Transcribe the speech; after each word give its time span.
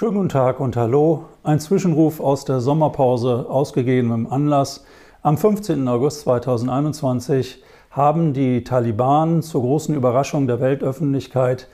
Schönen 0.00 0.14
guten 0.14 0.28
Tag 0.30 0.60
und 0.60 0.78
hallo. 0.78 1.24
Ein 1.42 1.60
Zwischenruf 1.60 2.20
aus 2.20 2.46
der 2.46 2.60
Sommerpause 2.60 3.44
ausgegebenem 3.50 4.26
Anlass. 4.28 4.82
Am 5.20 5.36
15. 5.36 5.86
August 5.88 6.22
2021 6.22 7.62
haben 7.90 8.32
die 8.32 8.64
Taliban 8.64 9.42
zur 9.42 9.60
großen 9.60 9.94
Überraschung 9.94 10.46
der 10.46 10.58
Weltöffentlichkeit 10.58 11.68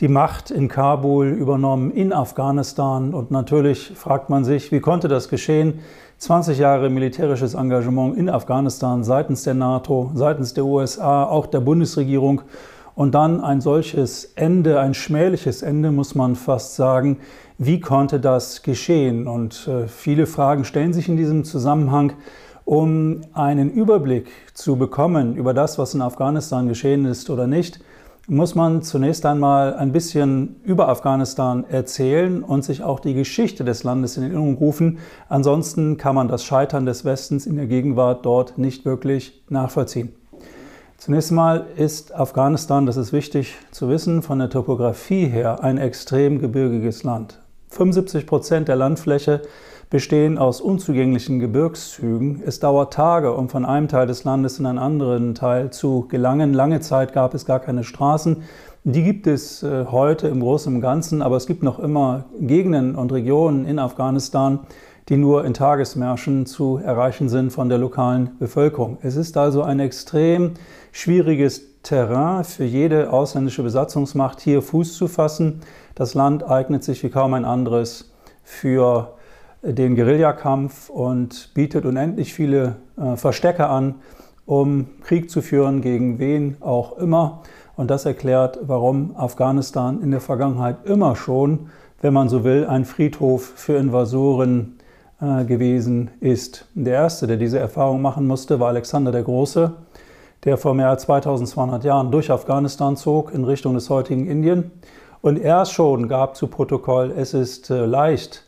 die 0.00 0.08
Macht 0.08 0.50
in 0.50 0.68
Kabul 0.68 1.28
übernommen, 1.28 1.90
in 1.90 2.12
Afghanistan. 2.12 3.14
Und 3.14 3.30
natürlich 3.30 3.92
fragt 3.94 4.28
man 4.28 4.44
sich, 4.44 4.72
wie 4.72 4.80
konnte 4.80 5.08
das 5.08 5.30
geschehen? 5.30 5.80
20 6.18 6.58
Jahre 6.58 6.90
militärisches 6.90 7.54
Engagement 7.54 8.14
in 8.18 8.28
Afghanistan 8.28 9.04
seitens 9.04 9.44
der 9.44 9.54
NATO, 9.54 10.10
seitens 10.12 10.52
der 10.52 10.66
USA, 10.66 11.24
auch 11.24 11.46
der 11.46 11.60
Bundesregierung. 11.60 12.42
Und 13.00 13.14
dann 13.14 13.40
ein 13.40 13.62
solches 13.62 14.32
Ende, 14.34 14.78
ein 14.78 14.92
schmähliches 14.92 15.62
Ende, 15.62 15.90
muss 15.90 16.14
man 16.14 16.36
fast 16.36 16.76
sagen. 16.76 17.16
Wie 17.56 17.80
konnte 17.80 18.20
das 18.20 18.60
geschehen? 18.60 19.26
Und 19.26 19.66
äh, 19.68 19.88
viele 19.88 20.26
Fragen 20.26 20.66
stellen 20.66 20.92
sich 20.92 21.08
in 21.08 21.16
diesem 21.16 21.44
Zusammenhang. 21.44 22.12
Um 22.66 23.22
einen 23.32 23.70
Überblick 23.70 24.28
zu 24.52 24.76
bekommen 24.76 25.34
über 25.34 25.54
das, 25.54 25.78
was 25.78 25.94
in 25.94 26.02
Afghanistan 26.02 26.68
geschehen 26.68 27.06
ist 27.06 27.30
oder 27.30 27.46
nicht, 27.46 27.80
muss 28.28 28.54
man 28.54 28.82
zunächst 28.82 29.24
einmal 29.24 29.76
ein 29.76 29.92
bisschen 29.92 30.56
über 30.62 30.90
Afghanistan 30.90 31.64
erzählen 31.70 32.42
und 32.44 32.64
sich 32.64 32.82
auch 32.82 33.00
die 33.00 33.14
Geschichte 33.14 33.64
des 33.64 33.82
Landes 33.82 34.18
in 34.18 34.24
Erinnerung 34.24 34.58
rufen. 34.58 34.98
Ansonsten 35.30 35.96
kann 35.96 36.14
man 36.14 36.28
das 36.28 36.44
Scheitern 36.44 36.84
des 36.84 37.06
Westens 37.06 37.46
in 37.46 37.56
der 37.56 37.66
Gegenwart 37.66 38.26
dort 38.26 38.58
nicht 38.58 38.84
wirklich 38.84 39.42
nachvollziehen. 39.48 40.19
Zunächst 41.00 41.32
mal 41.32 41.64
ist 41.76 42.14
Afghanistan, 42.14 42.84
das 42.84 42.98
ist 42.98 43.14
wichtig 43.14 43.56
zu 43.70 43.88
wissen, 43.88 44.20
von 44.20 44.38
der 44.38 44.50
Topografie 44.50 45.24
her 45.24 45.64
ein 45.64 45.78
extrem 45.78 46.40
gebirgiges 46.40 47.04
Land. 47.04 47.40
75 47.70 48.26
Prozent 48.26 48.68
der 48.68 48.76
Landfläche 48.76 49.40
bestehen 49.88 50.36
aus 50.36 50.60
unzugänglichen 50.60 51.38
Gebirgszügen. 51.38 52.42
Es 52.44 52.60
dauert 52.60 52.92
Tage, 52.92 53.32
um 53.32 53.48
von 53.48 53.64
einem 53.64 53.88
Teil 53.88 54.08
des 54.08 54.24
Landes 54.24 54.58
in 54.58 54.66
einen 54.66 54.76
anderen 54.76 55.34
Teil 55.34 55.70
zu 55.70 56.06
gelangen. 56.06 56.52
Lange 56.52 56.80
Zeit 56.80 57.14
gab 57.14 57.32
es 57.32 57.46
gar 57.46 57.60
keine 57.60 57.82
Straßen. 57.82 58.42
Die 58.84 59.02
gibt 59.02 59.26
es 59.26 59.62
äh, 59.62 59.86
heute 59.90 60.28
im 60.28 60.40
Großen 60.40 60.74
und 60.74 60.82
Ganzen, 60.82 61.22
aber 61.22 61.36
es 61.36 61.46
gibt 61.46 61.62
noch 61.62 61.78
immer 61.78 62.26
Gegenden 62.38 62.94
und 62.94 63.10
Regionen 63.10 63.64
in 63.64 63.78
Afghanistan, 63.78 64.60
die 65.10 65.16
nur 65.16 65.44
in 65.44 65.54
Tagesmärschen 65.54 66.46
zu 66.46 66.78
erreichen 66.78 67.28
sind 67.28 67.50
von 67.50 67.68
der 67.68 67.78
lokalen 67.78 68.38
Bevölkerung. 68.38 68.96
Es 69.02 69.16
ist 69.16 69.36
also 69.36 69.64
ein 69.64 69.80
extrem 69.80 70.52
schwieriges 70.92 71.82
Terrain 71.82 72.44
für 72.44 72.64
jede 72.64 73.12
ausländische 73.12 73.64
Besatzungsmacht, 73.64 74.40
hier 74.40 74.62
Fuß 74.62 74.94
zu 74.94 75.08
fassen. 75.08 75.62
Das 75.96 76.14
Land 76.14 76.48
eignet 76.48 76.84
sich 76.84 77.02
wie 77.02 77.10
kaum 77.10 77.34
ein 77.34 77.44
anderes 77.44 78.12
für 78.44 79.14
den 79.62 79.96
Guerillakampf 79.96 80.88
und 80.88 81.50
bietet 81.54 81.84
unendlich 81.84 82.32
viele 82.32 82.76
äh, 82.96 83.16
Verstecke 83.16 83.66
an, 83.66 83.96
um 84.46 84.86
Krieg 85.02 85.28
zu 85.28 85.42
führen 85.42 85.80
gegen 85.80 86.20
wen 86.20 86.56
auch 86.60 86.98
immer. 86.98 87.42
Und 87.76 87.90
das 87.90 88.04
erklärt, 88.04 88.60
warum 88.62 89.16
Afghanistan 89.16 90.00
in 90.02 90.12
der 90.12 90.20
Vergangenheit 90.20 90.84
immer 90.84 91.16
schon, 91.16 91.70
wenn 92.00 92.14
man 92.14 92.28
so 92.28 92.44
will, 92.44 92.64
ein 92.66 92.84
Friedhof 92.84 93.52
für 93.56 93.76
Invasoren 93.76 94.76
gewesen 95.20 96.10
ist. 96.20 96.66
Der 96.74 96.94
erste, 96.94 97.26
der 97.26 97.36
diese 97.36 97.58
Erfahrung 97.58 98.00
machen 98.00 98.26
musste, 98.26 98.58
war 98.58 98.68
Alexander 98.68 99.12
der 99.12 99.22
Große, 99.22 99.72
der 100.44 100.56
vor 100.56 100.74
mehr 100.74 100.88
als 100.88 101.02
2200 101.02 101.84
Jahren 101.84 102.10
durch 102.10 102.30
Afghanistan 102.30 102.96
zog 102.96 103.34
in 103.34 103.44
Richtung 103.44 103.74
des 103.74 103.90
heutigen 103.90 104.26
Indien. 104.26 104.70
Und 105.20 105.36
er 105.36 105.66
schon 105.66 106.08
gab 106.08 106.36
zu 106.36 106.46
Protokoll, 106.46 107.12
es 107.14 107.34
ist 107.34 107.68
äh, 107.68 107.84
leicht, 107.84 108.44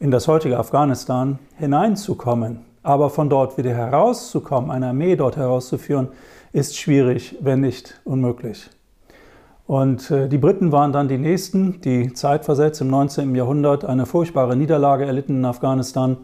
in 0.00 0.10
das 0.10 0.26
heutige 0.26 0.58
Afghanistan 0.58 1.38
hineinzukommen. 1.56 2.60
Aber 2.82 3.08
von 3.08 3.30
dort 3.30 3.56
wieder 3.56 3.72
herauszukommen, 3.72 4.70
eine 4.70 4.88
Armee 4.88 5.16
dort 5.16 5.36
herauszuführen, 5.36 6.08
ist 6.52 6.76
schwierig, 6.76 7.36
wenn 7.40 7.60
nicht 7.60 8.00
unmöglich. 8.04 8.68
Und 9.66 10.10
äh, 10.10 10.28
die 10.28 10.38
Briten 10.38 10.72
waren 10.72 10.92
dann 10.92 11.08
die 11.08 11.18
Nächsten, 11.18 11.80
die 11.80 12.12
zeitversetzt 12.12 12.80
im 12.80 12.88
19. 12.88 13.34
Jahrhundert 13.34 13.84
eine 13.84 14.04
furchtbare 14.04 14.56
Niederlage 14.56 15.06
erlitten 15.06 15.36
in 15.36 15.44
Afghanistan. 15.44 16.18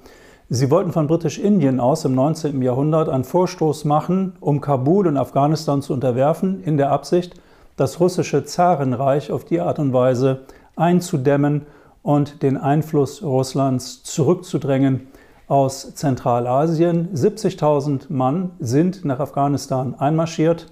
Sie 0.50 0.70
wollten 0.70 0.92
von 0.92 1.06
Britisch-Indien 1.06 1.80
aus 1.80 2.04
im 2.04 2.14
19. 2.14 2.60
Jahrhundert 2.60 3.08
einen 3.08 3.24
Vorstoß 3.24 3.84
machen, 3.84 4.36
um 4.40 4.60
Kabul 4.60 5.06
und 5.06 5.16
Afghanistan 5.16 5.80
zu 5.80 5.92
unterwerfen, 5.92 6.62
in 6.64 6.76
der 6.76 6.90
Absicht, 6.90 7.34
das 7.76 8.00
russische 8.00 8.44
Zarenreich 8.44 9.30
auf 9.30 9.44
die 9.44 9.60
Art 9.60 9.78
und 9.78 9.92
Weise 9.92 10.40
einzudämmen 10.76 11.66
und 12.02 12.42
den 12.42 12.56
Einfluss 12.56 13.22
Russlands 13.22 14.02
zurückzudrängen 14.02 15.06
aus 15.46 15.94
Zentralasien. 15.94 17.08
70.000 17.14 18.06
Mann 18.08 18.50
sind 18.58 19.04
nach 19.04 19.20
Afghanistan 19.20 19.94
einmarschiert. 19.94 20.66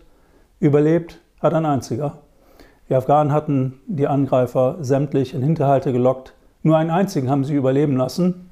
Überlebt 0.60 1.20
hat 1.40 1.54
ein 1.54 1.66
einziger. 1.66 2.18
Die 2.88 2.94
Afghanen 2.94 3.32
hatten 3.32 3.80
die 3.86 4.06
Angreifer 4.06 4.76
sämtlich 4.80 5.34
in 5.34 5.42
Hinterhalte 5.42 5.92
gelockt. 5.92 6.32
Nur 6.62 6.76
einen 6.76 6.90
einzigen 6.90 7.28
haben 7.30 7.44
sie 7.44 7.54
überleben 7.54 7.96
lassen, 7.96 8.48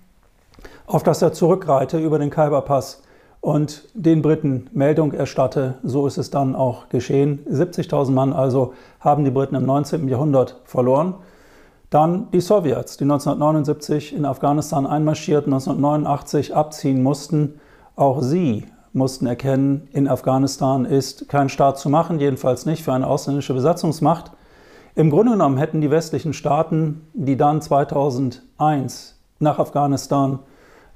auf 0.86 1.02
das 1.02 1.22
er 1.22 1.32
zurückreite 1.32 1.98
über 1.98 2.18
den 2.18 2.30
Khyberpass 2.30 3.02
und 3.40 3.88
den 3.94 4.22
Briten 4.22 4.68
Meldung 4.72 5.12
erstatte. 5.12 5.74
So 5.82 6.06
ist 6.06 6.18
es 6.18 6.30
dann 6.30 6.54
auch 6.54 6.88
geschehen. 6.90 7.46
70.000 7.50 8.10
Mann 8.10 8.32
also 8.32 8.74
haben 9.00 9.24
die 9.24 9.30
Briten 9.30 9.54
im 9.54 9.64
19. 9.64 10.08
Jahrhundert 10.08 10.60
verloren. 10.64 11.14
Dann 11.88 12.30
die 12.32 12.40
Sowjets, 12.40 12.96
die 12.96 13.04
1979 13.04 14.14
in 14.14 14.24
Afghanistan 14.24 14.86
einmarschierten, 14.86 15.52
1989 15.52 16.54
abziehen 16.54 17.02
mussten. 17.02 17.60
Auch 17.94 18.20
sie 18.20 18.66
mussten 18.96 19.26
erkennen, 19.26 19.88
in 19.92 20.08
Afghanistan 20.08 20.84
ist 20.84 21.28
kein 21.28 21.48
Staat 21.48 21.78
zu 21.78 21.88
machen, 21.88 22.18
jedenfalls 22.18 22.66
nicht 22.66 22.82
für 22.82 22.92
eine 22.92 23.06
ausländische 23.06 23.54
Besatzungsmacht. 23.54 24.32
Im 24.94 25.10
Grunde 25.10 25.32
genommen 25.32 25.58
hätten 25.58 25.80
die 25.80 25.90
westlichen 25.90 26.32
Staaten, 26.32 27.06
die 27.12 27.36
dann 27.36 27.60
2001 27.60 29.14
nach 29.38 29.58
Afghanistan 29.58 30.38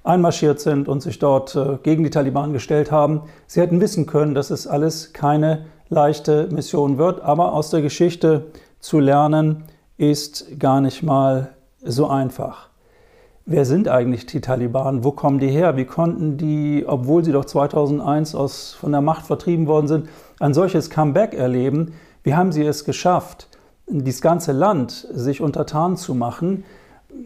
einmarschiert 0.02 0.60
sind 0.60 0.88
und 0.88 1.02
sich 1.02 1.18
dort 1.18 1.54
äh, 1.54 1.76
gegen 1.82 2.02
die 2.02 2.10
Taliban 2.10 2.54
gestellt 2.54 2.90
haben, 2.90 3.22
sie 3.46 3.60
hätten 3.60 3.80
wissen 3.80 4.06
können, 4.06 4.34
dass 4.34 4.50
es 4.50 4.66
alles 4.66 5.12
keine 5.12 5.66
leichte 5.90 6.48
Mission 6.50 6.96
wird, 6.96 7.20
aber 7.20 7.52
aus 7.52 7.68
der 7.68 7.82
Geschichte 7.82 8.46
zu 8.78 8.98
lernen, 8.98 9.64
ist 9.98 10.58
gar 10.58 10.80
nicht 10.80 11.02
mal 11.02 11.50
so 11.82 12.08
einfach. 12.08 12.69
Wer 13.46 13.64
sind 13.64 13.88
eigentlich 13.88 14.26
die 14.26 14.40
Taliban? 14.40 15.02
Wo 15.02 15.12
kommen 15.12 15.38
die 15.38 15.48
her? 15.48 15.76
Wie 15.76 15.86
konnten 15.86 16.36
die, 16.36 16.84
obwohl 16.86 17.24
sie 17.24 17.32
doch 17.32 17.46
2001 17.46 18.34
aus, 18.34 18.74
von 18.74 18.92
der 18.92 19.00
Macht 19.00 19.26
vertrieben 19.26 19.66
worden 19.66 19.88
sind, 19.88 20.08
ein 20.38 20.52
solches 20.52 20.90
Comeback 20.90 21.34
erleben? 21.34 21.94
Wie 22.22 22.34
haben 22.34 22.52
sie 22.52 22.64
es 22.64 22.84
geschafft, 22.84 23.48
dieses 23.88 24.20
ganze 24.20 24.52
Land 24.52 24.92
sich 25.10 25.40
untertan 25.40 25.96
zu 25.96 26.14
machen? 26.14 26.64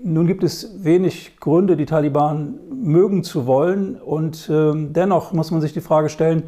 Nun 0.04 0.26
gibt 0.26 0.44
es 0.44 0.84
wenig 0.84 1.38
Gründe, 1.40 1.76
die 1.76 1.84
Taliban 1.84 2.54
mögen 2.72 3.24
zu 3.24 3.46
wollen. 3.46 3.96
Und 3.96 4.48
äh, 4.48 4.72
dennoch 4.74 5.32
muss 5.32 5.50
man 5.50 5.60
sich 5.60 5.72
die 5.72 5.80
Frage 5.80 6.08
stellen, 6.08 6.44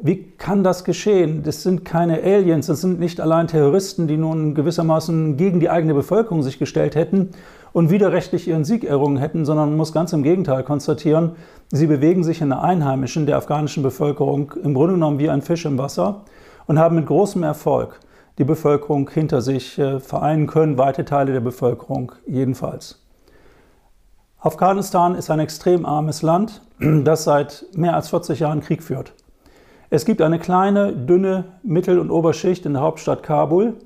wie 0.00 0.30
kann 0.38 0.62
das 0.62 0.84
geschehen? 0.84 1.42
Das 1.42 1.64
sind 1.64 1.84
keine 1.84 2.22
Aliens, 2.22 2.68
das 2.68 2.80
sind 2.80 3.00
nicht 3.00 3.20
allein 3.20 3.48
Terroristen, 3.48 4.06
die 4.06 4.16
nun 4.16 4.54
gewissermaßen 4.54 5.36
gegen 5.36 5.58
die 5.58 5.70
eigene 5.70 5.92
Bevölkerung 5.92 6.44
sich 6.44 6.60
gestellt 6.60 6.94
hätten 6.94 7.30
und 7.78 7.90
widerrechtlich 7.90 8.48
ihren 8.48 8.64
Sieg 8.64 8.82
errungen 8.82 9.18
hätten, 9.18 9.44
sondern 9.44 9.68
man 9.68 9.76
muss 9.76 9.92
ganz 9.92 10.12
im 10.12 10.24
Gegenteil 10.24 10.64
konstatieren, 10.64 11.36
sie 11.70 11.86
bewegen 11.86 12.24
sich 12.24 12.40
in 12.40 12.48
der 12.48 12.60
einheimischen, 12.60 13.24
der 13.24 13.36
afghanischen 13.36 13.84
Bevölkerung 13.84 14.52
im 14.64 14.74
Grunde 14.74 14.94
genommen 14.94 15.20
wie 15.20 15.30
ein 15.30 15.42
Fisch 15.42 15.64
im 15.64 15.78
Wasser 15.78 16.22
und 16.66 16.80
haben 16.80 16.96
mit 16.96 17.06
großem 17.06 17.44
Erfolg 17.44 18.00
die 18.38 18.42
Bevölkerung 18.42 19.08
hinter 19.08 19.42
sich 19.42 19.78
äh, 19.78 20.00
vereinen 20.00 20.48
können, 20.48 20.76
weite 20.76 21.04
Teile 21.04 21.32
der 21.32 21.40
Bevölkerung 21.40 22.10
jedenfalls. 22.26 23.00
Afghanistan 24.40 25.14
ist 25.14 25.30
ein 25.30 25.38
extrem 25.38 25.86
armes 25.86 26.22
Land, 26.22 26.62
das 26.80 27.22
seit 27.22 27.64
mehr 27.76 27.94
als 27.94 28.08
40 28.08 28.40
Jahren 28.40 28.60
Krieg 28.60 28.82
führt. 28.82 29.12
Es 29.88 30.04
gibt 30.04 30.20
eine 30.20 30.40
kleine, 30.40 30.92
dünne 30.92 31.44
Mittel- 31.62 32.00
und 32.00 32.10
Oberschicht 32.10 32.66
in 32.66 32.72
der 32.72 32.82
Hauptstadt 32.82 33.22
Kabul. 33.22 33.76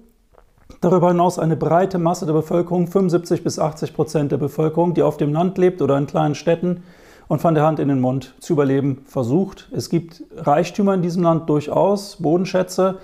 Darüber 0.80 1.08
hinaus 1.08 1.38
eine 1.38 1.56
breite 1.56 1.98
Masse 1.98 2.26
der 2.26 2.32
Bevölkerung, 2.32 2.86
75 2.86 3.44
bis 3.44 3.58
80 3.58 3.94
Prozent 3.94 4.32
der 4.32 4.38
Bevölkerung, 4.38 4.94
die 4.94 5.02
auf 5.02 5.16
dem 5.16 5.32
Land 5.32 5.58
lebt 5.58 5.82
oder 5.82 5.96
in 5.98 6.06
kleinen 6.06 6.34
Städten 6.34 6.82
und 7.28 7.40
von 7.40 7.54
der 7.54 7.64
Hand 7.64 7.78
in 7.78 7.88
den 7.88 8.00
Mund 8.00 8.34
zu 8.40 8.54
überleben 8.54 9.04
versucht. 9.06 9.68
Es 9.72 9.88
gibt 9.88 10.22
Reichtümer 10.36 10.94
in 10.94 11.02
diesem 11.02 11.22
Land 11.22 11.48
durchaus, 11.48 12.16
Bodenschätze. 12.16 12.98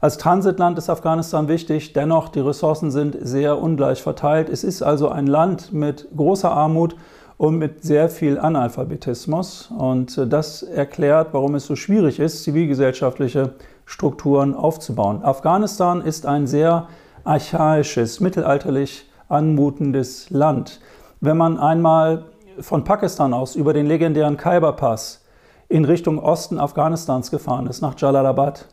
Als 0.00 0.18
Transitland 0.18 0.78
ist 0.78 0.88
Afghanistan 0.88 1.48
wichtig, 1.48 1.92
dennoch 1.92 2.28
die 2.28 2.40
Ressourcen 2.40 2.90
sind 2.90 3.16
sehr 3.20 3.60
ungleich 3.60 4.02
verteilt. 4.02 4.48
Es 4.48 4.64
ist 4.64 4.82
also 4.82 5.08
ein 5.08 5.26
Land 5.26 5.72
mit 5.72 6.08
großer 6.16 6.50
Armut 6.50 6.96
und 7.36 7.56
mit 7.56 7.82
sehr 7.82 8.10
viel 8.10 8.38
Analphabetismus. 8.38 9.70
Und 9.76 10.18
äh, 10.18 10.26
das 10.26 10.62
erklärt, 10.62 11.28
warum 11.32 11.54
es 11.54 11.66
so 11.66 11.74
schwierig 11.74 12.18
ist, 12.18 12.44
zivilgesellschaftliche 12.44 13.54
Strukturen 13.86 14.54
aufzubauen. 14.54 15.22
Afghanistan 15.24 16.02
ist 16.02 16.26
ein 16.26 16.46
sehr 16.46 16.88
archaisches, 17.24 18.20
mittelalterlich 18.20 19.10
anmutendes 19.28 20.30
Land. 20.30 20.80
Wenn 21.20 21.36
man 21.36 21.58
einmal 21.58 22.24
von 22.60 22.84
Pakistan 22.84 23.32
aus 23.32 23.54
über 23.54 23.72
den 23.72 23.86
legendären 23.86 24.36
Khyber-Pass 24.36 25.24
in 25.68 25.84
Richtung 25.84 26.18
Osten 26.18 26.58
Afghanistans 26.58 27.30
gefahren 27.30 27.66
ist, 27.66 27.80
nach 27.80 27.98
Jalalabad, 27.98 28.66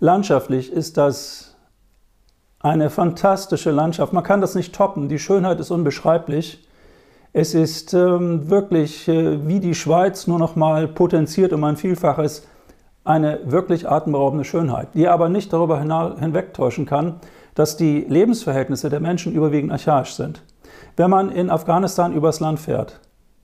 landschaftlich 0.00 0.72
ist 0.72 0.96
das 0.96 1.56
eine 2.60 2.90
fantastische 2.90 3.70
Landschaft. 3.70 4.12
Man 4.12 4.24
kann 4.24 4.40
das 4.40 4.54
nicht 4.54 4.74
toppen. 4.74 5.08
Die 5.08 5.18
Schönheit 5.18 5.60
ist 5.60 5.70
unbeschreiblich. 5.70 6.66
Es 7.32 7.54
ist 7.54 7.94
ähm, 7.94 8.50
wirklich 8.50 9.06
äh, 9.06 9.46
wie 9.46 9.60
die 9.60 9.74
Schweiz 9.74 10.26
nur 10.26 10.38
noch 10.38 10.56
mal 10.56 10.88
potenziert 10.88 11.52
um 11.52 11.62
ein 11.64 11.76
Vielfaches 11.76 12.46
eine 13.04 13.40
wirklich 13.44 13.88
atemberaubende 13.88 14.44
Schönheit, 14.44 14.88
die 14.94 15.08
aber 15.08 15.28
nicht 15.28 15.52
darüber 15.52 15.80
hinwegtäuschen 15.80 16.84
kann, 16.84 17.20
dass 17.58 17.76
die 17.76 18.06
Lebensverhältnisse 18.08 18.88
der 18.88 19.00
Menschen 19.00 19.34
überwiegend 19.34 19.72
archaisch 19.72 20.14
sind. 20.14 20.44
Wenn 20.96 21.10
man 21.10 21.28
in 21.32 21.50
Afghanistan 21.50 22.14
übers 22.14 22.38
Land 22.38 22.60
fährt, 22.60 23.00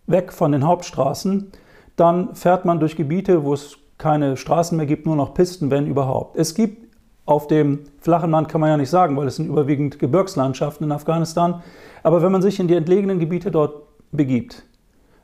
weg 0.07 0.33
von 0.33 0.53
den 0.53 0.65
Hauptstraßen, 0.65 1.51
dann 1.97 2.33
fährt 2.37 2.65
man 2.65 2.79
durch 2.79 2.95
Gebiete, 2.95 3.43
wo 3.43 3.55
es 3.55 3.77
keine 3.99 4.37
Straßen 4.37 4.77
mehr 4.77 4.87
gibt, 4.87 5.05
nur 5.05 5.17
noch 5.17 5.35
Pisten, 5.35 5.73
wenn 5.73 5.89
überhaupt. 5.89 6.37
Es 6.37 6.55
gibt 6.55 6.95
auf 7.27 7.49
dem 7.49 7.81
flachen 7.99 8.31
Land, 8.31 8.49
kann 8.49 8.61
man 8.61 8.71
ja 8.71 8.77
nicht 8.77 8.89
sagen, 8.91 9.17
weil 9.17 9.27
es 9.27 9.35
sind 9.35 9.49
überwiegend 9.49 9.99
Gebirgslandschaften 9.99 10.87
in 10.87 10.93
Afghanistan, 10.93 11.65
aber 12.05 12.23
wenn 12.23 12.31
man 12.31 12.43
sich 12.43 12.61
in 12.61 12.69
die 12.69 12.75
entlegenen 12.75 13.19
Gebiete 13.19 13.51
dort 13.51 13.83
begibt, 14.13 14.63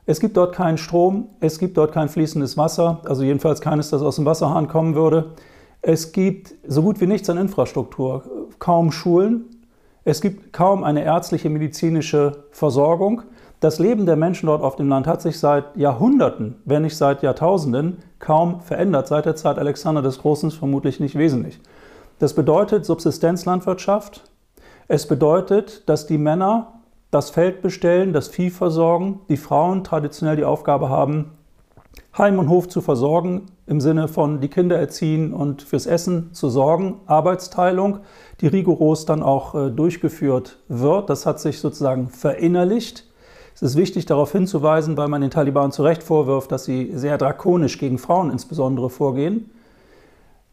es 0.05 0.19
gibt 0.19 0.35
dort 0.35 0.53
keinen 0.53 0.77
Strom, 0.77 1.29
es 1.39 1.59
gibt 1.59 1.77
dort 1.77 1.93
kein 1.93 2.09
fließendes 2.09 2.57
Wasser, 2.57 2.99
also 3.05 3.23
jedenfalls 3.23 3.61
keines, 3.61 3.89
das 3.89 4.01
aus 4.01 4.17
dem 4.17 4.25
Wasserhahn 4.25 4.67
kommen 4.67 4.95
würde. 4.95 5.31
Es 5.81 6.11
gibt 6.11 6.53
so 6.67 6.83
gut 6.83 7.01
wie 7.01 7.07
nichts 7.07 7.29
an 7.29 7.37
Infrastruktur, 7.37 8.23
kaum 8.59 8.91
Schulen, 8.91 9.45
es 10.03 10.19
gibt 10.21 10.51
kaum 10.51 10.83
eine 10.83 11.03
ärztliche 11.03 11.49
medizinische 11.49 12.45
Versorgung. 12.51 13.21
Das 13.59 13.77
Leben 13.77 14.07
der 14.07 14.15
Menschen 14.15 14.47
dort 14.47 14.63
auf 14.63 14.75
dem 14.75 14.89
Land 14.89 15.05
hat 15.05 15.21
sich 15.21 15.39
seit 15.39 15.77
Jahrhunderten, 15.77 16.55
wenn 16.65 16.81
nicht 16.81 16.97
seit 16.97 17.21
Jahrtausenden, 17.21 17.97
kaum 18.17 18.61
verändert, 18.61 19.07
seit 19.07 19.25
der 19.27 19.35
Zeit 19.35 19.59
Alexander 19.59 20.01
des 20.01 20.17
Großen 20.17 20.49
vermutlich 20.49 20.99
nicht 20.99 21.15
wesentlich. 21.15 21.59
Das 22.17 22.33
bedeutet 22.33 22.83
Subsistenzlandwirtschaft. 22.85 24.23
Es 24.87 25.07
bedeutet, 25.07 25.87
dass 25.87 26.07
die 26.07 26.17
Männer 26.17 26.79
das 27.11 27.29
Feld 27.29 27.61
bestellen, 27.61 28.11
das 28.11 28.27
Vieh 28.27 28.49
versorgen, 28.49 29.19
die 29.29 29.37
Frauen 29.37 29.83
traditionell 29.83 30.35
die 30.35 30.45
Aufgabe 30.45 30.89
haben, 30.89 31.33
Heim 32.17 32.39
und 32.39 32.49
Hof 32.49 32.67
zu 32.67 32.81
versorgen, 32.81 33.47
im 33.71 33.79
Sinne 33.79 34.09
von 34.09 34.41
die 34.41 34.49
Kinder 34.49 34.77
erziehen 34.77 35.33
und 35.33 35.61
fürs 35.61 35.85
Essen 35.85 36.33
zu 36.33 36.49
sorgen, 36.49 36.97
Arbeitsteilung, 37.05 37.99
die 38.41 38.47
rigoros 38.47 39.05
dann 39.05 39.23
auch 39.23 39.55
äh, 39.55 39.71
durchgeführt 39.71 40.59
wird. 40.67 41.09
Das 41.09 41.25
hat 41.25 41.39
sich 41.39 41.59
sozusagen 41.59 42.09
verinnerlicht. 42.09 43.07
Es 43.55 43.61
ist 43.61 43.77
wichtig 43.77 44.05
darauf 44.05 44.33
hinzuweisen, 44.33 44.97
weil 44.97 45.07
man 45.07 45.21
den 45.21 45.31
Taliban 45.31 45.71
zu 45.71 45.83
Recht 45.83 46.03
vorwirft, 46.03 46.51
dass 46.51 46.65
sie 46.65 46.91
sehr 46.95 47.17
drakonisch 47.17 47.77
gegen 47.77 47.97
Frauen 47.97 48.29
insbesondere 48.29 48.89
vorgehen. 48.89 49.49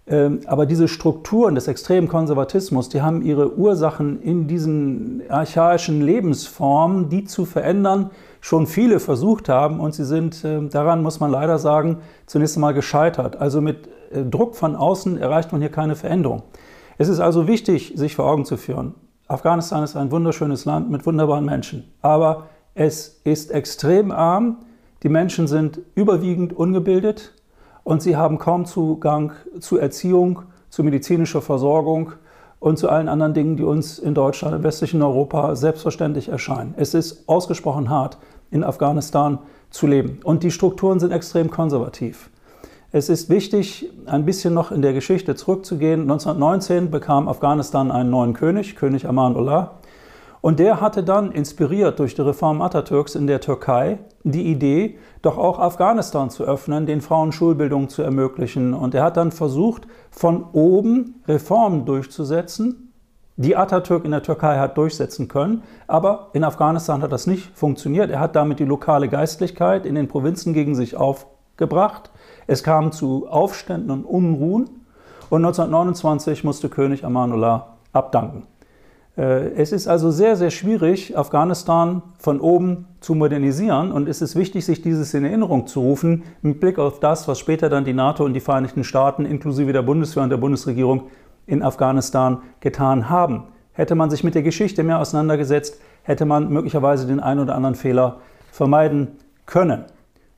Ähm, 0.07 0.41
aber 0.47 0.65
diese 0.65 0.87
Strukturen 0.87 1.57
des 1.57 1.67
extremen 1.67 2.07
Konservatismus, 2.07 2.89
die 2.89 3.03
haben 3.03 3.23
ihre 3.23 3.59
Ursachen 3.59 4.23
in 4.23 4.47
diesen 4.47 5.23
archaischen 5.29 6.03
Lebensformen, 6.03 7.09
die 7.09 7.25
zu 7.25 7.47
verändern 7.47 8.11
schon 8.41 8.67
viele 8.67 9.01
versucht 9.01 9.49
haben 9.49 9.81
und 9.81 9.95
sie 9.95 10.05
sind, 10.05 10.45
ähm, 10.45 10.71
daran 10.71 11.03
muss 11.03 11.21
man 11.21 11.31
leider 11.31 11.59
sagen, 11.59 11.99
zunächst 12.27 12.57
einmal 12.57 12.75
gescheitert. 12.75 13.37
Also 13.37 13.61
mit 13.61 13.89
äh, 14.11 14.25
Druck 14.25 14.57
von 14.57 14.77
außen 14.77 15.19
erreicht 15.19 15.53
man 15.53 15.61
hier 15.61 15.71
keine 15.71 15.97
Veränderung. 15.97 16.43
Es 16.99 17.09
ist 17.09 17.21
also 17.21 17.47
wichtig, 17.47 17.93
sich 17.97 18.17
vor 18.17 18.27
Augen 18.27 18.45
zu 18.45 18.57
führen. 18.57 18.95
Afghanistan 19.27 19.85
ist 19.85 19.97
ein 19.97 20.11
wunderschönes 20.11 20.65
Land 20.65 20.91
mit 20.91 21.05
wunderbaren 21.05 21.45
Menschen, 21.45 21.93
aber 22.01 22.47
es 22.75 23.21
ist 23.25 23.51
extrem 23.51 24.11
arm, 24.11 24.59
die 25.03 25.09
Menschen 25.09 25.47
sind 25.47 25.81
überwiegend 25.95 26.53
ungebildet, 26.53 27.35
und 27.89 28.03
sie 28.03 28.19
haben 28.19 28.37
kaum 28.37 28.67
Zugang 28.67 29.33
zu 29.61 29.79
Erziehung, 29.79 30.43
zu 30.69 30.85
medizinischer 30.85 31.41
Versorgung 31.41 32.13
und 32.61 32.79
zu 32.79 32.89
allen 32.89 33.09
anderen 33.09 33.35
Dingen, 33.35 33.57
die 33.57 33.63
uns 33.63 33.99
in 33.99 34.15
Deutschland, 34.15 34.55
im 34.55 34.63
westlichen 34.63 35.03
Europa 35.03 35.55
selbstverständlich 35.55 36.29
erscheinen. 36.29 36.75
Es 36.77 36.95
ist 36.95 37.29
ausgesprochen 37.29 37.89
hart, 37.91 38.19
in 38.51 38.65
Afghanistan 38.65 39.39
zu 39.71 39.87
leben. 39.87 40.21
Und 40.25 40.43
die 40.43 40.51
Strukturen 40.51 40.99
sind 41.01 41.13
extrem 41.13 41.51
konservativ. 41.51 42.31
Es 42.91 43.11
ist 43.11 43.29
wichtig, 43.29 43.91
ein 44.07 44.25
bisschen 44.25 44.55
noch 44.55 44.73
in 44.73 44.81
der 44.81 44.95
Geschichte 44.95 45.35
zurückzugehen. 45.35 46.03
1919 46.03 46.91
bekam 46.91 47.29
Afghanistan 47.29 47.91
einen 47.91 48.09
neuen 48.09 48.33
König, 48.33 48.77
König 48.77 49.07
Aman 49.07 49.37
Ullah. 49.37 49.78
Und 50.41 50.61
der 50.61 50.81
hatte 50.81 51.03
dann, 51.03 51.33
inspiriert 51.33 51.99
durch 51.99 52.15
die 52.15 52.23
Reform 52.23 52.63
Atatürks 52.63 53.15
in 53.15 53.27
der 53.27 53.41
Türkei, 53.41 53.99
die 54.23 54.47
Idee, 54.47 54.99
doch 55.23 55.37
auch 55.37 55.59
Afghanistan 55.59 56.31
zu 56.31 56.45
öffnen, 56.45 56.87
den 56.87 57.01
Frauen 57.01 57.33
Schulbildung 57.33 57.89
zu 57.89 58.03
ermöglichen. 58.03 58.75
Und 58.75 58.95
er 58.95 59.03
hat 59.03 59.17
dann 59.17 59.33
versucht, 59.33 59.89
von 60.11 60.45
oben 60.53 61.23
Reformen 61.27 61.85
durchzusetzen, 61.87 62.93
die 63.37 63.57
Atatürk 63.57 64.05
in 64.05 64.11
der 64.11 64.25
Türkei 64.25 64.59
hat 64.59 64.77
durchsetzen 64.77 65.29
können, 65.29 65.63
aber 65.87 66.31
in 66.33 66.43
Afghanistan 66.43 67.03
hat 67.03 67.13
das 67.13 67.29
nicht 67.29 67.57
funktioniert. 67.57 68.11
Er 68.11 68.19
hat 68.19 68.35
damit 68.35 68.59
die 68.59 68.65
lokale 68.65 69.09
Geistlichkeit 69.09 69.87
in 69.87 69.95
den 69.95 70.09
Provinzen 70.09 70.55
gegen 70.55 70.75
sich 70.75 70.97
aufgebracht. 70.97 72.11
Es 72.49 72.65
kam 72.65 72.91
zu 72.91 73.29
Aufständen 73.29 73.93
und 73.93 74.05
Unruhen 74.05 74.69
und 75.31 75.45
1929 75.45 76.43
musste 76.43 76.69
König 76.69 77.05
Amanullah 77.05 77.77
abdanken. 77.93 78.43
Äh, 79.19 79.51
es 79.57 79.73
ist 79.73 79.89
also 79.89 80.11
sehr, 80.11 80.37
sehr 80.37 80.51
schwierig, 80.51 81.19
Afghanistan 81.19 82.03
von 82.19 82.41
oben 82.41 82.87
zu 83.01 83.15
modernisieren 83.15 83.91
und 83.91 84.09
es 84.09 84.23
ist 84.23 84.37
wichtig, 84.37 84.65
sich 84.65 84.81
dieses 84.81 85.13
in 85.13 85.25
Erinnerung 85.25 85.67
zu 85.67 85.81
rufen, 85.81 86.23
mit 86.41 86.61
Blick 86.61 86.79
auf 86.79 87.01
das, 87.01 87.27
was 87.27 87.39
später 87.39 87.69
dann 87.69 87.85
die 87.85 87.93
NATO 87.93 88.25
und 88.25 88.33
die 88.33 88.41
Vereinigten 88.41 88.85
Staaten 88.85 89.27
inklusive 89.27 89.73
der 89.73 89.83
Bundeswehr 89.83 90.23
und 90.23 90.31
der 90.31 90.37
Bundesregierung 90.37 91.09
in 91.47 91.63
Afghanistan 91.63 92.39
getan 92.61 93.11
haben. 93.11 93.45
Hätte 93.73 93.95
man 93.95 94.11
sich 94.11 94.23
mit 94.23 94.35
der 94.35 94.43
Geschichte 94.43 94.83
mehr 94.85 95.01
auseinandergesetzt, 95.01 95.81
hätte 96.03 96.25
man 96.25 96.49
möglicherweise 96.51 97.07
den 97.07 97.21
einen 97.21 97.41
oder 97.41 97.55
anderen 97.55 97.75
Fehler 97.75 98.19
vermeiden 98.53 99.09
können. 99.47 99.85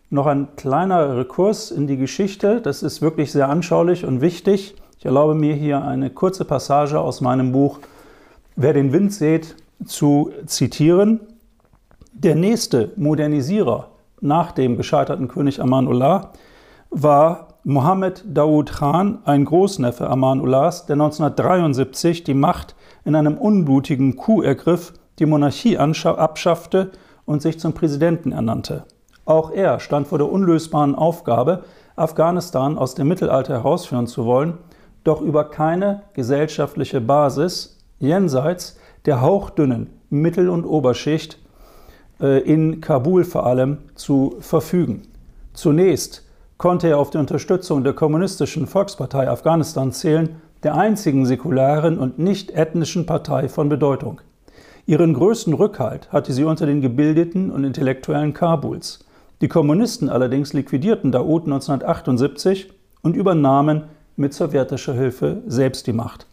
Noch 0.09 0.27
ein 0.27 0.49
kleiner 0.57 1.17
Rekurs 1.17 1.71
in 1.71 1.87
die 1.87 1.97
Geschichte, 1.97 2.61
das 2.61 2.83
ist 2.83 3.01
wirklich 3.01 3.31
sehr 3.31 3.49
anschaulich 3.49 4.05
und 4.05 4.21
wichtig. 4.21 4.75
Ich 4.99 5.05
erlaube 5.05 5.35
mir 5.35 5.55
hier 5.55 5.85
eine 5.85 6.11
kurze 6.11 6.45
Passage 6.45 6.99
aus 6.99 7.21
meinem 7.21 7.53
Buch 7.53 7.79
Wer 8.63 8.75
den 8.75 8.93
Wind 8.93 9.11
sät, 9.11 9.57
zu 9.87 10.33
zitieren. 10.45 11.21
Der 12.13 12.35
nächste 12.35 12.93
Modernisierer 12.97 13.89
nach 14.21 14.53
dem 14.53 14.77
gescheiterten 14.77 15.29
König 15.29 15.63
Amanullah 15.63 16.33
war 16.91 17.55
Mohammed 17.65 18.23
Daoud 18.27 18.71
Khan, 18.71 19.21
ein 19.25 19.47
Großneffe 19.47 20.11
Amanullahs, 20.11 20.85
der 20.85 20.97
1973 20.97 22.23
die 22.23 22.35
Macht 22.35 22.75
in 23.07 23.15
einem 23.15 23.39
unblutigen 23.39 24.17
Coup 24.17 24.45
ergriff, 24.45 24.93
die 25.19 25.25
Monarchie 25.25 25.79
abschaffte 25.79 26.91
und 27.25 27.41
sich 27.41 27.59
zum 27.59 27.73
Präsidenten 27.73 28.31
ernannte. 28.31 28.85
Auch 29.25 29.53
er 29.53 29.81
stand 29.81 30.07
vor 30.07 30.19
der 30.19 30.31
unlösbaren 30.31 30.95
Aufgabe, 30.95 31.65
Afghanistan 31.97 32.77
aus 32.77 32.95
dem 32.95 33.09
Mittelalter 33.09 33.55
herausführen 33.55 34.07
zu 34.07 34.27
wollen, 34.27 34.59
doch 35.03 35.23
über 35.23 35.45
keine 35.45 36.03
gesellschaftliche 36.13 37.01
Basis 37.01 37.80
jenseits 38.01 38.79
der 39.07 39.21
hauchdünnen 39.21 39.89
Mittel- 40.11 40.49
und 40.49 40.65
Oberschicht 40.65 41.39
äh, 42.21 42.41
in 42.41 42.81
Kabul 42.81 43.25
vor 43.25 43.47
allem 43.47 43.79
zu 43.95 44.37
verfügen. 44.41 45.03
Zunächst 45.55 46.27
konnte 46.59 46.89
er 46.89 46.99
auf 46.99 47.11
die 47.11 47.19
Unterstützung 47.19 47.85
der 47.85 47.93
Kommunistischen 47.93 48.67
Volkspartei 48.67 49.29
Afghanistan 49.29 49.93
zählen, 49.93 50.37
der 50.63 50.75
einzigen 50.75 51.25
säkularen 51.25 51.99
und 51.99 52.19
nicht 52.19 52.51
ethnischen 52.51 53.07
Partei 53.07 53.49
von 53.49 53.69
Bedeutung. 53.69 54.21
Ihren 54.87 55.15
größten 55.15 55.55
Rückhalt 55.55 56.13
hatte 56.13 56.33
sie 56.33 56.45
unter 56.45 56.67
den 56.67 56.81
Gebildeten 56.81 57.51
und 57.51 57.65
Intellektuellen 57.65 58.35
Kabuls. 58.35 59.07
Die 59.41 59.49
Kommunisten 59.49 60.11
allerdings 60.11 60.53
liquidierten 60.53 61.13
Daoud 61.13 61.45
1978 61.45 62.71
und 63.03 63.17
übernahmen 63.17 63.85
mit 64.17 64.35
sowjetischer 64.35 64.93
Hilfe 64.93 65.43
selbst 65.47 65.87
die 65.87 65.95
Macht. 65.95 66.27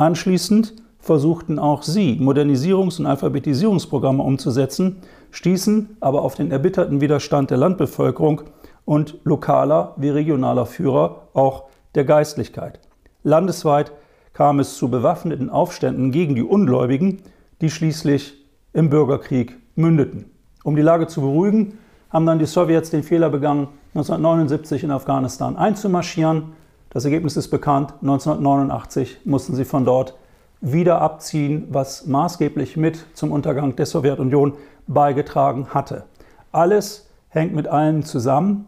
Anschließend 0.00 0.72
versuchten 0.98 1.58
auch 1.58 1.82
sie, 1.82 2.18
Modernisierungs- 2.18 2.98
und 2.98 3.04
Alphabetisierungsprogramme 3.04 4.22
umzusetzen, 4.22 5.02
stießen 5.30 5.98
aber 6.00 6.22
auf 6.22 6.34
den 6.34 6.50
erbitterten 6.50 7.02
Widerstand 7.02 7.50
der 7.50 7.58
Landbevölkerung 7.58 8.40
und 8.86 9.18
lokaler 9.24 9.92
wie 9.98 10.08
regionaler 10.08 10.64
Führer, 10.64 11.28
auch 11.34 11.64
der 11.94 12.06
Geistlichkeit. 12.06 12.80
Landesweit 13.24 13.92
kam 14.32 14.58
es 14.58 14.78
zu 14.78 14.88
bewaffneten 14.88 15.50
Aufständen 15.50 16.12
gegen 16.12 16.34
die 16.34 16.44
Ungläubigen, 16.44 17.18
die 17.60 17.68
schließlich 17.68 18.42
im 18.72 18.88
Bürgerkrieg 18.88 19.58
mündeten. 19.74 20.30
Um 20.64 20.76
die 20.76 20.82
Lage 20.82 21.08
zu 21.08 21.20
beruhigen, 21.20 21.76
haben 22.08 22.24
dann 22.24 22.38
die 22.38 22.46
Sowjets 22.46 22.88
den 22.88 23.02
Fehler 23.02 23.28
begangen, 23.28 23.68
1979 23.92 24.82
in 24.82 24.92
Afghanistan 24.92 25.58
einzumarschieren 25.58 26.54
das 26.90 27.04
Ergebnis 27.04 27.36
ist 27.36 27.48
bekannt. 27.48 27.94
1989 28.02 29.20
mussten 29.24 29.54
sie 29.54 29.64
von 29.64 29.84
dort 29.84 30.14
wieder 30.60 31.00
abziehen, 31.00 31.68
was 31.70 32.06
maßgeblich 32.06 32.76
mit 32.76 33.06
zum 33.14 33.32
Untergang 33.32 33.76
der 33.76 33.86
Sowjetunion 33.86 34.54
beigetragen 34.86 35.68
hatte. 35.70 36.04
Alles 36.52 37.08
hängt 37.28 37.54
mit 37.54 37.68
allem 37.68 38.04
zusammen. 38.04 38.66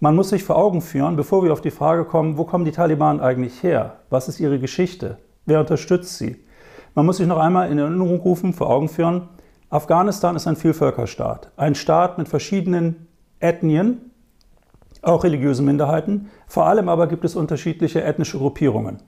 Man 0.00 0.16
muss 0.16 0.30
sich 0.30 0.42
vor 0.42 0.56
Augen 0.56 0.82
führen, 0.82 1.16
bevor 1.16 1.44
wir 1.44 1.52
auf 1.52 1.60
die 1.60 1.70
Frage 1.70 2.04
kommen, 2.04 2.36
wo 2.36 2.44
kommen 2.44 2.64
die 2.64 2.72
Taliban 2.72 3.20
eigentlich 3.20 3.62
her? 3.62 3.98
Was 4.10 4.28
ist 4.28 4.40
ihre 4.40 4.58
Geschichte? 4.58 5.18
Wer 5.46 5.60
unterstützt 5.60 6.18
sie? 6.18 6.36
Man 6.94 7.06
muss 7.06 7.18
sich 7.18 7.26
noch 7.26 7.38
einmal 7.38 7.70
in 7.70 7.78
Erinnerung 7.78 8.20
rufen, 8.20 8.52
vor 8.52 8.68
Augen 8.68 8.88
führen, 8.88 9.28
Afghanistan 9.72 10.36
ist 10.36 10.46
ein 10.46 10.56
Vielvölkerstaat. 10.56 11.50
Ein 11.56 11.74
Staat 11.74 12.18
mit 12.18 12.28
verschiedenen 12.28 13.06
Ethnien, 13.40 14.11
auch 15.02 15.24
religiöse 15.24 15.62
Minderheiten. 15.62 16.30
Vor 16.46 16.66
allem 16.66 16.88
aber 16.88 17.06
gibt 17.08 17.24
es 17.24 17.36
unterschiedliche 17.36 18.02
ethnische 18.02 18.38
Gruppierungen. 18.38 18.98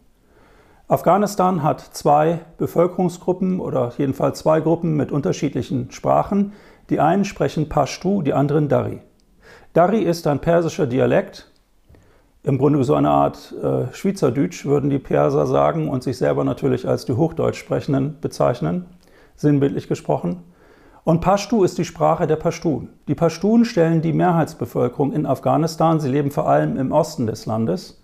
Afghanistan 0.86 1.62
hat 1.62 1.80
zwei 1.80 2.40
Bevölkerungsgruppen 2.58 3.58
oder 3.58 3.92
jedenfalls 3.96 4.40
zwei 4.40 4.60
Gruppen 4.60 4.96
mit 4.96 5.12
unterschiedlichen 5.12 5.90
Sprachen. 5.90 6.52
Die 6.90 7.00
einen 7.00 7.24
sprechen 7.24 7.70
Pashtu, 7.70 8.20
die 8.20 8.34
anderen 8.34 8.68
Dari. 8.68 9.00
Dari 9.72 10.02
ist 10.02 10.26
ein 10.26 10.40
persischer 10.40 10.86
Dialekt, 10.86 11.50
im 12.42 12.58
Grunde 12.58 12.84
so 12.84 12.94
eine 12.94 13.08
Art 13.08 13.54
äh, 13.62 13.92
Schweizerdeutsch, 13.94 14.66
würden 14.66 14.90
die 14.90 14.98
Perser 14.98 15.46
sagen 15.46 15.88
und 15.88 16.02
sich 16.02 16.18
selber 16.18 16.44
natürlich 16.44 16.86
als 16.86 17.06
die 17.06 17.14
Hochdeutsch 17.14 17.58
Sprechenden 17.58 18.18
bezeichnen, 18.20 18.84
sinnbildlich 19.34 19.88
gesprochen. 19.88 20.42
Und 21.04 21.20
Pashtu 21.20 21.64
ist 21.64 21.76
die 21.76 21.84
Sprache 21.84 22.26
der 22.26 22.37
Pashtun. 22.37 22.88
Die 23.08 23.14
Pashtun 23.14 23.66
stellen 23.66 24.00
die 24.00 24.14
Mehrheitsbevölkerung 24.14 25.12
in 25.12 25.26
Afghanistan. 25.26 26.00
Sie 26.00 26.08
leben 26.08 26.30
vor 26.30 26.49
allem 26.49 26.78
im 26.78 26.92
Osten 26.92 27.26
des 27.26 27.44
Landes. 27.44 28.02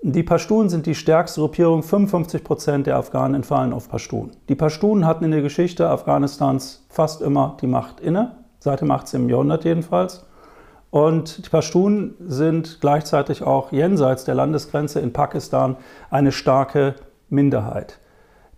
Die 0.00 0.22
Pashtun 0.22 0.70
sind 0.70 0.86
die 0.86 0.94
stärkste 0.94 1.42
Gruppierung. 1.42 1.82
55 1.82 2.42
Prozent 2.42 2.86
der 2.86 2.96
Afghanen 2.96 3.44
fallen 3.44 3.74
auf 3.74 3.90
Pashtun. 3.90 4.30
Die 4.48 4.54
Pashtun 4.54 5.04
hatten 5.04 5.26
in 5.26 5.30
der 5.30 5.42
Geschichte 5.42 5.90
Afghanistans 5.90 6.86
fast 6.88 7.20
immer 7.20 7.58
die 7.60 7.66
Macht 7.66 8.00
inne, 8.00 8.36
seit 8.60 8.80
dem 8.80 8.90
18. 8.90 9.28
Jahrhundert 9.28 9.66
jedenfalls. 9.66 10.24
Und 10.90 11.44
die 11.44 11.50
Pashtun 11.50 12.14
sind 12.18 12.78
gleichzeitig 12.80 13.42
auch 13.42 13.72
jenseits 13.72 14.24
der 14.24 14.34
Landesgrenze 14.34 15.00
in 15.00 15.12
Pakistan 15.12 15.76
eine 16.08 16.32
starke 16.32 16.94
Minderheit. 17.28 17.98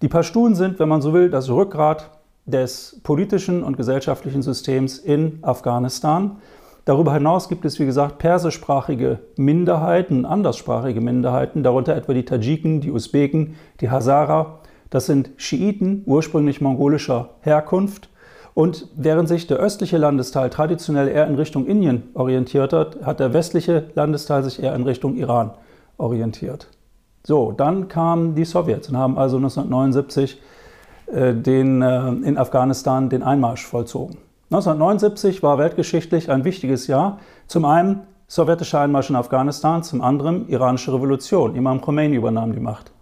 Die 0.00 0.08
Pashtun 0.08 0.54
sind, 0.54 0.78
wenn 0.78 0.88
man 0.88 1.02
so 1.02 1.12
will, 1.12 1.28
das 1.28 1.50
Rückgrat 1.50 2.10
des 2.46 3.00
politischen 3.02 3.62
und 3.62 3.76
gesellschaftlichen 3.76 4.42
Systems 4.42 4.98
in 4.98 5.38
Afghanistan. 5.42 6.38
Darüber 6.84 7.14
hinaus 7.14 7.48
gibt 7.48 7.64
es, 7.64 7.78
wie 7.80 7.86
gesagt, 7.86 8.18
persischsprachige 8.18 9.20
Minderheiten, 9.36 10.26
anderssprachige 10.26 11.00
Minderheiten, 11.00 11.62
darunter 11.62 11.96
etwa 11.96 12.12
die 12.12 12.26
Tadschiken, 12.26 12.82
die 12.82 12.90
Usbeken, 12.90 13.54
die 13.80 13.90
Hazara. 13.90 14.58
Das 14.90 15.06
sind 15.06 15.30
Schiiten 15.38 16.02
ursprünglich 16.04 16.60
mongolischer 16.60 17.30
Herkunft. 17.40 18.10
Und 18.52 18.86
während 18.94 19.28
sich 19.28 19.46
der 19.46 19.56
östliche 19.56 19.96
Landesteil 19.96 20.50
traditionell 20.50 21.08
eher 21.08 21.26
in 21.26 21.34
Richtung 21.34 21.66
Indien 21.66 22.04
orientiert 22.14 22.72
hat, 22.72 23.02
hat 23.02 23.18
der 23.18 23.32
westliche 23.32 23.88
Landesteil 23.94 24.44
sich 24.44 24.62
eher 24.62 24.74
in 24.74 24.84
Richtung 24.84 25.16
Iran 25.16 25.52
orientiert. 25.96 26.68
So, 27.26 27.52
dann 27.52 27.88
kamen 27.88 28.34
die 28.34 28.44
Sowjets 28.44 28.90
und 28.90 28.98
haben 28.98 29.18
also 29.18 29.38
1979 29.38 30.34
äh, 30.34 30.38
den, 31.06 31.82
äh, 31.82 32.08
in 32.08 32.38
Afghanistan 32.38 33.08
den 33.08 33.22
Einmarsch 33.22 33.64
vollzogen. 33.64 34.16
1979 34.50 35.42
war 35.42 35.58
weltgeschichtlich 35.58 36.30
ein 36.30 36.44
wichtiges 36.44 36.86
Jahr. 36.86 37.18
Zum 37.46 37.64
einen 37.64 38.02
sowjetischer 38.26 38.80
Einmarsch 38.80 39.10
in 39.10 39.16
Afghanistan, 39.16 39.82
zum 39.82 40.00
anderen 40.00 40.48
iranische 40.48 40.92
Revolution. 40.92 41.54
Imam 41.56 41.80
Khomeini 41.80 42.16
übernahm 42.16 42.52
die 42.52 42.60
Macht. 42.60 42.92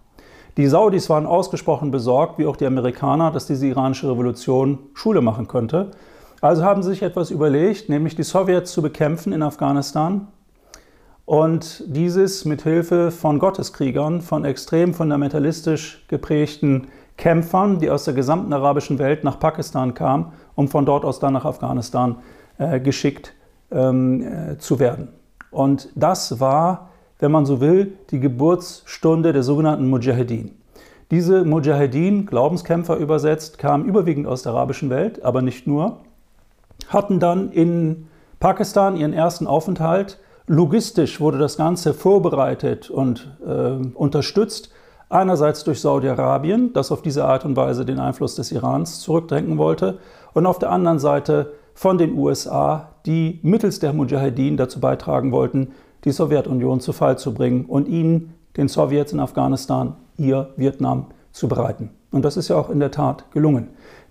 Die 0.57 0.67
Saudis 0.67 1.09
waren 1.09 1.25
ausgesprochen 1.25 1.91
besorgt, 1.91 2.37
wie 2.37 2.45
auch 2.45 2.55
die 2.55 2.65
Amerikaner, 2.65 3.31
dass 3.31 3.47
diese 3.47 3.67
iranische 3.67 4.09
Revolution 4.09 4.79
Schule 4.93 5.21
machen 5.21 5.47
könnte. 5.47 5.91
Also 6.41 6.63
haben 6.63 6.83
sie 6.83 6.89
sich 6.89 7.01
etwas 7.01 7.31
überlegt, 7.31 7.89
nämlich 7.89 8.15
die 8.15 8.23
Sowjets 8.23 8.71
zu 8.71 8.81
bekämpfen 8.81 9.33
in 9.33 9.41
Afghanistan 9.41 10.27
und 11.25 11.83
dieses 11.87 12.45
mit 12.45 12.63
Hilfe 12.63 13.09
von 13.09 13.39
Gotteskriegern, 13.39 14.21
von 14.21 14.43
extrem 14.43 14.93
fundamentalistisch 14.93 16.03
geprägten 16.07 16.87
Kämpfern, 17.23 17.79
die 17.79 17.89
aus 17.89 18.03
der 18.03 18.13
gesamten 18.13 18.51
arabischen 18.51 18.99
Welt 18.99 19.23
nach 19.23 19.39
Pakistan 19.39 19.93
kamen, 19.93 20.33
um 20.55 20.67
von 20.67 20.85
dort 20.85 21.05
aus 21.05 21.19
dann 21.21 21.31
nach 21.31 21.45
Afghanistan 21.45 22.17
äh, 22.57 22.81
geschickt 22.81 23.33
ähm, 23.71 24.21
äh, 24.21 24.57
zu 24.57 24.77
werden. 24.77 25.07
Und 25.49 25.87
das 25.95 26.41
war, 26.41 26.89
wenn 27.19 27.31
man 27.31 27.45
so 27.45 27.61
will, 27.61 27.93
die 28.11 28.19
Geburtsstunde 28.19 29.31
der 29.31 29.41
sogenannten 29.41 29.89
Mujahedin. 29.89 30.51
Diese 31.11 31.45
Mujahedin, 31.45 32.25
Glaubenskämpfer 32.25 32.97
übersetzt, 32.97 33.57
kamen 33.57 33.85
überwiegend 33.85 34.27
aus 34.27 34.43
der 34.43 34.51
arabischen 34.51 34.89
Welt, 34.89 35.23
aber 35.23 35.41
nicht 35.41 35.65
nur, 35.65 36.01
hatten 36.89 37.21
dann 37.21 37.53
in 37.53 38.09
Pakistan 38.41 38.97
ihren 38.97 39.13
ersten 39.13 39.47
Aufenthalt. 39.47 40.19
Logistisch 40.47 41.21
wurde 41.21 41.37
das 41.37 41.55
Ganze 41.55 41.93
vorbereitet 41.93 42.89
und 42.89 43.37
äh, 43.47 43.77
unterstützt 43.95 44.73
Einerseits 45.13 45.63
durch 45.63 45.79
Saudi-Arabien, 45.79 46.73
das 46.73 46.91
auf 46.91 47.03
diese 47.03 47.25
Art 47.25 47.45
und 47.45 47.55
Weise 47.55 47.85
den 47.85 47.99
Einfluss 47.99 48.33
des 48.33 48.51
Irans 48.51 48.99
zurückdrängen 48.99 49.59
wollte, 49.59 49.99
und 50.33 50.47
auf 50.47 50.57
der 50.57 50.71
anderen 50.71 50.97
Seite 50.97 51.53
von 51.75 51.99
den 51.99 52.17
USA, 52.17 52.89
die 53.05 53.39
mittels 53.43 53.77
der 53.77 53.93
Mujahedin 53.93 54.57
dazu 54.57 54.79
beitragen 54.79 55.31
wollten, 55.31 55.73
die 56.03 56.11
Sowjetunion 56.11 56.79
zu 56.79 56.93
Fall 56.93 57.15
zu 57.19 57.31
bringen 57.31 57.65
und 57.65 57.87
ihnen, 57.87 58.33
den 58.57 58.67
Sowjets 58.67 59.13
in 59.13 59.19
Afghanistan, 59.19 59.97
ihr 60.17 60.49
Vietnam 60.57 61.05
zu 61.31 61.47
bereiten. 61.47 61.91
Und 62.09 62.25
das 62.25 62.35
ist 62.35 62.47
ja 62.47 62.55
auch 62.55 62.71
in 62.71 62.79
der 62.79 62.89
Tat 62.89 63.29
gelungen. 63.29 63.67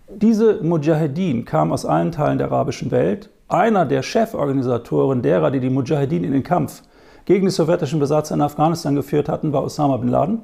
Diese 0.08 0.62
Mujahedin 0.62 1.44
kamen 1.44 1.72
aus 1.72 1.84
allen 1.84 2.12
Teilen 2.12 2.38
der 2.38 2.52
arabischen 2.52 2.92
Welt. 2.92 3.28
Einer 3.48 3.86
der 3.86 4.02
Cheforganisatoren 4.04 5.20
derer, 5.20 5.50
die 5.50 5.58
die 5.58 5.68
Mujahedin 5.68 6.22
in 6.22 6.30
den 6.30 6.44
Kampf 6.44 6.84
gegen 7.24 7.46
die 7.46 7.52
sowjetischen 7.52 7.98
Besatzer 7.98 8.36
in 8.36 8.40
Afghanistan 8.40 8.94
geführt 8.94 9.28
hatten, 9.28 9.52
war 9.52 9.64
Osama 9.64 9.96
bin 9.96 10.08
Laden 10.08 10.42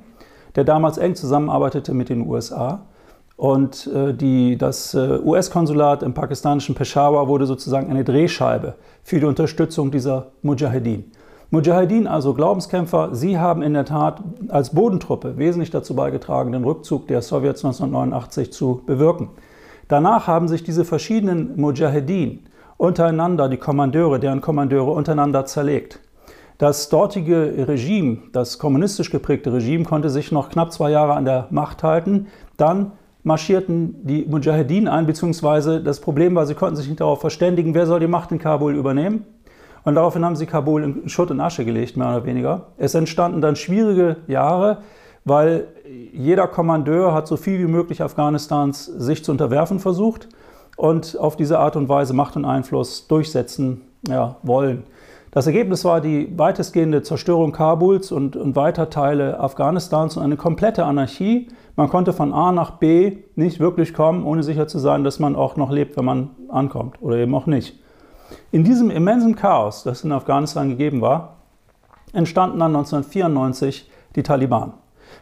der 0.59 0.65
damals 0.65 0.99
eng 0.99 1.15
zusammenarbeitete 1.15 1.95
mit 1.95 2.09
den 2.09 2.27
USA. 2.27 2.81
Und 3.37 3.87
äh, 3.95 4.13
die, 4.13 4.59
das 4.59 4.93
äh, 4.93 5.21
US-Konsulat 5.25 6.03
im 6.03 6.15
pakistanischen 6.15 6.75
Peshawar 6.75 7.29
wurde 7.29 7.47
sozusagen 7.47 7.89
eine 7.89 8.03
Drehscheibe 8.03 8.75
für 9.05 9.21
die 9.21 9.27
Unterstützung 9.27 9.93
dieser 9.93 10.33
Mujahedin. 10.43 11.13
Mujahedin, 11.51 12.09
also 12.09 12.35
Glaubenskämpfer, 12.35 13.11
sie 13.13 13.39
haben 13.39 13.63
in 13.63 13.75
der 13.75 13.85
Tat 13.85 14.21
als 14.49 14.71
Bodentruppe 14.75 15.39
wesentlich 15.39 15.71
dazu 15.71 15.95
beigetragen, 15.95 16.51
den 16.51 16.65
Rückzug 16.65 17.07
der 17.07 17.23
Sowjets 17.23 17.65
1989 17.65 18.53
zu 18.53 18.83
bewirken. 18.85 19.29
Danach 19.87 20.27
haben 20.27 20.49
sich 20.49 20.65
diese 20.65 20.85
verschiedenen 20.85 21.55
Mujahedin 21.55 22.41
untereinander, 22.79 23.49
die 23.49 23.59
Kommandeure, 23.59 24.19
deren 24.19 24.41
Kommandeure 24.41 24.91
untereinander 24.91 25.47
zerlegt. 25.47 26.01
Das 26.59 26.89
dortige 26.89 27.67
Regime, 27.69 28.19
das 28.33 28.59
kommunistisch 28.59 29.11
geprägte 29.11 29.53
Regime, 29.53 29.85
konnte 29.85 30.11
sich 30.11 30.33
noch 30.33 30.51
knapp 30.51 30.73
zwei 30.73 30.91
Jahre 30.91 31.15
an 31.15 31.25
der 31.25 31.47
Macht 31.51 31.85
halten. 31.85 32.27
Dann 32.57 32.91
marschierten 33.23 33.95
die 34.05 34.25
Mujahedin 34.25 34.89
ein, 34.89 35.07
beziehungsweise 35.07 35.81
das 35.81 36.01
Problem 36.01 36.35
war, 36.35 36.47
sie 36.47 36.55
konnten 36.55 36.75
sich 36.75 36.89
nicht 36.89 37.01
darauf 37.01 37.21
verständigen, 37.21 37.75
wer 37.75 37.87
soll 37.87 38.01
die 38.01 38.09
Macht 38.09 38.33
in 38.33 38.41
Kabul 38.41 38.75
übernehmen. 38.75 39.25
Und 39.85 39.95
daraufhin 39.95 40.25
haben 40.25 40.35
sie 40.35 40.47
Kabul 40.47 40.83
in 40.83 41.09
Schutt 41.09 41.31
und 41.31 41.41
Asche 41.41 41.65
gelegt, 41.65 41.97
mehr 41.97 42.09
oder 42.09 42.27
weniger. 42.27 42.67
Es 42.77 42.93
entstanden 42.97 43.41
dann 43.41 43.55
schwierige 43.55 44.17
Jahre, 44.27 44.79
weil 45.25 45.69
jeder 46.13 46.49
Kommandeur 46.49 47.15
hat 47.15 47.29
so 47.29 47.37
viel 47.37 47.61
wie 47.61 47.71
möglich 47.71 48.03
Afghanistans 48.03 48.85
sich 48.85 49.23
zu 49.23 49.31
unterwerfen 49.31 49.79
versucht 49.79 50.29
und 50.77 51.17
auf 51.21 51.37
diese 51.37 51.61
Art 51.61 51.77
und 51.77 51.89
Weise 51.89 52.15
Macht 52.15 52.35
und 52.35 52.45
Einfluss 52.45 53.07
durchsetzen 53.07 53.83
ja, 54.09 54.37
wollen. 54.43 54.83
Das 55.31 55.47
Ergebnis 55.47 55.85
war 55.85 56.01
die 56.01 56.33
weitestgehende 56.39 57.03
Zerstörung 57.03 57.53
Kabuls 57.53 58.13
und, 58.13 58.35
und 58.35 58.57
weiter 58.57 58.89
Teile 58.89 59.39
Afghanistans 59.39 60.17
und 60.17 60.23
eine 60.23 60.37
komplette 60.37 60.87
Anarchie. 60.87 61.49
Man 61.77 61.91
konnte 61.91 62.15
von 62.15 62.33
A 62.33 62.51
nach 62.51 62.73
B 62.73 63.19
nicht 63.37 63.61
wirklich 63.61 63.93
kommen, 63.93 64.25
ohne 64.25 64.43
sicher 64.43 64.67
zu 64.69 64.79
sein, 64.79 65.05
dass 65.05 65.19
man 65.19 65.37
auch 65.37 65.57
noch 65.57 65.71
lebt, 65.71 65.97
wenn 65.99 66.07
man 66.07 66.31
ankommt 66.49 67.03
oder 67.03 67.17
eben 67.17 67.35
auch 67.35 67.47
nicht. 67.47 67.79
In 68.53 68.65
diesem 68.65 68.91
immensen 68.91 69.37
Chaos, 69.37 69.83
das 69.83 70.03
in 70.03 70.13
Afghanistan 70.13 70.71
gegeben 70.71 71.03
war, 71.03 71.37
entstanden 72.13 72.59
dann 72.59 72.75
1994 72.75 73.91
die 74.17 74.23
Taliban. 74.23 74.73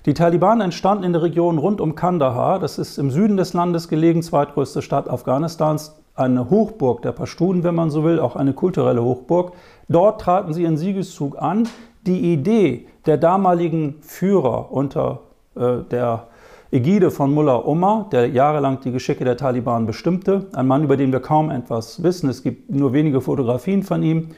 Die 0.07 0.15
Taliban 0.15 0.61
entstanden 0.61 1.05
in 1.05 1.13
der 1.13 1.23
Region 1.23 1.59
rund 1.59 1.81
um 1.81 1.97
Kandahar, 1.97 2.59
das 2.59 2.79
ist 2.79 2.99
im 2.99 3.11
Süden 3.11 3.37
des 3.37 3.55
Landes 3.55 3.89
gelegen, 3.89 4.23
zweitgrößte 4.23 4.83
Stadt 4.83 5.09
Afghanistans, 5.09 5.97
eine 6.17 6.51
Hochburg 6.51 7.03
der 7.03 7.13
Pashtun, 7.13 7.63
wenn 7.63 7.75
man 7.75 7.91
so 7.91 8.03
will, 8.05 8.19
auch 8.19 8.37
eine 8.37 8.53
kulturelle 8.53 9.03
Hochburg. 9.03 9.53
Dort 9.89 10.21
traten 10.21 10.53
sie 10.53 10.65
in 10.65 10.77
Siegeszug 10.77 11.41
an. 11.41 11.69
Die 12.07 12.33
Idee 12.33 12.87
der 13.05 13.19
damaligen 13.19 13.97
Führer 14.01 14.73
unter 14.73 15.21
äh, 15.57 15.79
der 15.91 16.29
Ägide 16.73 17.11
von 17.11 17.33
Mullah 17.33 17.65
Omar, 17.65 18.09
der 18.11 18.29
jahrelang 18.29 18.81
die 18.81 18.91
Geschicke 18.91 19.25
der 19.25 19.37
Taliban 19.37 19.87
bestimmte, 19.87 20.47
ein 20.53 20.67
Mann, 20.67 20.85
über 20.85 20.97
den 20.97 21.13
wir 21.13 21.21
kaum 21.21 21.51
etwas 21.51 22.03
wissen, 22.03 22.29
es 22.29 22.43
gibt 22.43 22.71
nur 22.71 22.93
wenige 22.93 23.21
Fotografien 23.21 23.83
von 23.83 24.03
ihm. 24.03 24.31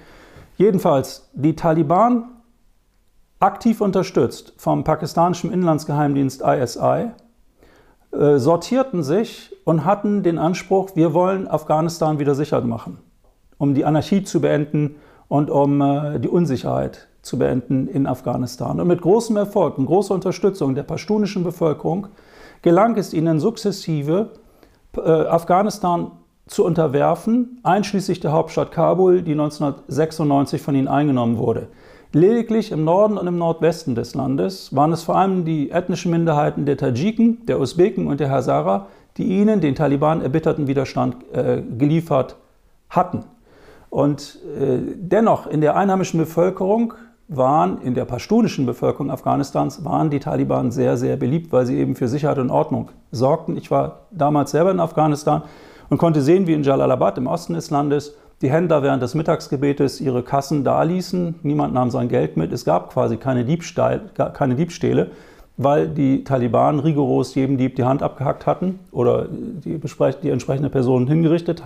Jedenfalls, 0.56 1.30
die 1.32 1.56
Taliban 1.56 2.24
aktiv 3.40 3.80
unterstützt 3.80 4.52
vom 4.58 4.84
pakistanischen 4.84 5.52
Inlandsgeheimdienst 5.52 6.42
ISI, 6.42 7.10
äh, 8.18 8.38
sortierten 8.38 9.04
sich 9.04 9.54
und 9.64 9.84
hatten 9.84 10.24
den 10.24 10.38
Anspruch, 10.38 10.90
wir 10.96 11.14
wollen 11.14 11.46
Afghanistan 11.46 12.18
wieder 12.18 12.34
sicher 12.34 12.60
machen, 12.62 12.98
um 13.58 13.74
die 13.74 13.84
Anarchie 13.84 14.24
zu 14.24 14.40
beenden 14.40 14.96
und 15.28 15.50
um 15.50 15.80
äh, 15.80 16.18
die 16.18 16.28
Unsicherheit 16.28 17.06
zu 17.22 17.38
beenden 17.38 17.86
in 17.86 18.08
Afghanistan. 18.08 18.80
Und 18.80 18.88
mit 18.88 19.02
großem 19.02 19.36
Erfolg 19.36 19.78
und 19.78 19.86
großer 19.86 20.14
Unterstützung 20.14 20.74
der 20.74 20.82
pashtunischen 20.82 21.44
Bevölkerung 21.44 22.08
gelang 22.62 22.96
es 22.96 23.14
ihnen 23.14 23.38
sukzessive, 23.38 24.30
äh, 24.96 25.00
Afghanistan 25.00 26.10
zu 26.48 26.64
unterwerfen, 26.64 27.60
einschließlich 27.62 28.18
der 28.18 28.32
Hauptstadt 28.32 28.72
Kabul, 28.72 29.22
die 29.22 29.32
1996 29.32 30.60
von 30.60 30.74
ihnen 30.74 30.88
eingenommen 30.88 31.38
wurde. 31.38 31.68
Lediglich 32.12 32.72
im 32.72 32.84
Norden 32.84 33.18
und 33.18 33.26
im 33.26 33.36
Nordwesten 33.36 33.94
des 33.94 34.14
Landes 34.14 34.74
waren 34.74 34.92
es 34.92 35.02
vor 35.02 35.16
allem 35.16 35.44
die 35.44 35.70
ethnischen 35.70 36.10
Minderheiten 36.10 36.64
der 36.64 36.78
Tadschiken, 36.78 37.44
der 37.44 37.60
Usbeken 37.60 38.06
und 38.06 38.18
der 38.18 38.30
Hazara, 38.30 38.86
die 39.18 39.24
ihnen 39.24 39.60
den 39.60 39.74
Taliban 39.74 40.22
erbitterten 40.22 40.68
Widerstand 40.68 41.16
äh, 41.34 41.60
geliefert 41.60 42.36
hatten. 42.88 43.24
Und 43.90 44.38
äh, 44.58 44.78
dennoch 44.96 45.46
in 45.46 45.60
der 45.60 45.76
einheimischen 45.76 46.18
Bevölkerung 46.18 46.94
waren, 47.28 47.82
in 47.82 47.92
der 47.92 48.06
pashtunischen 48.06 48.64
Bevölkerung 48.64 49.10
Afghanistans, 49.10 49.84
waren 49.84 50.08
die 50.08 50.18
Taliban 50.20 50.70
sehr, 50.70 50.96
sehr 50.96 51.18
beliebt, 51.18 51.52
weil 51.52 51.66
sie 51.66 51.76
eben 51.76 51.94
für 51.94 52.08
Sicherheit 52.08 52.38
und 52.38 52.50
Ordnung 52.50 52.88
sorgten. 53.12 53.58
Ich 53.58 53.70
war 53.70 54.06
damals 54.10 54.52
selber 54.52 54.70
in 54.70 54.80
Afghanistan 54.80 55.42
und 55.90 55.98
konnte 55.98 56.22
sehen, 56.22 56.46
wie 56.46 56.54
in 56.54 56.62
Jalalabad 56.62 57.18
im 57.18 57.26
Osten 57.26 57.52
des 57.52 57.68
Landes 57.68 58.14
die 58.40 58.50
Händler 58.50 58.82
während 58.82 59.02
des 59.02 59.14
Mittagsgebetes 59.14 60.00
ihre 60.00 60.22
Kassen 60.22 60.62
daließen. 60.62 61.36
Niemand 61.42 61.74
nahm 61.74 61.90
sein 61.90 62.08
Geld 62.08 62.36
mit. 62.36 62.52
Es 62.52 62.64
gab 62.64 62.92
quasi 62.92 63.16
keine, 63.16 63.44
Diebstahl, 63.44 64.10
keine 64.32 64.54
Diebstähle, 64.54 65.10
weil 65.56 65.88
die 65.88 66.22
Taliban 66.22 66.78
rigoros 66.78 67.34
jedem 67.34 67.58
Dieb 67.58 67.76
die 67.76 67.84
Hand 67.84 68.02
abgehackt 68.02 68.46
hatten 68.46 68.78
oder 68.92 69.26
die, 69.28 69.80
die 70.22 70.30
entsprechende 70.30 70.70
Person 70.70 71.08
hingerichtet, 71.08 71.64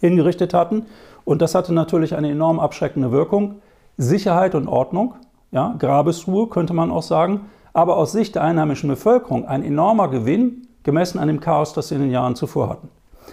hingerichtet 0.00 0.52
hatten. 0.52 0.86
Und 1.24 1.40
das 1.42 1.54
hatte 1.54 1.72
natürlich 1.72 2.16
eine 2.16 2.30
enorm 2.30 2.58
abschreckende 2.58 3.12
Wirkung. 3.12 3.56
Sicherheit 3.96 4.56
und 4.56 4.66
Ordnung, 4.66 5.14
ja, 5.52 5.76
Grabesruhe 5.78 6.48
könnte 6.48 6.74
man 6.74 6.90
auch 6.90 7.02
sagen, 7.02 7.42
aber 7.72 7.96
aus 7.96 8.10
Sicht 8.10 8.34
der 8.34 8.42
einheimischen 8.42 8.88
Bevölkerung 8.88 9.46
ein 9.46 9.62
enormer 9.62 10.08
Gewinn, 10.08 10.66
gemessen 10.82 11.18
an 11.18 11.28
dem 11.28 11.40
Chaos, 11.40 11.72
das 11.72 11.88
sie 11.88 11.94
in 11.94 12.02
den 12.02 12.10
Jahren 12.10 12.34
zuvor 12.34 12.68
hatten. 12.68 12.88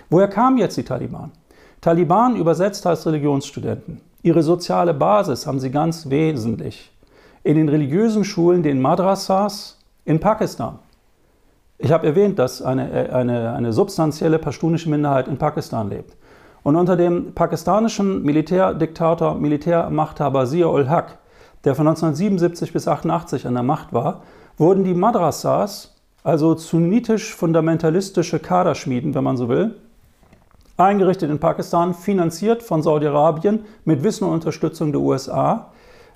Woher 0.10 0.28
kamen 0.28 0.58
jetzt 0.60 0.78
die 0.78 0.84
Taliban? 0.84 1.32
Taliban 1.82 2.36
übersetzt 2.36 2.86
als 2.86 3.08
Religionsstudenten. 3.08 4.02
Ihre 4.22 4.44
soziale 4.44 4.94
Basis 4.94 5.48
haben 5.48 5.60
sie 5.60 5.72
ganz 5.72 6.10
wesentlich 6.12 6.92
in 7.44 7.56
den 7.58 7.70
religiösen 7.70 8.24
Schulen, 8.24 8.62
den 8.62 8.80
Madrasas 8.80 9.80
in 10.06 10.20
Pakistan. 10.20 10.78
Ich 11.80 11.92
habe 11.92 12.06
erwähnt, 12.06 12.38
dass 12.38 12.62
eine, 12.62 13.12
eine, 13.12 13.54
eine 13.54 13.74
substanzielle 13.74 14.38
pashtunische 14.38 14.92
Minderheit 14.92 15.28
in 15.28 15.40
Pakistan 15.40 15.90
lebt. 15.90 16.16
Und 16.62 16.76
unter 16.76 16.96
dem 16.96 17.34
pakistanischen 17.34 18.22
Militärdiktator, 18.22 19.34
Militärmachthaber 19.34 20.46
Zia-ul-Haq, 20.46 21.18
der 21.64 21.74
von 21.74 21.88
1977 21.88 22.74
bis 22.74 22.88
1988 22.88 23.48
an 23.48 23.56
der 23.56 23.64
Macht 23.64 23.92
war, 23.92 24.22
wurden 24.58 24.84
die 24.84 24.94
Madrasas, 24.94 25.96
also 26.24 26.56
sunnitisch-fundamentalistische 26.56 28.38
Kaderschmieden, 28.38 29.16
wenn 29.16 29.24
man 29.24 29.38
so 29.38 29.50
will, 29.50 29.74
eingerichtet 30.84 31.30
in 31.30 31.40
Pakistan, 31.40 31.94
finanziert 31.94 32.64
von 32.64 32.82
Saudi-Arabien 32.82 33.66
mit 33.86 34.04
Wissen 34.04 34.26
und 34.26 34.34
Unterstützung 34.34 34.92
der 34.92 35.02
USA, 35.02 35.72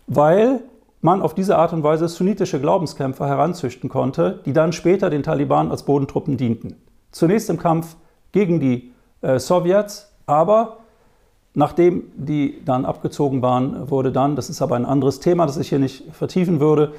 weil 0.07 0.62
man 1.01 1.22
auf 1.22 1.34
diese 1.36 1.57
Art 1.57 1.72
und 1.72 1.84
Weise 1.84 2.07
sunnitische 2.07 2.60
Glaubenskämpfer 2.60 3.27
heranzüchten 3.27 3.89
konnte, 3.89 4.41
die 4.45 4.53
dann 4.53 4.74
später 4.74 5.10
den 5.10 5.24
Taliban 5.24 5.72
als 5.72 5.84
Bodentruppen 5.84 6.36
dienten. 6.38 6.77
Zunächst 7.12 7.50
im 7.50 7.57
Kampf 7.57 7.95
gegen 8.31 8.60
die 8.60 8.91
äh, 9.22 9.39
Sowjets, 9.39 10.12
aber 10.25 10.77
nachdem 11.53 12.12
die 12.15 12.63
dann 12.66 12.85
abgezogen 12.85 13.42
waren, 13.42 13.90
wurde 13.90 14.11
dann, 14.11 14.35
das 14.35 14.50
ist 14.50 14.61
aber 14.61 14.75
ein 14.75 14.85
anderes 14.85 15.20
Thema, 15.20 15.46
das 15.46 15.57
ich 15.57 15.70
hier 15.70 15.79
nicht 15.79 16.03
vertiefen 16.13 16.59
würde, 16.59 16.94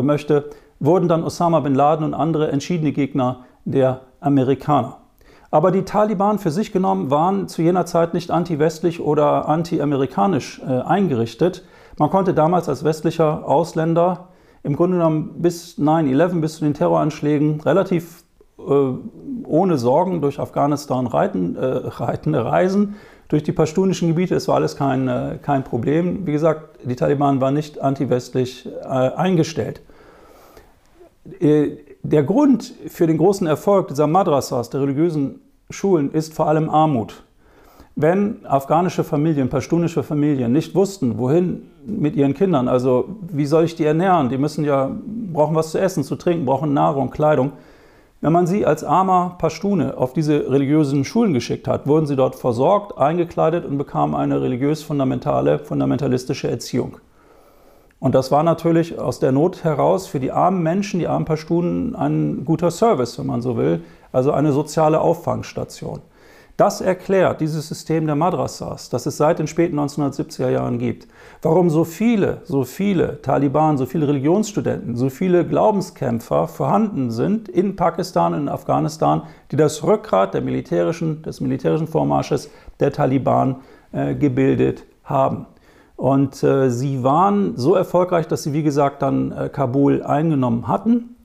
möchte, 0.00 0.50
wurden 0.80 1.08
dann 1.08 1.24
Osama 1.24 1.60
bin 1.60 1.74
Laden 1.74 2.04
und 2.04 2.14
andere 2.14 2.50
entschiedene 2.50 2.92
Gegner 2.92 3.44
der 3.64 4.00
Amerikaner. 4.20 4.98
Aber 5.50 5.70
die 5.70 5.82
Taliban 5.84 6.38
für 6.38 6.50
sich 6.50 6.72
genommen 6.72 7.10
waren 7.10 7.48
zu 7.48 7.62
jener 7.62 7.86
Zeit 7.86 8.12
nicht 8.12 8.30
anti-westlich 8.30 9.00
oder 9.00 9.48
anti-amerikanisch 9.48 10.60
äh, 10.60 10.80
eingerichtet. 10.80 11.64
Man 11.96 12.10
konnte 12.10 12.34
damals 12.34 12.68
als 12.68 12.84
westlicher 12.84 13.48
Ausländer 13.48 14.28
im 14.62 14.76
Grunde 14.76 14.98
genommen 14.98 15.36
bis 15.38 15.78
9-11, 15.78 16.40
bis 16.40 16.56
zu 16.56 16.64
den 16.64 16.74
Terroranschlägen 16.74 17.60
relativ 17.60 18.24
äh, 18.58 18.62
ohne 19.44 19.78
Sorgen 19.78 20.20
durch 20.20 20.38
Afghanistan 20.38 21.06
reiten, 21.06 21.56
äh, 21.56 21.64
reitende 21.64 22.44
Reisen, 22.44 22.96
durch 23.28 23.42
die 23.42 23.52
pashtunischen 23.52 24.08
Gebiete. 24.08 24.34
Es 24.34 24.48
war 24.48 24.56
alles 24.56 24.76
kein, 24.76 25.08
äh, 25.08 25.38
kein 25.40 25.64
Problem. 25.64 26.26
Wie 26.26 26.32
gesagt, 26.32 26.80
die 26.84 26.96
Taliban 26.96 27.40
waren 27.40 27.54
nicht 27.54 27.80
anti-westlich 27.80 28.66
äh, 28.66 28.86
eingestellt. 28.86 29.80
Der 32.02 32.22
Grund 32.22 32.74
für 32.86 33.06
den 33.06 33.18
großen 33.18 33.46
Erfolg 33.46 33.88
dieser 33.88 34.06
Madrasas, 34.06 34.70
der 34.70 34.82
religiösen 34.82 35.40
Schulen, 35.68 36.12
ist 36.12 36.32
vor 36.32 36.46
allem 36.46 36.70
Armut. 36.70 37.24
Wenn 37.96 38.46
afghanische 38.46 39.02
Familien, 39.02 39.48
pashtunische 39.48 40.04
Familien 40.04 40.52
nicht 40.52 40.76
wussten, 40.76 41.18
wohin 41.18 41.62
mit 41.84 42.14
ihren 42.14 42.34
Kindern, 42.34 42.68
also 42.68 43.16
wie 43.28 43.46
soll 43.46 43.64
ich 43.64 43.74
die 43.74 43.84
ernähren? 43.84 44.28
Die 44.28 44.38
müssen 44.38 44.64
ja, 44.64 44.92
brauchen 45.32 45.56
was 45.56 45.72
zu 45.72 45.80
essen, 45.80 46.04
zu 46.04 46.14
trinken, 46.14 46.46
brauchen 46.46 46.72
Nahrung, 46.72 47.10
Kleidung. 47.10 47.50
Wenn 48.20 48.32
man 48.32 48.46
sie 48.46 48.64
als 48.64 48.84
armer 48.84 49.34
Pashtune 49.38 49.96
auf 49.96 50.12
diese 50.12 50.48
religiösen 50.50 51.04
Schulen 51.04 51.34
geschickt 51.34 51.66
hat, 51.66 51.88
wurden 51.88 52.06
sie 52.06 52.14
dort 52.14 52.36
versorgt, 52.36 52.96
eingekleidet 52.96 53.64
und 53.64 53.78
bekamen 53.78 54.14
eine 54.14 54.40
religiös-fundamentale, 54.40 55.58
fundamentalistische 55.58 56.48
Erziehung. 56.48 56.98
Und 58.00 58.14
das 58.14 58.30
war 58.30 58.44
natürlich 58.44 58.98
aus 58.98 59.18
der 59.18 59.32
Not 59.32 59.64
heraus 59.64 60.06
für 60.06 60.20
die 60.20 60.30
armen 60.30 60.62
Menschen, 60.62 61.00
die 61.00 61.08
armen 61.08 61.24
Pashtunen, 61.24 61.96
ein 61.96 62.44
guter 62.44 62.70
Service, 62.70 63.18
wenn 63.18 63.26
man 63.26 63.42
so 63.42 63.56
will, 63.56 63.82
also 64.12 64.32
eine 64.32 64.52
soziale 64.52 65.00
Auffangstation. 65.00 66.00
Das 66.56 66.80
erklärt 66.80 67.40
dieses 67.40 67.68
System 67.68 68.06
der 68.06 68.16
Madrasas, 68.16 68.88
das 68.90 69.06
es 69.06 69.16
seit 69.16 69.38
den 69.38 69.46
späten 69.46 69.78
1970er 69.78 70.48
Jahren 70.48 70.80
gibt. 70.80 71.06
Warum 71.40 71.70
so 71.70 71.84
viele, 71.84 72.38
so 72.44 72.64
viele 72.64 73.22
Taliban, 73.22 73.78
so 73.78 73.86
viele 73.86 74.08
Religionsstudenten, 74.08 74.96
so 74.96 75.08
viele 75.08 75.46
Glaubenskämpfer 75.46 76.48
vorhanden 76.48 77.12
sind 77.12 77.48
in 77.48 77.76
Pakistan 77.76 78.34
und 78.34 78.40
in 78.40 78.48
Afghanistan, 78.48 79.22
die 79.52 79.56
das 79.56 79.84
Rückgrat 79.84 80.34
der 80.34 80.40
militärischen, 80.40 81.22
des 81.22 81.40
militärischen 81.40 81.86
Vormarsches 81.86 82.50
der 82.80 82.92
Taliban 82.92 83.56
äh, 83.92 84.16
gebildet 84.16 84.82
haben. 85.04 85.46
Und 85.98 86.44
äh, 86.44 86.70
sie 86.70 87.02
waren 87.02 87.56
so 87.56 87.74
erfolgreich, 87.74 88.28
dass 88.28 88.44
sie, 88.44 88.52
wie 88.52 88.62
gesagt, 88.62 89.02
dann 89.02 89.32
äh, 89.32 89.48
Kabul 89.48 90.04
eingenommen 90.04 90.68
hatten. 90.68 91.16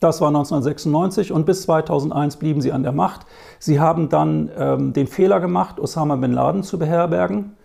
Das 0.00 0.20
war 0.20 0.28
1996 0.28 1.32
und 1.32 1.46
bis 1.46 1.62
2001 1.62 2.36
blieben 2.36 2.60
sie 2.60 2.72
an 2.72 2.82
der 2.82 2.92
Macht. 2.92 3.22
Sie 3.58 3.80
haben 3.80 4.10
dann 4.10 4.50
ähm, 4.58 4.92
den 4.92 5.06
Fehler 5.06 5.40
gemacht, 5.40 5.80
Osama 5.80 6.16
bin 6.16 6.34
Laden 6.34 6.62
zu 6.62 6.78
beherbergen, 6.78 7.56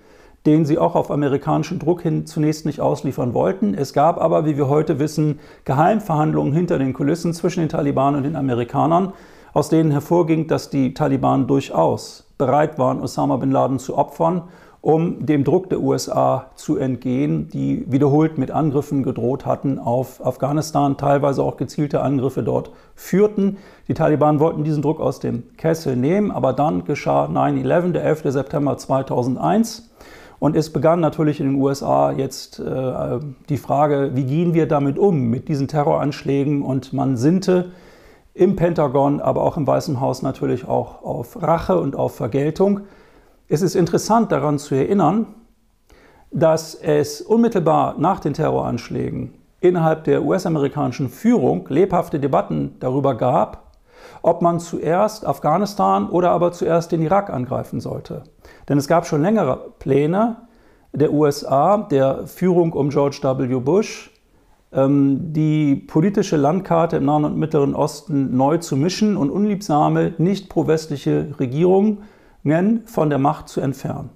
den 0.45 0.63
sie 0.63 0.77
auch 0.77 0.95
auf 0.95 1.11
amerikanischen 1.11 1.79
Druck 1.79 2.01
hin 2.01 2.25
zunächst 2.25 2.65
nicht 2.65 2.79
ausliefern 2.79 3.33
wollten. 3.33 3.73
Es 3.73 3.91
gab 3.91 4.17
aber, 4.17 4.45
wie 4.45 4.55
wir 4.55 4.69
heute 4.69 4.99
wissen, 4.99 5.41
Geheimverhandlungen 5.65 6.53
hinter 6.53 6.79
den 6.79 6.93
Kulissen 6.93 7.33
zwischen 7.33 7.59
den 7.59 7.67
Taliban 7.67 8.15
und 8.15 8.23
den 8.23 8.37
Amerikanern, 8.37 9.11
aus 9.51 9.67
denen 9.67 9.91
hervorging, 9.91 10.47
dass 10.47 10.69
die 10.69 10.93
Taliban 10.93 11.45
durchaus 11.45 12.31
bereit 12.37 12.79
waren, 12.79 13.01
Osama 13.01 13.35
bin 13.35 13.51
Laden 13.51 13.79
zu 13.79 13.97
opfern 13.97 14.43
um 14.81 15.27
dem 15.27 15.43
Druck 15.43 15.69
der 15.69 15.79
USA 15.79 16.47
zu 16.55 16.77
entgehen, 16.77 17.49
die 17.49 17.85
wiederholt 17.87 18.39
mit 18.39 18.49
Angriffen 18.49 19.03
gedroht 19.03 19.45
hatten 19.45 19.77
auf 19.77 20.25
Afghanistan, 20.25 20.97
teilweise 20.97 21.43
auch 21.43 21.57
gezielte 21.57 22.01
Angriffe 22.01 22.41
dort 22.41 22.71
führten. 22.95 23.57
Die 23.87 23.93
Taliban 23.93 24.39
wollten 24.39 24.63
diesen 24.63 24.81
Druck 24.81 24.99
aus 24.99 25.19
dem 25.19 25.55
Kessel 25.55 25.95
nehmen, 25.95 26.31
aber 26.31 26.53
dann 26.53 26.83
geschah 26.83 27.25
9-11, 27.25 27.91
der 27.91 28.03
11. 28.05 28.23
September 28.25 28.75
2001. 28.75 29.91
Und 30.39 30.55
es 30.55 30.73
begann 30.73 30.99
natürlich 30.99 31.39
in 31.39 31.45
den 31.45 31.61
USA 31.61 32.11
jetzt 32.11 32.59
äh, 32.59 33.19
die 33.49 33.57
Frage, 33.57 34.11
wie 34.15 34.23
gehen 34.23 34.55
wir 34.55 34.67
damit 34.67 34.97
um, 34.97 35.25
mit 35.25 35.47
diesen 35.47 35.67
Terroranschlägen? 35.67 36.63
Und 36.63 36.93
man 36.93 37.15
sinnte 37.15 37.69
im 38.33 38.55
Pentagon, 38.55 39.19
aber 39.19 39.43
auch 39.43 39.57
im 39.57 39.67
Weißen 39.67 40.01
Haus 40.01 40.23
natürlich 40.23 40.67
auch 40.67 41.03
auf 41.03 41.39
Rache 41.39 41.79
und 41.79 41.95
auf 41.95 42.15
Vergeltung. 42.15 42.81
Es 43.53 43.61
ist 43.61 43.75
interessant 43.75 44.31
daran 44.31 44.59
zu 44.59 44.75
erinnern, 44.75 45.27
dass 46.31 46.73
es 46.73 47.19
unmittelbar 47.19 47.95
nach 47.97 48.21
den 48.21 48.31
Terroranschlägen 48.33 49.33
innerhalb 49.59 50.05
der 50.05 50.23
US-amerikanischen 50.23 51.09
Führung 51.09 51.67
lebhafte 51.67 52.21
Debatten 52.21 52.77
darüber 52.79 53.13
gab, 53.15 53.73
ob 54.21 54.41
man 54.41 54.61
zuerst 54.61 55.27
Afghanistan 55.27 56.09
oder 56.09 56.31
aber 56.31 56.53
zuerst 56.53 56.93
den 56.93 57.01
Irak 57.01 57.29
angreifen 57.29 57.81
sollte. 57.81 58.23
Denn 58.69 58.77
es 58.77 58.87
gab 58.87 59.05
schon 59.05 59.21
längere 59.21 59.73
Pläne 59.79 60.37
der 60.93 61.11
USA, 61.11 61.75
der 61.75 62.27
Führung 62.27 62.71
um 62.71 62.87
George 62.87 63.19
W. 63.21 63.59
Bush, 63.59 64.13
ähm, 64.71 65.33
die 65.33 65.75
politische 65.75 66.37
Landkarte 66.37 66.95
im 66.95 67.03
Nahen 67.03 67.25
und 67.25 67.35
Mittleren 67.35 67.75
Osten 67.75 68.33
neu 68.37 68.59
zu 68.59 68.77
mischen 68.77 69.17
und 69.17 69.29
unliebsame, 69.29 70.13
nicht 70.19 70.47
pro-westliche 70.47 71.35
Regierungen 71.37 72.03
von 72.85 73.09
der 73.09 73.19
Macht 73.19 73.49
zu 73.49 73.61
entfernen. 73.61 74.09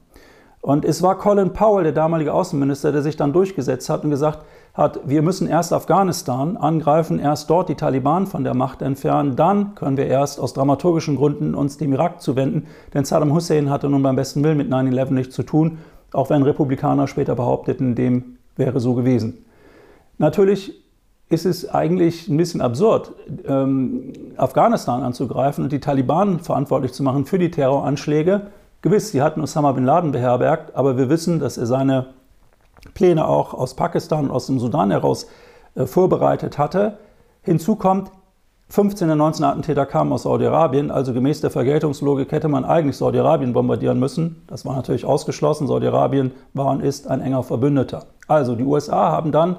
Und 0.62 0.84
es 0.84 1.04
war 1.04 1.20
Colin 1.20 1.54
Powell, 1.54 1.84
der 1.84 1.94
damalige 1.94 2.34
Außenminister, 2.34 2.92
der 2.92 3.04
sich 3.04 3.16
dann 3.16 3.34
durchgesetzt 3.34 3.88
hat 3.88 4.04
und 4.04 4.10
gesagt 4.10 4.40
hat, 4.74 5.00
wir 5.06 5.22
müssen 5.22 5.48
erst 5.48 5.72
Afghanistan 5.72 6.58
angreifen, 6.58 7.20
erst 7.20 7.52
dort 7.52 7.70
die 7.70 7.76
Taliban 7.76 8.26
von 8.26 8.44
der 8.44 8.56
Macht 8.56 8.82
entfernen, 8.82 9.36
dann 9.36 9.76
können 9.76 9.96
wir 9.96 10.08
erst 10.08 10.40
aus 10.40 10.54
dramaturgischen 10.54 11.18
Gründen 11.18 11.54
uns 11.54 11.78
dem 11.78 11.94
Irak 11.94 12.20
zuwenden, 12.20 12.66
denn 12.96 13.06
Saddam 13.06 13.32
Hussein 13.32 13.70
hatte 13.70 13.90
nun 13.90 14.02
beim 14.02 14.16
besten 14.16 14.44
Willen 14.44 14.58
mit 14.58 14.72
9-11 14.72 15.14
nichts 15.14 15.36
zu 15.36 15.44
tun, 15.44 15.78
auch 16.14 16.32
wenn 16.32 16.42
Republikaner 16.42 17.08
später 17.08 17.36
behaupteten, 17.36 17.94
dem 17.94 18.38
wäre 18.56 18.80
so 18.80 18.96
gewesen. 18.96 19.46
Natürlich 20.18 20.85
ist 21.30 21.46
es 21.46 21.70
eigentlich 21.70 22.28
ein 22.28 22.38
bisschen 22.38 22.62
absurd, 22.62 23.14
ähm, 23.48 24.14
Afghanistan 24.38 25.02
anzugreifen 25.04 25.64
und 25.64 25.72
die 25.72 25.80
Taliban 25.80 26.40
verantwortlich 26.40 26.94
zu 26.94 27.04
machen 27.04 27.26
für 27.26 27.40
die 27.40 27.52
Terroranschläge, 27.52 28.48
Gewiss, 28.86 29.10
sie 29.10 29.24
hatten 29.24 29.42
Osama 29.42 29.72
bin 29.72 29.84
Laden 29.84 30.12
beherbergt, 30.12 30.76
aber 30.76 30.96
wir 30.96 31.10
wissen, 31.10 31.40
dass 31.40 31.58
er 31.58 31.66
seine 31.66 32.06
Pläne 32.94 33.28
auch 33.28 33.56
aus 33.56 33.74
Pakistan 33.74 34.26
und 34.26 34.32
aus 34.32 34.46
dem 34.46 34.60
Sudan 34.60 34.92
heraus 34.92 35.26
äh, 35.74 35.88
vorbereitet 35.88 36.60
hatte. 36.60 37.00
Hinzu 37.42 37.78
kommt, 37.78 38.12
15 38.70 39.08
der 39.08 39.16
19 39.16 39.44
Attentäter 39.44 39.88
kamen 39.88 40.14
aus 40.14 40.22
Saudi-Arabien, 40.22 40.92
also 40.92 41.14
gemäß 41.14 41.42
der 41.42 41.50
Vergeltungslogik 41.50 42.32
hätte 42.32 42.48
man 42.48 42.64
eigentlich 42.64 42.98
Saudi-Arabien 42.98 43.54
bombardieren 43.54 43.98
müssen. 43.98 44.44
Das 44.46 44.66
war 44.68 44.76
natürlich 44.76 45.04
ausgeschlossen. 45.06 45.66
Saudi-Arabien 45.66 46.32
war 46.54 46.68
und 46.68 46.84
ist 46.84 47.08
ein 47.08 47.22
enger 47.22 47.42
Verbündeter. 47.42 48.06
Also 48.28 48.56
die 48.56 48.64
USA 48.64 49.12
haben 49.12 49.32
dann 49.32 49.58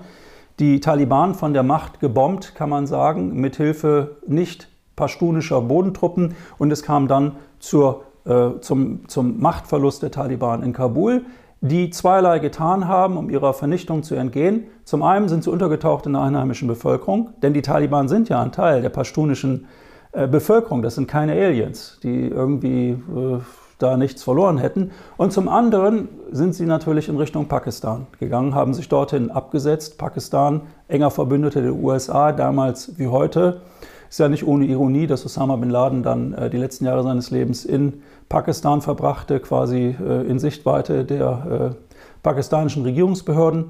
die 0.59 0.81
Taliban 0.81 1.35
von 1.35 1.53
der 1.53 1.63
Macht 1.63 2.01
gebombt, 2.01 2.55
kann 2.55 2.71
man 2.71 2.87
sagen, 2.87 3.35
mithilfe 3.35 4.17
nicht 4.27 4.69
pashtunischer 4.97 5.61
Bodentruppen 5.61 6.35
und 6.59 6.73
es 6.73 6.83
kam 6.83 7.09
dann 7.09 7.37
zur 7.59 8.05
äh, 8.27 8.61
zum, 8.61 9.09
zum 9.09 9.41
Machtverlust 9.41 10.03
der 10.03 10.11
Taliban 10.11 10.63
in 10.63 10.73
Kabul, 10.73 11.27
die 11.61 11.91
zweierlei 11.91 12.41
getan 12.41 12.89
haben, 12.89 13.17
um 13.17 13.31
ihrer 13.31 13.55
Vernichtung 13.55 14.03
zu 14.03 14.17
entgehen. 14.17 14.65
Zum 14.85 15.03
einen 15.03 15.29
sind 15.29 15.45
sie 15.45 15.51
untergetaucht 15.51 16.07
in 16.07 16.15
der 16.15 16.23
einheimischen 16.23 16.67
Bevölkerung, 16.67 17.31
denn 17.43 17.55
die 17.55 17.63
Taliban 17.63 18.09
sind 18.09 18.29
ja 18.29 18.43
ein 18.43 18.51
Teil 18.51 18.83
der 18.83 18.89
pashtunischen 18.89 19.67
äh, 20.11 20.27
Bevölkerung. 20.27 20.83
Das 20.83 20.97
sind 20.97 21.07
keine 21.07 21.33
Aliens, 21.33 22.01
die 22.03 22.27
irgendwie 22.27 22.91
äh, 22.91 23.39
da 23.79 23.97
nichts 23.97 24.23
verloren 24.23 24.59
hätten. 24.59 24.91
Und 25.17 25.33
zum 25.33 25.49
anderen 25.49 26.09
sind 26.31 26.55
sie 26.55 26.67
natürlich 26.67 27.09
in 27.09 27.17
Richtung 27.17 27.47
Pakistan 27.47 28.07
gegangen, 28.19 28.55
haben 28.55 28.75
sich 28.75 28.89
dorthin 28.89 29.31
abgesetzt. 29.31 29.99
Pakistan, 29.99 30.63
enger 30.89 31.11
Verbündeter 31.11 31.63
der 31.63 31.75
USA, 31.75 32.33
damals 32.33 32.99
wie 32.99 33.09
heute. 33.09 33.61
Ist 34.09 34.21
ja 34.21 34.29
nicht 34.29 34.47
ohne 34.47 34.67
Ironie, 34.67 35.07
dass 35.07 35.27
Osama 35.27 35.57
bin 35.57 35.71
Laden 35.71 36.03
dann 36.03 36.33
äh, 36.33 36.49
die 36.49 36.59
letzten 36.59 36.85
Jahre 36.85 37.03
seines 37.03 37.31
Lebens 37.31 37.65
in 37.65 38.03
Pakistan 38.29 38.81
verbrachte, 38.81 39.41
quasi 39.41 39.97
äh, 40.01 40.27
in 40.27 40.39
Sichtweite 40.39 41.05
der 41.05 41.73
äh, 41.75 41.97
pakistanischen 42.23 42.85
Regierungsbehörden. 42.85 43.67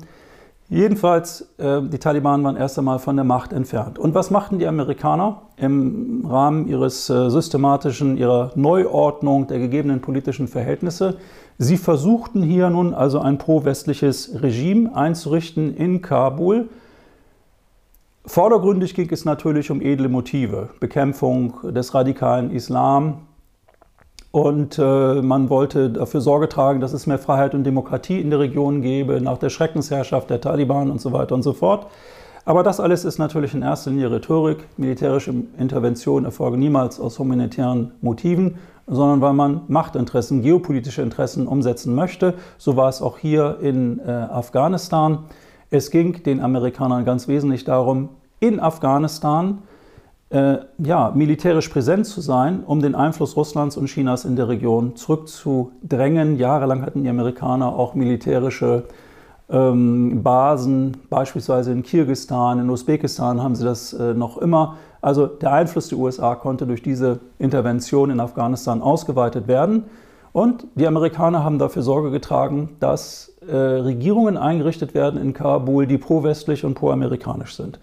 Jedenfalls, 0.69 1.55
äh, 1.59 1.81
die 1.83 1.99
Taliban 1.99 2.43
waren 2.43 2.57
erst 2.57 2.79
einmal 2.79 2.99
von 2.99 3.17
der 3.17 3.25
Macht 3.25 3.53
entfernt. 3.53 3.99
Und 3.99 4.15
was 4.15 4.31
machten 4.31 4.59
die 4.59 4.67
Amerikaner 4.67 5.43
im 5.57 6.27
Rahmen 6.27 6.67
ihres 6.67 7.09
äh, 7.09 7.31
systematischen, 7.31 8.17
ihrer 8.17 8.51
Neuordnung 8.57 9.47
der 9.47 9.59
gegebenen 9.61 10.01
politischen 10.01 10.49
Verhältnisse? 10.49 11.19
Sie 11.59 11.77
versuchten 11.77 12.43
hier 12.43 12.69
nun 12.69 12.95
also 12.95 13.21
ein 13.21 13.39
pro-westliches 13.39 14.43
Regime 14.43 14.95
einzurichten 14.95 15.75
in 15.77 16.03
Kabul, 16.03 16.69
Vordergründig 18.29 18.97
ging 18.97 19.09
es 19.13 19.25
natürlich 19.25 19.71
um 19.71 19.81
edle 19.81 20.09
Motive, 20.09 20.71
Bekämpfung 20.81 21.55
des 21.73 21.95
radikalen 21.95 22.51
Islam. 22.51 23.26
Und 24.37 24.79
äh, 24.79 25.23
man 25.23 25.49
wollte 25.49 25.89
dafür 25.89 26.21
Sorge 26.21 26.51
tragen, 26.51 26.79
dass 26.81 26.93
es 26.93 27.07
mehr 27.07 27.19
Freiheit 27.19 27.55
und 27.55 27.65
Demokratie 27.65 28.21
in 28.21 28.29
der 28.29 28.39
Region 28.39 28.83
gebe, 28.83 29.19
nach 29.23 29.39
der 29.39 29.49
Schreckensherrschaft 29.49 30.29
der 30.29 30.43
Taliban 30.43 30.91
und 30.91 31.01
so 31.01 31.11
weiter 31.11 31.35
und 31.35 31.43
so 31.43 31.55
fort. 31.55 31.87
Aber 32.45 32.63
das 32.63 32.79
alles 32.79 33.07
ist 33.07 33.17
natürlich 33.17 33.55
in 33.55 33.63
erster 33.63 33.91
Linie 33.91 34.11
Rhetorik. 34.11 34.67
Militärische 34.77 35.33
Interventionen 35.59 36.27
erfolgen 36.27 36.59
niemals 36.59 37.01
aus 37.01 37.19
humanitären 37.19 37.93
Motiven, 38.03 38.59
sondern 38.87 39.23
weil 39.23 39.33
man 39.33 39.63
Machtinteressen, 39.69 40.43
geopolitische 40.43 41.01
Interessen 41.01 41.47
umsetzen 41.47 41.95
möchte. 41.95 42.35
So 42.59 42.77
war 42.77 42.91
es 42.91 43.01
auch 43.01 43.17
hier 43.17 43.57
in 43.63 44.01
äh, 44.01 44.11
Afghanistan. 44.11 45.21
Es 45.71 45.91
ging 45.91 46.23
den 46.25 46.43
Amerikanern 46.43 47.07
ganz 47.07 47.27
wesentlich 47.27 47.65
darum, 47.65 48.11
in 48.41 48.61
Afghanistan 48.61 49.63
äh, 50.31 50.57
ja, 50.79 51.13
militärisch 51.15 51.69
präsent 51.69 52.07
zu 52.07 52.21
sein, 52.21 52.65
um 52.67 52.81
den 52.81 52.95
Einfluss 52.95 53.37
Russlands 53.37 53.77
und 53.77 53.87
Chinas 53.87 54.25
in 54.25 54.37
der 54.37 54.49
Region 54.49 54.97
zurückzudrängen. 54.97 56.37
Jahrelang 56.37 56.83
hatten 56.83 57.05
die 57.05 57.09
Amerikaner 57.09 57.69
auch 57.69 57.95
militärische 57.95 58.85
ähm, 59.49 60.23
Basen, 60.23 60.97
beispielsweise 61.09 61.71
in 61.71 61.83
Kirgisistan, 61.85 62.59
in 62.59 62.69
Usbekistan 62.69 63.41
haben 63.43 63.55
sie 63.55 63.65
das 63.65 63.93
äh, 63.93 64.15
noch 64.15 64.39
immer. 64.39 64.77
Also 65.01 65.27
der 65.27 65.53
Einfluss 65.53 65.89
der 65.89 65.99
USA 65.99 66.35
konnte 66.35 66.67
durch 66.67 66.83
diese 66.83 67.21
Intervention 67.39 68.11
in 68.11 68.19
Afghanistan 68.19 68.83
ausgeweitet 68.83 69.47
werden. 69.47 69.85
Und 70.33 70.67
die 70.75 70.87
Amerikaner 70.87 71.45
haben 71.45 71.59
dafür 71.59 71.83
Sorge 71.83 72.11
getragen, 72.11 72.77
dass 72.81 73.33
äh, 73.49 73.57
Regierungen 73.57 74.37
eingerichtet 74.37 74.93
werden 74.93 75.21
in 75.21 75.33
Kabul, 75.33 75.87
die 75.87 75.99
pro-westlich 75.99 76.65
und 76.65 76.75
pro-amerikanisch 76.75 77.55
sind. 77.55 77.79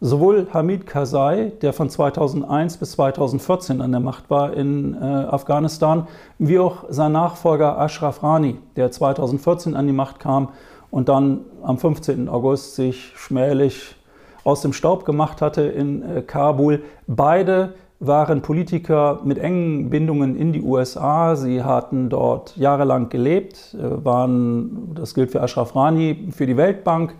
Sowohl 0.00 0.46
Hamid 0.52 0.86
Karzai, 0.86 1.50
der 1.60 1.72
von 1.72 1.90
2001 1.90 2.76
bis 2.76 2.92
2014 2.92 3.80
an 3.80 3.90
der 3.90 4.00
Macht 4.00 4.30
war 4.30 4.52
in 4.52 4.94
äh, 4.94 5.04
Afghanistan, 5.04 6.06
wie 6.38 6.60
auch 6.60 6.84
sein 6.88 7.10
Nachfolger 7.10 7.76
Ashraf 7.80 8.22
Rani, 8.22 8.58
der 8.76 8.92
2014 8.92 9.74
an 9.74 9.88
die 9.88 9.92
Macht 9.92 10.20
kam 10.20 10.50
und 10.92 11.08
dann 11.08 11.40
am 11.64 11.78
15. 11.78 12.28
August 12.28 12.76
sich 12.76 13.12
schmählich 13.16 13.96
aus 14.44 14.62
dem 14.62 14.72
Staub 14.72 15.04
gemacht 15.04 15.42
hatte 15.42 15.62
in 15.62 16.02
äh, 16.02 16.22
Kabul. 16.22 16.84
Beide 17.08 17.74
waren 17.98 18.40
Politiker 18.40 19.18
mit 19.24 19.38
engen 19.38 19.90
Bindungen 19.90 20.36
in 20.36 20.52
die 20.52 20.62
USA. 20.62 21.34
Sie 21.34 21.64
hatten 21.64 22.08
dort 22.08 22.56
jahrelang 22.56 23.08
gelebt, 23.08 23.74
äh, 23.74 24.04
waren, 24.04 24.94
das 24.94 25.14
gilt 25.14 25.32
für 25.32 25.42
Ashraf 25.42 25.74
Rani, 25.74 26.28
für 26.30 26.46
die 26.46 26.56
Weltbank 26.56 27.16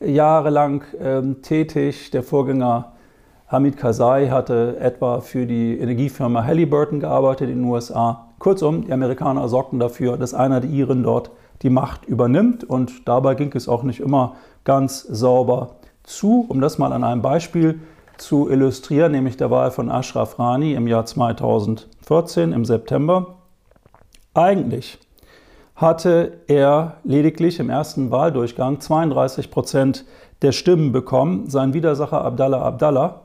jahrelang 0.00 0.84
ähm, 1.00 1.42
tätig. 1.42 2.10
Der 2.10 2.22
Vorgänger 2.22 2.92
Hamid 3.48 3.76
Karzai 3.76 4.28
hatte 4.28 4.76
etwa 4.78 5.20
für 5.20 5.46
die 5.46 5.78
Energiefirma 5.78 6.44
Halliburton 6.44 7.00
gearbeitet 7.00 7.48
in 7.48 7.62
den 7.62 7.64
USA. 7.64 8.28
Kurzum, 8.38 8.84
die 8.84 8.92
Amerikaner 8.92 9.48
sorgten 9.48 9.78
dafür, 9.78 10.16
dass 10.16 10.34
einer 10.34 10.60
der 10.60 10.70
Iren 10.70 11.02
dort 11.02 11.30
die 11.62 11.70
Macht 11.70 12.04
übernimmt 12.04 12.62
und 12.62 13.08
dabei 13.08 13.34
ging 13.34 13.52
es 13.54 13.68
auch 13.68 13.82
nicht 13.82 14.00
immer 14.00 14.36
ganz 14.64 15.02
sauber 15.02 15.76
zu. 16.04 16.46
Um 16.48 16.60
das 16.60 16.78
mal 16.78 16.92
an 16.92 17.04
einem 17.04 17.22
Beispiel 17.22 17.80
zu 18.16 18.48
illustrieren, 18.50 19.12
nämlich 19.12 19.36
der 19.36 19.50
Wahl 19.50 19.70
von 19.70 19.90
Ashraf 19.90 20.38
Rani 20.38 20.74
im 20.74 20.86
Jahr 20.86 21.06
2014 21.06 22.52
im 22.52 22.64
September. 22.64 23.38
Eigentlich 24.34 24.98
hatte 25.78 26.40
er 26.48 26.96
lediglich 27.04 27.60
im 27.60 27.70
ersten 27.70 28.10
Wahldurchgang 28.10 28.80
32 28.80 29.52
Prozent 29.52 30.04
der 30.42 30.50
Stimmen 30.50 30.90
bekommen. 30.90 31.48
Sein 31.48 31.72
Widersacher 31.72 32.24
Abdallah 32.24 32.62
Abdallah, 32.62 33.20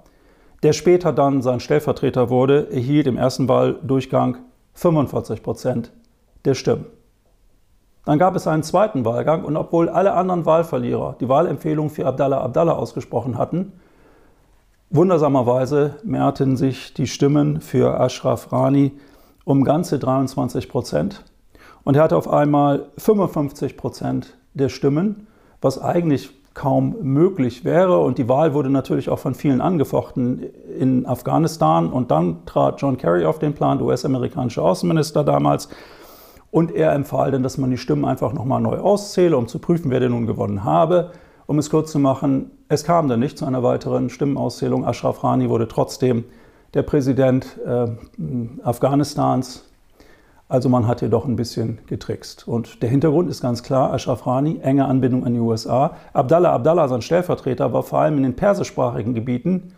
der 0.61 0.73
später 0.73 1.11
dann 1.11 1.41
sein 1.41 1.59
Stellvertreter 1.59 2.29
wurde, 2.29 2.71
erhielt 2.71 3.07
im 3.07 3.17
ersten 3.17 3.49
Wahldurchgang 3.49 4.37
45 4.75 5.41
Prozent 5.41 5.91
der 6.45 6.53
Stimmen. 6.53 6.85
Dann 8.05 8.19
gab 8.19 8.35
es 8.35 8.45
einen 8.45 8.61
zweiten 8.61 9.03
Wahlgang 9.03 9.43
und 9.45 9.57
obwohl 9.57 9.89
alle 9.89 10.13
anderen 10.13 10.45
Wahlverlierer 10.45 11.15
die 11.19 11.29
Wahlempfehlung 11.29 11.89
für 11.89 12.05
Abdallah 12.05 12.41
Abdallah 12.41 12.73
ausgesprochen 12.73 13.37
hatten, 13.39 13.71
Wundersamerweise 14.95 15.95
mehrten 16.03 16.55
sich 16.55 16.93
die 16.93 17.07
Stimmen 17.07 17.61
für 17.61 17.99
Ashraf 17.99 18.51
Rani 18.51 18.91
um 19.43 19.63
ganze 19.63 19.97
23 19.97 20.69
Prozent. 20.69 21.23
Und 21.83 21.95
er 21.95 22.03
hatte 22.03 22.17
auf 22.17 22.29
einmal 22.29 22.87
55 22.97 23.77
Prozent 23.77 24.37
der 24.53 24.69
Stimmen, 24.69 25.27
was 25.61 25.81
eigentlich 25.81 26.31
kaum 26.53 26.95
möglich 27.01 27.65
wäre. 27.65 27.99
Und 27.99 28.17
die 28.17 28.29
Wahl 28.29 28.53
wurde 28.53 28.69
natürlich 28.69 29.09
auch 29.09 29.19
von 29.19 29.33
vielen 29.33 29.61
angefochten 29.61 30.43
in 30.79 31.05
Afghanistan. 31.05 31.91
Und 31.91 32.11
dann 32.11 32.45
trat 32.45 32.81
John 32.81 32.97
Kerry 32.97 33.25
auf 33.25 33.39
den 33.39 33.53
Plan, 33.53 33.79
der 33.79 33.87
US-amerikanische 33.87 34.61
Außenminister 34.61 35.23
damals. 35.23 35.69
Und 36.51 36.71
er 36.71 36.93
empfahl 36.93 37.31
dann, 37.31 37.41
dass 37.41 37.57
man 37.57 37.71
die 37.71 37.77
Stimmen 37.77 38.05
einfach 38.05 38.33
nochmal 38.33 38.61
neu 38.61 38.77
auszähle, 38.77 39.35
um 39.35 39.47
zu 39.47 39.57
prüfen, 39.57 39.89
wer 39.89 39.99
denn 39.99 40.11
nun 40.11 40.27
gewonnen 40.27 40.63
habe. 40.63 41.11
Um 41.47 41.57
es 41.57 41.69
kurz 41.69 41.91
zu 41.91 41.99
machen, 41.99 42.51
es 42.69 42.83
kam 42.83 43.09
dann 43.09 43.19
nicht 43.19 43.37
zu 43.37 43.45
einer 43.45 43.63
weiteren 43.63 44.09
Stimmenauszählung. 44.09 44.85
Ashraf 44.85 45.23
Rani 45.23 45.49
wurde 45.49 45.67
trotzdem 45.67 46.23
der 46.73 46.83
Präsident 46.83 47.59
äh, 47.65 47.87
Afghanistans. 48.63 49.72
Also 50.49 50.69
man 50.69 50.87
hat 50.87 50.99
hier 50.99 51.09
doch 51.09 51.25
ein 51.25 51.35
bisschen 51.35 51.79
getrickst. 51.87 52.47
Und 52.47 52.81
der 52.83 52.89
Hintergrund 52.89 53.29
ist 53.29 53.41
ganz 53.41 53.63
klar, 53.63 53.93
Ashraf 53.93 54.27
Rani, 54.27 54.59
enge 54.61 54.85
Anbindung 54.85 55.25
an 55.25 55.33
die 55.33 55.39
USA. 55.39 55.95
Abdallah 56.13 56.51
Abdallah, 56.53 56.87
sein 56.87 57.01
Stellvertreter, 57.01 57.73
war 57.73 57.83
vor 57.83 57.99
allem 57.99 58.17
in 58.17 58.23
den 58.23 58.35
persischsprachigen 58.35 59.13
Gebieten, 59.13 59.73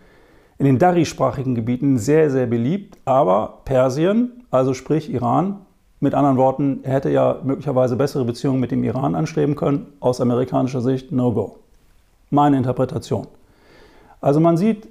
in 0.57 0.65
den 0.65 0.79
Dari-sprachigen 0.79 1.55
Gebieten 1.55 1.97
sehr, 1.97 2.29
sehr 2.29 2.47
beliebt. 2.47 2.97
Aber 3.05 3.61
Persien, 3.65 4.43
also 4.51 4.73
sprich 4.73 5.13
Iran, 5.13 5.61
mit 5.99 6.13
anderen 6.13 6.37
Worten, 6.37 6.79
er 6.83 6.93
hätte 6.93 7.09
ja 7.09 7.39
möglicherweise 7.43 7.95
bessere 7.95 8.25
Beziehungen 8.25 8.59
mit 8.59 8.71
dem 8.71 8.83
Iran 8.83 9.15
anstreben 9.15 9.55
können. 9.55 9.87
Aus 9.99 10.19
amerikanischer 10.21 10.81
Sicht, 10.81 11.11
no 11.11 11.31
go. 11.31 11.57
Meine 12.29 12.57
Interpretation. 12.57 13.27
Also 14.21 14.39
man 14.39 14.57
sieht, 14.57 14.87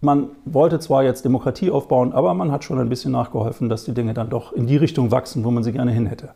man 0.00 0.28
wollte 0.44 0.78
zwar 0.78 1.02
jetzt 1.02 1.24
Demokratie 1.24 1.70
aufbauen, 1.70 2.12
aber 2.12 2.34
man 2.34 2.52
hat 2.52 2.64
schon 2.64 2.78
ein 2.78 2.88
bisschen 2.88 3.12
nachgeholfen, 3.12 3.68
dass 3.68 3.84
die 3.84 3.94
Dinge 3.94 4.14
dann 4.14 4.30
doch 4.30 4.52
in 4.52 4.66
die 4.66 4.76
Richtung 4.76 5.10
wachsen, 5.10 5.44
wo 5.44 5.50
man 5.50 5.62
sie 5.62 5.72
gerne 5.72 5.90
hin 5.90 6.06
hätte. 6.06 6.30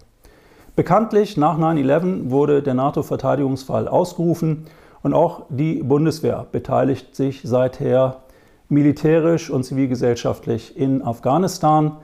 Bekanntlich 0.75 1.37
nach 1.37 1.59
9-11 1.59 2.31
wurde 2.31 2.63
der 2.63 2.75
NATO-Verteidigungsfall 2.75 3.89
ausgerufen 3.89 4.67
und 5.03 5.13
auch 5.13 5.45
die 5.51 5.83
Bundeswehr 5.83 6.47
beteiligt 6.51 7.15
sich 7.15 7.43
seither 7.45 8.23
militärisch 8.69 9.51
und 9.51 9.65
zivilgesellschaftlich 9.65 10.77
in 10.77 11.03
Afghanistan. 11.03 11.99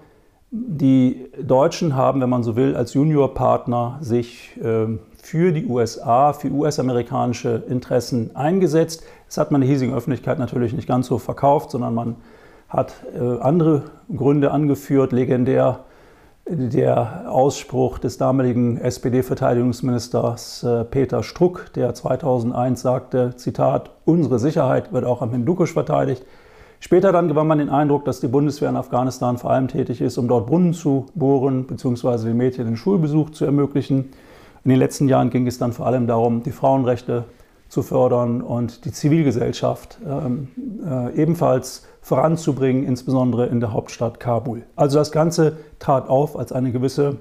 Die 0.50 1.30
Deutschen 1.42 1.96
haben, 1.96 2.20
wenn 2.20 2.28
man 2.28 2.42
so 2.42 2.56
will, 2.56 2.76
als 2.76 2.94
Juniorpartner 2.94 3.98
sich 4.00 4.58
ähm, 4.62 5.00
für 5.28 5.52
die 5.52 5.66
USA, 5.66 6.32
für 6.32 6.48
US-amerikanische 6.48 7.62
Interessen 7.68 8.34
eingesetzt. 8.34 9.02
Das 9.26 9.36
hat 9.36 9.50
man 9.50 9.60
der 9.60 9.68
hiesigen 9.68 9.94
Öffentlichkeit 9.94 10.38
natürlich 10.38 10.72
nicht 10.72 10.88
ganz 10.88 11.06
so 11.06 11.18
verkauft, 11.18 11.70
sondern 11.70 11.94
man 11.94 12.16
hat 12.70 12.94
äh, 13.14 13.38
andere 13.40 13.82
Gründe 14.14 14.52
angeführt. 14.52 15.12
Legendär 15.12 15.80
der 16.48 17.30
Ausspruch 17.30 17.98
des 17.98 18.16
damaligen 18.16 18.78
SPD-Verteidigungsministers 18.78 20.62
äh, 20.62 20.84
Peter 20.84 21.22
Struck, 21.22 21.74
der 21.74 21.92
2001 21.92 22.80
sagte, 22.80 23.36
Zitat, 23.36 23.90
unsere 24.06 24.38
Sicherheit 24.38 24.94
wird 24.94 25.04
auch 25.04 25.20
am 25.20 25.32
Hindukusch 25.32 25.74
verteidigt. 25.74 26.24
Später 26.80 27.12
dann 27.12 27.28
gewann 27.28 27.48
man 27.48 27.58
den 27.58 27.68
Eindruck, 27.68 28.06
dass 28.06 28.20
die 28.20 28.28
Bundeswehr 28.28 28.70
in 28.70 28.76
Afghanistan 28.76 29.36
vor 29.36 29.50
allem 29.50 29.68
tätig 29.68 30.00
ist, 30.00 30.16
um 30.16 30.26
dort 30.26 30.46
Brunnen 30.46 30.72
zu 30.72 31.04
bohren 31.14 31.66
bzw. 31.66 32.28
den 32.28 32.38
Mädchen 32.38 32.64
den 32.64 32.78
Schulbesuch 32.78 33.28
zu 33.28 33.44
ermöglichen. 33.44 34.08
In 34.64 34.70
den 34.70 34.78
letzten 34.78 35.08
Jahren 35.08 35.30
ging 35.30 35.46
es 35.46 35.58
dann 35.58 35.72
vor 35.72 35.86
allem 35.86 36.06
darum, 36.06 36.42
die 36.42 36.52
Frauenrechte 36.52 37.24
zu 37.68 37.82
fördern 37.82 38.40
und 38.40 38.84
die 38.84 38.92
Zivilgesellschaft 38.92 39.98
ähm, 40.06 40.48
äh, 40.86 41.14
ebenfalls 41.14 41.86
voranzubringen, 42.00 42.84
insbesondere 42.84 43.46
in 43.46 43.60
der 43.60 43.72
Hauptstadt 43.72 44.20
Kabul. 44.20 44.64
Also 44.76 44.98
das 44.98 45.12
Ganze 45.12 45.58
trat 45.78 46.08
auf 46.08 46.38
als 46.38 46.52
eine 46.52 46.72
gewisse, 46.72 47.16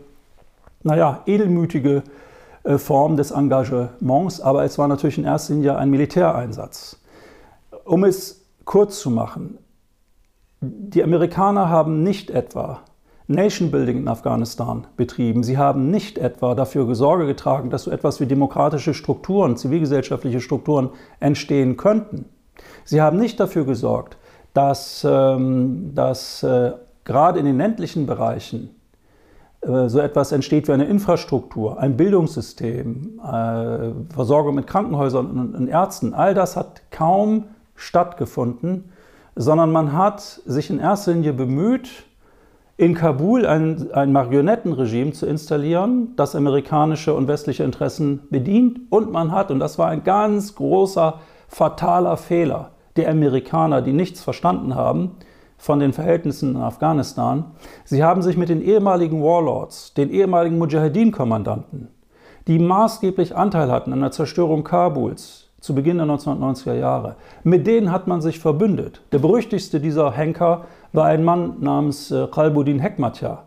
naja, 0.84 1.21
edelmütige 1.26 2.04
äh, 2.63 2.78
Form 2.78 3.17
des 3.17 3.32
Engagements, 3.32 4.39
aber 4.39 4.63
es 4.63 4.78
war 4.78 4.88
natürlich 4.88 5.17
in 5.17 5.26
erster 5.26 5.54
Linie 5.54 5.78
ein 5.78 5.89
Militäreinsatz. 5.89 6.97
Um 7.84 8.06
es 8.06 8.45
kurz 8.63 9.00
zu 9.00 9.10
machen, 9.10 9.58
die 10.62 11.04
Amerikaner 11.04 11.69
haben 11.69 12.04
nicht 12.04 12.30
etwa 12.30 12.82
Nation 13.27 13.71
Building 13.71 13.97
in 13.97 14.07
Afghanistan 14.07 14.87
betrieben. 14.95 15.43
Sie 15.43 15.57
haben 15.57 15.91
nicht 15.91 16.17
etwa 16.17 16.55
dafür 16.55 16.95
Sorge 16.95 17.25
getragen, 17.25 17.69
dass 17.69 17.83
so 17.83 17.91
etwas 17.91 18.21
wie 18.21 18.25
demokratische 18.25 18.93
Strukturen, 18.93 19.57
zivilgesellschaftliche 19.57 20.39
Strukturen 20.39 20.91
entstehen 21.19 21.75
könnten. 21.75 22.25
Sie 22.85 23.01
haben 23.01 23.17
nicht 23.17 23.39
dafür 23.39 23.65
gesorgt, 23.65 24.17
dass, 24.53 25.05
ähm, 25.07 25.91
dass 25.93 26.41
äh, 26.43 26.71
gerade 27.03 27.39
in 27.39 27.45
den 27.45 27.57
ländlichen 27.57 28.05
Bereichen 28.05 28.69
äh, 29.61 29.89
so 29.89 29.99
etwas 29.99 30.31
entsteht 30.31 30.69
wie 30.69 30.71
eine 30.71 30.85
Infrastruktur, 30.85 31.79
ein 31.79 31.97
Bildungssystem, 31.97 33.19
äh, 33.19 34.13
Versorgung 34.13 34.55
mit 34.55 34.67
Krankenhäusern 34.67 35.29
und, 35.29 35.55
und 35.55 35.67
Ärzten. 35.67 36.13
All 36.13 36.33
das 36.33 36.55
hat 36.55 36.81
kaum 36.91 37.43
stattgefunden, 37.75 38.85
sondern 39.35 39.71
man 39.71 39.91
hat 39.91 40.21
sich 40.21 40.69
in 40.69 40.79
erster 40.79 41.11
Linie 41.11 41.33
bemüht, 41.33 42.06
in 42.77 42.93
Kabul 42.93 43.45
ein, 43.47 43.91
ein 43.91 44.11
Marionettenregime 44.11 45.11
zu 45.11 45.25
installieren, 45.25 46.13
das 46.15 46.35
amerikanische 46.35 47.15
und 47.15 47.27
westliche 47.27 47.63
Interessen 47.63 48.27
bedient. 48.29 48.79
Und 48.91 49.11
man 49.11 49.31
hat, 49.31 49.49
und 49.49 49.59
das 49.59 49.79
war 49.79 49.89
ein 49.89 50.03
ganz 50.03 50.53
großer, 50.55 51.19
fataler 51.47 52.17
Fehler 52.17 52.71
der 52.95 53.09
Amerikaner, 53.09 53.81
die 53.81 53.93
nichts 53.93 54.21
verstanden 54.21 54.75
haben 54.75 55.11
von 55.57 55.79
den 55.79 55.93
Verhältnissen 55.93 56.51
in 56.55 56.61
Afghanistan, 56.61 57.45
sie 57.83 58.03
haben 58.03 58.21
sich 58.21 58.37
mit 58.37 58.49
den 58.49 58.61
ehemaligen 58.61 59.23
Warlords, 59.23 59.93
den 59.95 60.11
ehemaligen 60.11 60.59
Mujahedin-Kommandanten, 60.59 61.87
die 62.47 62.59
maßgeblich 62.59 63.35
Anteil 63.35 63.71
hatten 63.71 63.93
an 63.93 64.01
der 64.01 64.11
Zerstörung 64.11 64.63
Kabuls, 64.63 65.46
zu 65.59 65.73
Beginn 65.73 65.97
der 65.97 66.07
1990er 66.07 66.73
Jahre. 66.73 67.15
Mit 67.43 67.65
denen 67.67 67.91
hat 67.91 68.07
man 68.07 68.21
sich 68.21 68.39
verbündet. 68.39 69.01
Der 69.11 69.19
berüchtigste 69.19 69.79
dieser 69.79 70.11
Henker 70.11 70.65
war 70.93 71.05
ein 71.05 71.23
Mann 71.23 71.55
namens 71.59 72.11
äh, 72.11 72.27
Qalbuddin 72.27 72.79
Hekmatya, 72.79 73.43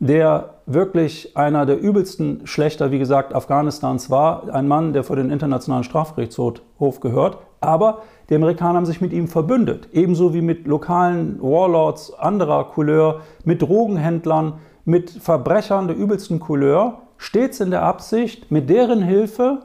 der 0.00 0.54
wirklich 0.66 1.36
einer 1.36 1.66
der 1.66 1.80
übelsten 1.80 2.46
Schlechter, 2.46 2.90
wie 2.90 2.98
gesagt, 2.98 3.34
Afghanistans 3.34 4.10
war. 4.10 4.52
Ein 4.52 4.66
Mann, 4.66 4.92
der 4.92 5.04
vor 5.04 5.16
den 5.16 5.30
Internationalen 5.30 5.84
Strafgerichtshof 5.84 7.00
gehört. 7.00 7.38
Aber 7.60 8.02
die 8.28 8.34
Amerikaner 8.34 8.78
haben 8.78 8.86
sich 8.86 9.00
mit 9.00 9.12
ihm 9.12 9.28
verbündet, 9.28 9.88
ebenso 9.92 10.34
wie 10.34 10.42
mit 10.42 10.66
lokalen 10.66 11.40
Warlords 11.40 12.12
anderer 12.14 12.64
Couleur, 12.64 13.20
mit 13.44 13.62
Drogenhändlern, 13.62 14.54
mit 14.84 15.10
Verbrechern 15.10 15.86
der 15.86 15.96
übelsten 15.96 16.40
Couleur, 16.40 17.02
stets 17.18 17.60
in 17.60 17.70
der 17.70 17.82
Absicht, 17.82 18.50
mit 18.50 18.68
deren 18.68 19.02
Hilfe 19.02 19.60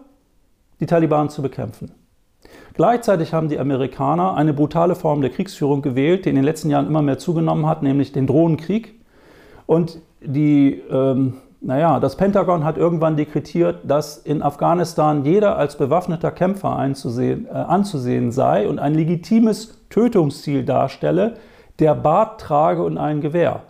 die 0.80 0.86
Taliban 0.86 1.30
zu 1.30 1.42
bekämpfen. 1.42 1.92
Gleichzeitig 2.74 3.34
haben 3.34 3.50
die 3.50 3.60
Amerikaner 3.60 4.36
eine 4.36 4.54
brutale 4.54 4.96
Form 4.96 5.22
der 5.22 5.32
Kriegsführung 5.32 5.82
gewählt, 5.82 6.26
die 6.26 6.30
in 6.30 6.36
den 6.36 6.44
letzten 6.44 6.70
Jahren 6.70 6.88
immer 6.88 7.02
mehr 7.02 7.18
zugenommen 7.18 7.66
hat, 7.66 7.82
nämlich 7.82 8.12
den 8.12 8.28
Drohnenkrieg. 8.28 9.02
Und 9.66 10.00
die, 10.22 10.82
ähm, 10.92 11.38
naja, 11.60 12.00
das 12.00 12.18
Pentagon 12.18 12.64
hat 12.64 12.78
irgendwann 12.78 13.18
dekretiert, 13.18 13.80
dass 13.84 14.18
in 14.18 14.44
Afghanistan 14.44 15.26
jeder 15.26 15.58
als 15.58 15.78
bewaffneter 15.78 16.32
Kämpfer 16.32 16.76
einzusehen, 16.76 17.48
äh, 17.48 17.50
anzusehen 17.50 18.32
sei 18.32 18.68
und 18.68 18.78
ein 18.78 18.94
legitimes 18.94 19.84
Tötungsziel 19.90 20.64
darstelle, 20.64 21.34
der 21.80 21.96
Bart 21.96 22.40
trage 22.42 22.84
und 22.84 22.98
ein 22.98 23.22
Gewehr. 23.22 23.64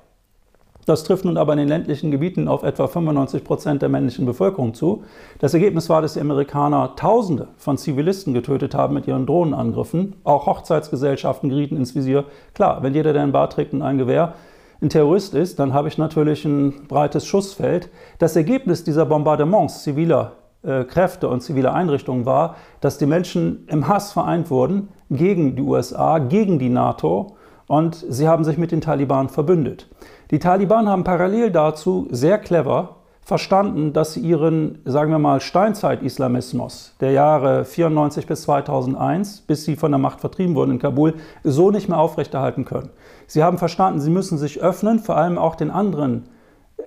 Das 0.87 1.03
trifft 1.03 1.25
nun 1.25 1.35
aber 1.35 1.51
in 1.51 1.59
den 1.59 1.67
ländlichen 1.67 2.11
Gebieten 2.11 2.47
auf 2.47 2.63
etwa 2.63 2.87
95 2.87 3.43
Prozent 3.43 3.81
der 3.81 3.89
männlichen 3.89 4.25
Bevölkerung 4.25 4.73
zu. 4.73 5.03
Das 5.37 5.53
Ergebnis 5.53 5.89
war, 5.89 6.01
dass 6.01 6.13
die 6.13 6.21
Amerikaner 6.21 6.95
Tausende 6.95 7.49
von 7.57 7.77
Zivilisten 7.77 8.33
getötet 8.33 8.73
haben 8.73 8.93
mit 8.93 9.05
ihren 9.05 9.25
Drohnenangriffen. 9.25 10.15
Auch 10.23 10.45
Hochzeitsgesellschaften 10.45 11.49
gerieten 11.49 11.75
ins 11.75 11.93
Visier. 11.93 12.23
Klar, 12.53 12.83
wenn 12.83 12.93
jeder, 12.93 13.11
der 13.11 13.23
ein 13.23 13.33
Bart 13.33 13.51
trägt 13.51 13.73
und 13.73 13.81
ein 13.81 13.97
Gewehr, 13.97 14.35
ein 14.81 14.87
Terrorist 14.87 15.35
ist, 15.35 15.59
dann 15.59 15.73
habe 15.73 15.89
ich 15.89 15.97
natürlich 15.97 16.45
ein 16.45 16.87
breites 16.87 17.25
Schussfeld. 17.25 17.89
Das 18.19 18.37
Ergebnis 18.37 18.85
dieser 18.85 19.05
Bombardements 19.05 19.83
ziviler 19.83 20.35
äh, 20.63 20.85
Kräfte 20.85 21.27
und 21.27 21.41
ziviler 21.41 21.73
Einrichtungen 21.73 22.25
war, 22.25 22.55
dass 22.79 22.97
die 22.97 23.07
Menschen 23.07 23.67
im 23.67 23.89
Hass 23.89 24.13
vereint 24.13 24.49
wurden 24.49 24.87
gegen 25.09 25.57
die 25.57 25.63
USA, 25.63 26.19
gegen 26.19 26.59
die 26.59 26.69
NATO 26.69 27.35
und 27.67 28.05
sie 28.07 28.29
haben 28.29 28.45
sich 28.45 28.57
mit 28.57 28.71
den 28.71 28.79
Taliban 28.79 29.27
verbündet. 29.27 29.89
Die 30.29 30.39
Taliban 30.39 30.89
haben 30.89 31.05
parallel 31.05 31.51
dazu 31.51 32.07
sehr 32.11 32.37
clever 32.37 32.97
verstanden, 33.21 33.93
dass 33.93 34.13
sie 34.13 34.19
ihren, 34.19 34.79
sagen 34.83 35.11
wir 35.11 35.19
mal, 35.19 35.39
Steinzeit-Islamismus 35.39 36.95
der 36.99 37.11
Jahre 37.11 37.63
94 37.63 38.27
bis 38.27 38.41
2001, 38.41 39.41
bis 39.41 39.63
sie 39.63 39.77
von 39.77 39.91
der 39.91 39.99
Macht 39.99 40.19
vertrieben 40.19 40.55
wurden 40.55 40.71
in 40.71 40.79
Kabul, 40.79 41.13
so 41.43 41.71
nicht 41.71 41.87
mehr 41.87 41.97
aufrechterhalten 41.97 42.65
können. 42.65 42.89
Sie 43.25 43.41
haben 43.41 43.57
verstanden, 43.57 44.01
sie 44.01 44.09
müssen 44.09 44.37
sich 44.37 44.61
öffnen, 44.61 44.99
vor 44.99 45.15
allem 45.15 45.37
auch 45.37 45.55
den 45.55 45.71
anderen 45.71 46.23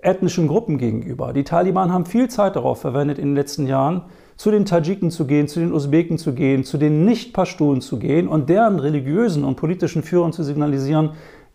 ethnischen 0.02 0.46
Gruppen 0.46 0.76
gegenüber. 0.76 1.32
Die 1.32 1.44
Taliban 1.44 1.92
haben 1.92 2.06
viel 2.06 2.28
Zeit 2.28 2.56
darauf 2.56 2.80
verwendet 2.80 3.18
in 3.18 3.28
den 3.28 3.36
letzten 3.36 3.66
Jahren, 3.66 4.02
zu 4.36 4.50
den 4.50 4.64
Tadschiken 4.64 5.10
zu 5.10 5.26
gehen, 5.26 5.48
zu 5.48 5.60
den 5.60 5.72
Usbeken 5.72 6.16
zu 6.16 6.32
gehen, 6.32 6.64
zu 6.64 6.78
den 6.78 7.04
Nicht-Pashtunen 7.04 7.82
zu 7.82 7.98
gehen 7.98 8.28
und 8.28 8.48
deren 8.48 8.78
religiösen 8.78 9.44
und 9.44 9.56
politischen 9.56 10.02
Führern 10.02 10.32
zu 10.32 10.42
signalisieren, 10.42 11.10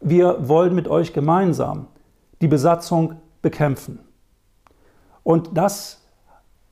wir 0.06 0.48
wollen 0.48 0.76
mit 0.76 0.88
euch 0.88 1.14
gemeinsam 1.14 1.88
die 2.40 2.48
Besatzung 2.48 3.16
bekämpfen. 3.42 4.00
Und 5.24 5.50
das 5.58 6.04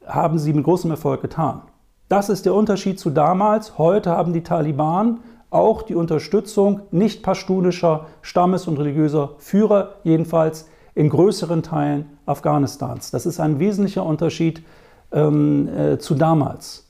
haben 0.06 0.38
sie 0.38 0.54
mit 0.54 0.63
großem 0.63 0.91
Erfolg 0.91 1.22
getan. 1.22 1.63
Das 2.10 2.30
ist 2.30 2.46
der 2.46 2.54
Unterschied 2.54 3.00
zu 3.00 3.10
damals. 3.10 3.80
Heute 3.80 4.12
haben 4.12 4.34
die 4.34 4.43
Taliban 4.43 5.22
auch 5.50 5.82
die 5.82 5.96
Unterstützung 5.96 6.82
nicht 6.91 7.24
pashtunischer 7.24 8.06
Stammes- 8.22 8.67
und 8.67 8.78
religiöser 8.78 9.32
Führer, 9.39 9.96
jedenfalls 10.04 10.69
in 10.93 11.10
größeren 11.10 11.63
Teilen 11.63 12.17
Afghanistans. 12.28 13.10
Das 13.10 13.26
ist 13.26 13.39
ein 13.39 13.58
wesentlicher 13.58 14.06
Unterschied 14.06 14.63
ähm, 15.12 15.67
äh, 15.67 15.98
zu 15.98 16.13
damals. 16.13 16.83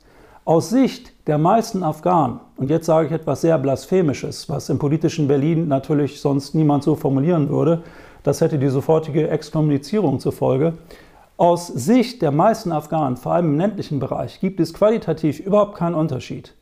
Aus 0.46 0.70
Sicht 0.70 1.14
der 1.28 1.38
meisten 1.38 1.84
Afghanen, 1.84 2.40
und 2.58 2.70
jetzt 2.70 2.86
sage 2.86 3.08
ich 3.08 3.14
etwas 3.14 3.42
sehr 3.42 3.58
Blasphemisches, 3.58 4.50
was 4.50 4.70
im 4.70 4.78
politischen 4.78 5.28
Berlin 5.28 5.68
natürlich 5.68 6.20
sonst 6.20 6.54
niemand 6.54 6.84
so 6.84 6.96
formulieren 6.96 7.50
würde, 7.50 7.84
Das 8.24 8.40
hätte 8.40 8.58
die 8.58 8.70
sofortige 8.70 9.30
Exkommunizierung 9.30 10.20
zur 10.20 10.32
Folge. 10.32 10.74
Aus 11.36 11.68
Sicht 11.68 12.22
der 12.22 12.32
meisten 12.32 12.72
Afghanen, 12.72 13.18
vor 13.18 13.34
allem 13.34 13.48
im 13.48 13.58
ländlichen 13.58 14.00
Bereich, 14.00 14.40
gibt 14.40 14.62
es 14.62 14.74
qualitativ 14.74 15.40
überhaupt 15.42 15.76
keinen 15.76 15.96
Unterschied 15.96 16.56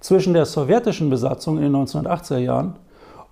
zwischen 0.00 0.32
der 0.32 0.46
sowjetischen 0.46 1.10
Besatzung 1.10 1.56
in 1.56 1.64
den 1.64 1.74
1980er 1.74 2.38
Jahren 2.38 2.76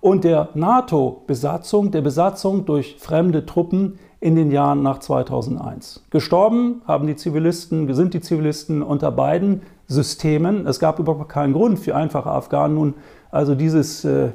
und 0.01 0.25
der 0.25 0.49
NATO-Besatzung, 0.53 1.91
der 1.91 2.01
Besatzung 2.01 2.65
durch 2.65 2.97
fremde 2.99 3.45
Truppen 3.45 3.99
in 4.19 4.35
den 4.35 4.51
Jahren 4.51 4.83
nach 4.83 4.99
2001. 4.99 6.03
Gestorben 6.09 6.81
haben 6.85 7.07
die 7.07 7.15
Zivilisten, 7.15 7.93
sind 7.93 8.13
die 8.13 8.21
Zivilisten 8.21 8.83
unter 8.83 9.11
beiden 9.11 9.61
Systemen. 9.87 10.67
Es 10.67 10.79
gab 10.79 10.99
überhaupt 10.99 11.29
keinen 11.29 11.53
Grund 11.53 11.79
für 11.79 11.95
einfache 11.95 12.29
Afghanen 12.29 12.75
nun 12.75 12.93
also 13.31 13.55
dieses 13.55 14.05
äh, 14.05 14.29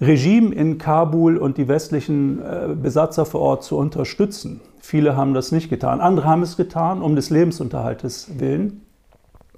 Regime 0.00 0.54
in 0.54 0.78
Kabul 0.78 1.36
und 1.36 1.58
die 1.58 1.68
westlichen 1.68 2.40
äh, 2.40 2.74
Besatzer 2.74 3.26
vor 3.26 3.40
Ort 3.40 3.64
zu 3.64 3.76
unterstützen. 3.76 4.62
Viele 4.80 5.16
haben 5.16 5.34
das 5.34 5.52
nicht 5.52 5.68
getan. 5.68 6.00
Andere 6.00 6.26
haben 6.26 6.42
es 6.42 6.56
getan, 6.56 7.02
um 7.02 7.14
des 7.16 7.28
Lebensunterhaltes 7.30 8.38
willen. 8.38 8.80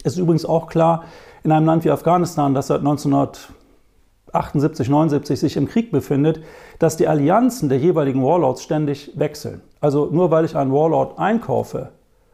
Es 0.05 0.15
ist 0.15 0.19
übrigens 0.19 0.45
auch 0.45 0.67
klar, 0.67 1.05
in 1.45 1.53
einem 1.53 1.67
Land 1.67 1.85
wie 1.85 1.91
Afghanistan, 1.91 2.55
das 2.55 2.67
seit 2.67 2.81
1978, 2.81 4.89
79 4.89 5.39
sich 5.39 5.57
im 5.57 5.69
Krieg 5.69 5.93
befindet, 5.93 6.41
dass 6.79 6.97
die 6.97 7.07
Allianzen 7.07 7.69
der 7.69 7.79
jeweiligen 7.79 8.25
Warlords 8.25 8.65
ständig 8.65 9.13
wechseln. 9.15 9.61
Also 9.81 10.09
nur 10.11 10.33
weil 10.33 10.45
ich 10.45 10.57
einen 10.57 10.73
Warlord 10.73 11.19
einkaufe, 11.19 11.91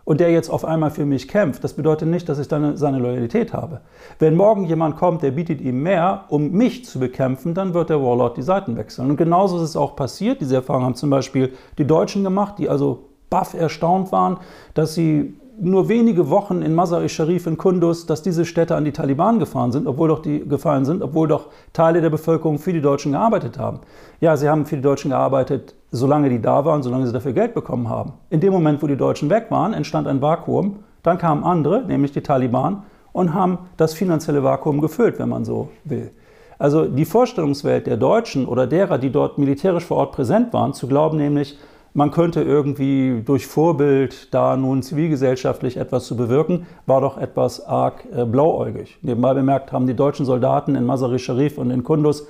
und 0.09 0.21
der 0.21 0.31
jetzt 0.31 0.49
auf 0.49 0.65
einmal 0.65 0.91
für 0.91 1.05
mich 1.05 1.29
kämpft, 1.29 1.63
das 1.63 1.75
bedeutet 1.75 2.09
nicht, 2.09 2.31
dass 2.31 2.39
ich 2.39 2.49
dann 2.49 2.79
seine 2.79 2.99
Loyalität 2.99 3.53
habe. 3.53 3.83
Wenn 4.19 4.37
morgen 4.37 4.65
jemand 4.65 4.97
kommt, 4.97 5.23
der 5.23 5.33
bietet 5.33 5.61
ihm 5.61 5.83
mehr, 5.83 6.25
um 6.31 6.51
mich 6.51 6.87
zu 6.87 6.99
bekämpfen, 6.99 7.53
dann 7.53 7.75
wird 7.75 7.91
der 7.91 8.01
Warlord 8.03 8.39
die 8.39 8.43
Seiten 8.43 8.79
wechseln. 8.79 9.11
Und 9.11 9.19
genauso 9.19 9.59
ist 9.59 9.65
es 9.65 9.77
auch 9.77 9.97
passiert. 9.97 10.41
Diese 10.41 10.55
Erfahrung 10.55 10.85
haben 10.85 10.95
zum 10.95 11.11
Beispiel 11.11 11.53
die 11.77 11.87
Deutschen 11.87 12.25
gemacht, 12.25 12.55
die 12.57 12.71
also 12.71 13.11
baff 13.29 13.53
erstaunt 13.53 14.11
waren, 14.11 14.39
dass 14.73 14.95
sie 14.95 15.38
nur 15.61 15.89
wenige 15.89 16.31
Wochen 16.31 16.63
in 16.63 16.75
Mazar-i-Sharif 16.75 17.47
in 17.47 17.59
Kunduz, 17.59 18.07
dass 18.07 18.23
diese 18.23 18.45
Städte 18.45 18.77
an 18.77 18.85
die 18.85 18.93
Taliban 18.93 19.39
gefahren 19.39 19.73
sind, 19.73 19.87
obwohl 19.87 20.09
doch 20.09 20.21
die 20.21 20.47
gefallen 20.47 20.85
sind, 20.85 21.03
obwohl 21.03 21.29
doch 21.29 21.47
Teile 21.73 22.01
der 22.01 22.11
Bevölkerung 22.11 22.59
für 22.59 22.73
die 22.73 22.81
Deutschen 22.81 23.13
gearbeitet 23.13 23.59
haben. 23.59 23.81
Ja, 24.21 24.37
sie 24.37 24.49
haben 24.49 24.67
für 24.67 24.77
die 24.77 24.83
Deutschen 24.83 25.11
gearbeitet, 25.11 25.75
solange 25.91 26.29
die 26.29 26.41
da 26.41 26.65
waren, 26.65 26.83
solange 26.83 27.07
sie 27.07 27.13
dafür 27.13 27.33
Geld 27.33 27.55
bekommen 27.55 27.89
haben. 27.89 28.15
In 28.31 28.41
dem 28.41 28.53
Moment, 28.53 28.83
wo 28.83 28.87
die 28.87 28.97
Deutschen 28.97 29.31
weg 29.31 29.47
waren, 29.51 29.75
entstand 29.75 30.07
ein 30.07 30.23
Vakuum. 30.23 30.81
Dann 31.03 31.19
kamen 31.19 31.45
andere, 31.45 31.83
nämlich 31.83 32.13
die 32.13 32.23
Taliban, 32.23 32.83
und 33.13 33.35
haben 33.35 33.59
das 33.77 33.95
finanzielle 33.95 34.45
Vakuum 34.45 34.81
gefüllt, 34.81 35.19
wenn 35.19 35.29
man 35.29 35.45
so 35.45 35.71
will. 35.85 36.13
Also 36.59 36.87
die 36.87 37.05
Vorstellungswelt 37.05 37.87
der 37.87 37.97
Deutschen 37.97 38.47
oder 38.47 38.67
derer, 38.67 38.99
die 38.99 39.11
dort 39.11 39.39
militärisch 39.39 39.85
vor 39.85 39.99
Ort 39.99 40.13
präsent 40.13 40.53
waren, 40.53 40.75
zu 40.75 40.89
glauben 40.89 41.17
nämlich, 41.17 41.59
man 41.95 42.11
könnte 42.11 42.43
irgendwie 42.43 43.23
durch 43.25 43.47
Vorbild 43.47 44.33
da 44.33 44.57
nun 44.57 44.83
zivilgesellschaftlich 44.83 45.77
etwas 45.77 46.07
zu 46.07 46.17
bewirken, 46.17 46.67
war 46.87 47.01
doch 47.01 47.19
etwas 47.19 47.65
arg 47.65 48.05
äh, 48.15 48.25
blauäugig. 48.25 48.99
Nebenbei 49.03 49.35
bemerkt 49.35 49.73
haben 49.73 49.87
die 49.87 49.95
deutschen 49.95 50.27
Soldaten 50.27 50.75
in 50.75 50.85
Mazar-i 50.85 51.19
Sharif 51.19 51.59
und 51.59 51.71
in 51.71 51.85
Kunduz 51.85 52.27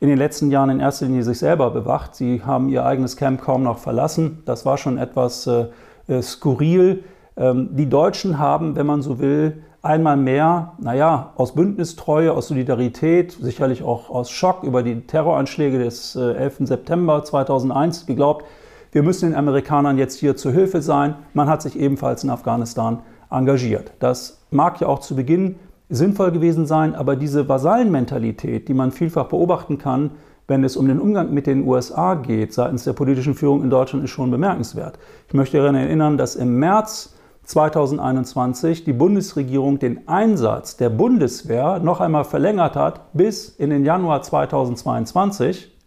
in 0.00 0.08
den 0.08 0.18
letzten 0.18 0.50
Jahren 0.50 0.70
in 0.70 0.80
erster 0.80 1.06
Linie 1.06 1.24
sich 1.24 1.38
selber 1.38 1.70
bewacht. 1.70 2.14
Sie 2.14 2.42
haben 2.44 2.68
ihr 2.68 2.84
eigenes 2.84 3.16
Camp 3.16 3.40
kaum 3.42 3.64
noch 3.64 3.78
verlassen. 3.78 4.42
Das 4.44 4.64
war 4.64 4.78
schon 4.78 4.98
etwas 4.98 5.46
äh, 5.46 5.66
äh 6.06 6.22
skurril. 6.22 7.04
Ähm, 7.36 7.70
die 7.72 7.88
Deutschen 7.88 8.38
haben, 8.38 8.76
wenn 8.76 8.86
man 8.86 9.02
so 9.02 9.18
will, 9.18 9.62
einmal 9.82 10.16
mehr, 10.16 10.72
naja, 10.78 11.32
aus 11.36 11.54
Bündnistreue, 11.54 12.32
aus 12.32 12.48
Solidarität, 12.48 13.32
sicherlich 13.32 13.82
auch 13.82 14.10
aus 14.10 14.30
Schock 14.30 14.62
über 14.64 14.82
die 14.82 15.00
Terroranschläge 15.06 15.78
des 15.78 16.16
äh, 16.16 16.34
11. 16.34 16.58
September 16.60 17.24
2001 17.24 18.06
geglaubt, 18.06 18.44
wir 18.92 19.02
müssen 19.02 19.30
den 19.30 19.38
Amerikanern 19.38 19.98
jetzt 19.98 20.18
hier 20.18 20.36
zu 20.36 20.50
Hilfe 20.50 20.82
sein. 20.82 21.16
Man 21.34 21.48
hat 21.48 21.62
sich 21.62 21.78
ebenfalls 21.78 22.24
in 22.24 22.30
Afghanistan 22.30 23.00
engagiert. 23.30 23.92
Das 23.98 24.42
mag 24.50 24.80
ja 24.80 24.88
auch 24.88 25.00
zu 25.00 25.14
Beginn 25.14 25.56
sinnvoll 25.90 26.32
gewesen 26.32 26.66
sein, 26.66 26.94
aber 26.94 27.16
diese 27.16 27.48
Vasallenmentalität, 27.48 28.68
die 28.68 28.74
man 28.74 28.92
vielfach 28.92 29.26
beobachten 29.26 29.78
kann, 29.78 30.12
wenn 30.46 30.64
es 30.64 30.76
um 30.76 30.88
den 30.88 30.98
Umgang 30.98 31.32
mit 31.32 31.46
den 31.46 31.66
USA 31.66 32.14
geht, 32.14 32.54
seitens 32.54 32.84
der 32.84 32.94
politischen 32.94 33.34
Führung 33.34 33.62
in 33.62 33.70
Deutschland, 33.70 34.04
ist 34.04 34.10
schon 34.10 34.30
bemerkenswert. 34.30 34.98
Ich 35.28 35.34
möchte 35.34 35.58
daran 35.58 35.74
erinnern, 35.74 36.16
dass 36.16 36.36
im 36.36 36.58
März 36.58 37.14
2021 37.44 38.84
die 38.84 38.92
Bundesregierung 38.92 39.78
den 39.78 40.08
Einsatz 40.08 40.76
der 40.76 40.90
Bundeswehr 40.90 41.78
noch 41.78 42.00
einmal 42.00 42.24
verlängert 42.24 42.76
hat 42.76 43.12
bis 43.12 43.48
in 43.48 43.70
den 43.70 43.84
Januar 43.84 44.22
2022. 44.22 45.77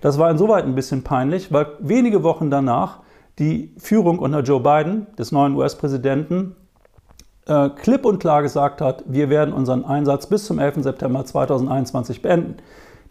Das 0.00 0.18
war 0.18 0.30
insoweit 0.30 0.64
ein 0.64 0.74
bisschen 0.74 1.02
peinlich, 1.02 1.52
weil 1.52 1.66
wenige 1.80 2.22
Wochen 2.22 2.50
danach 2.50 3.00
die 3.38 3.74
Führung 3.78 4.18
unter 4.18 4.40
Joe 4.40 4.60
Biden, 4.60 5.06
des 5.18 5.32
neuen 5.32 5.54
US-Präsidenten, 5.54 6.56
äh, 7.46 7.70
klipp 7.70 8.04
und 8.04 8.18
klar 8.18 8.42
gesagt 8.42 8.80
hat, 8.80 9.04
wir 9.06 9.30
werden 9.30 9.52
unseren 9.54 9.84
Einsatz 9.84 10.26
bis 10.26 10.44
zum 10.44 10.58
11. 10.58 10.82
September 10.82 11.24
2021 11.24 12.22
beenden. 12.22 12.56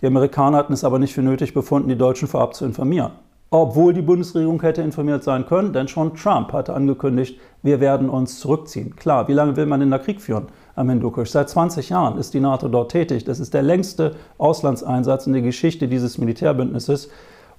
Die 0.01 0.07
Amerikaner 0.07 0.57
hatten 0.57 0.73
es 0.73 0.83
aber 0.83 0.99
nicht 0.99 1.13
für 1.13 1.23
nötig 1.23 1.53
befunden, 1.53 1.89
die 1.89 1.97
Deutschen 1.97 2.27
vorab 2.27 2.53
zu 2.53 2.65
informieren. 2.65 3.11
Obwohl 3.49 3.93
die 3.93 4.01
Bundesregierung 4.01 4.61
hätte 4.61 4.81
informiert 4.81 5.23
sein 5.23 5.45
können, 5.45 5.71
denn 5.71 5.87
schon 5.87 6.15
Trump 6.15 6.51
hatte 6.51 6.73
angekündigt, 6.73 7.39
wir 7.63 7.79
werden 7.79 8.09
uns 8.09 8.39
zurückziehen. 8.39 8.95
Klar, 8.97 9.29
wie 9.29 9.33
lange 9.33 9.55
will 9.55 9.65
man 9.65 9.79
denn 9.79 9.89
da 9.89 9.97
Krieg 9.97 10.21
führen 10.21 10.47
am 10.77 10.89
Hindukusch? 10.89 11.29
Seit 11.29 11.49
20 11.49 11.89
Jahren 11.89 12.17
ist 12.17 12.33
die 12.33 12.39
NATO 12.39 12.69
dort 12.69 12.91
tätig. 12.91 13.25
Das 13.25 13.39
ist 13.39 13.53
der 13.53 13.63
längste 13.63 14.15
Auslandseinsatz 14.37 15.27
in 15.27 15.33
der 15.33 15.41
Geschichte 15.41 15.87
dieses 15.87 16.17
Militärbündnisses. 16.17 17.09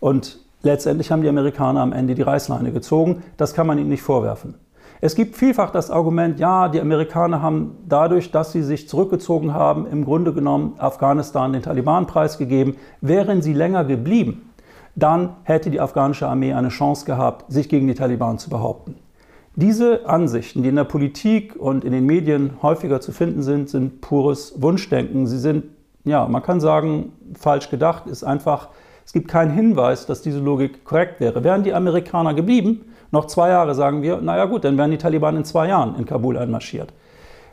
Und 0.00 0.38
letztendlich 0.62 1.10
haben 1.10 1.22
die 1.22 1.28
Amerikaner 1.28 1.80
am 1.80 1.92
Ende 1.92 2.14
die 2.14 2.22
Reißleine 2.22 2.72
gezogen. 2.72 3.22
Das 3.36 3.54
kann 3.54 3.66
man 3.66 3.78
ihnen 3.78 3.90
nicht 3.90 4.02
vorwerfen. 4.02 4.54
Es 5.00 5.14
gibt 5.14 5.36
vielfach 5.36 5.70
das 5.70 5.90
Argument, 5.92 6.40
ja, 6.40 6.68
die 6.68 6.80
Amerikaner 6.80 7.40
haben 7.40 7.76
dadurch, 7.88 8.32
dass 8.32 8.50
sie 8.50 8.62
sich 8.62 8.88
zurückgezogen 8.88 9.54
haben, 9.54 9.86
im 9.86 10.04
Grunde 10.04 10.32
genommen 10.32 10.74
Afghanistan 10.78 11.52
den 11.52 11.62
Taliban 11.62 12.06
preisgegeben. 12.06 12.76
Wären 13.00 13.40
sie 13.40 13.52
länger 13.52 13.84
geblieben, 13.84 14.50
dann 14.96 15.36
hätte 15.44 15.70
die 15.70 15.80
afghanische 15.80 16.26
Armee 16.26 16.52
eine 16.52 16.70
Chance 16.70 17.06
gehabt, 17.06 17.44
sich 17.52 17.68
gegen 17.68 17.86
die 17.86 17.94
Taliban 17.94 18.38
zu 18.38 18.50
behaupten. 18.50 18.96
Diese 19.60 20.08
Ansichten, 20.08 20.62
die 20.62 20.68
in 20.68 20.76
der 20.76 20.84
Politik 20.84 21.56
und 21.56 21.84
in 21.84 21.90
den 21.90 22.06
Medien 22.06 22.62
häufiger 22.62 23.00
zu 23.00 23.10
finden 23.10 23.42
sind, 23.42 23.68
sind 23.68 24.00
pures 24.00 24.62
Wunschdenken. 24.62 25.26
Sie 25.26 25.36
sind, 25.36 25.64
ja, 26.04 26.28
man 26.28 26.44
kann 26.44 26.60
sagen, 26.60 27.10
falsch 27.36 27.68
gedacht, 27.68 28.06
ist 28.06 28.22
einfach, 28.22 28.68
es 29.04 29.12
gibt 29.12 29.26
keinen 29.26 29.50
Hinweis, 29.50 30.06
dass 30.06 30.22
diese 30.22 30.38
Logik 30.38 30.84
korrekt 30.84 31.18
wäre. 31.18 31.42
Wären 31.42 31.64
die 31.64 31.74
Amerikaner 31.74 32.34
geblieben, 32.34 32.82
noch 33.10 33.26
zwei 33.26 33.48
Jahre 33.48 33.74
sagen 33.74 34.00
wir, 34.00 34.20
naja 34.20 34.44
gut, 34.44 34.62
dann 34.62 34.78
wären 34.78 34.92
die 34.92 34.96
Taliban 34.96 35.36
in 35.36 35.44
zwei 35.44 35.66
Jahren 35.66 35.96
in 35.96 36.06
Kabul 36.06 36.38
einmarschiert. 36.38 36.92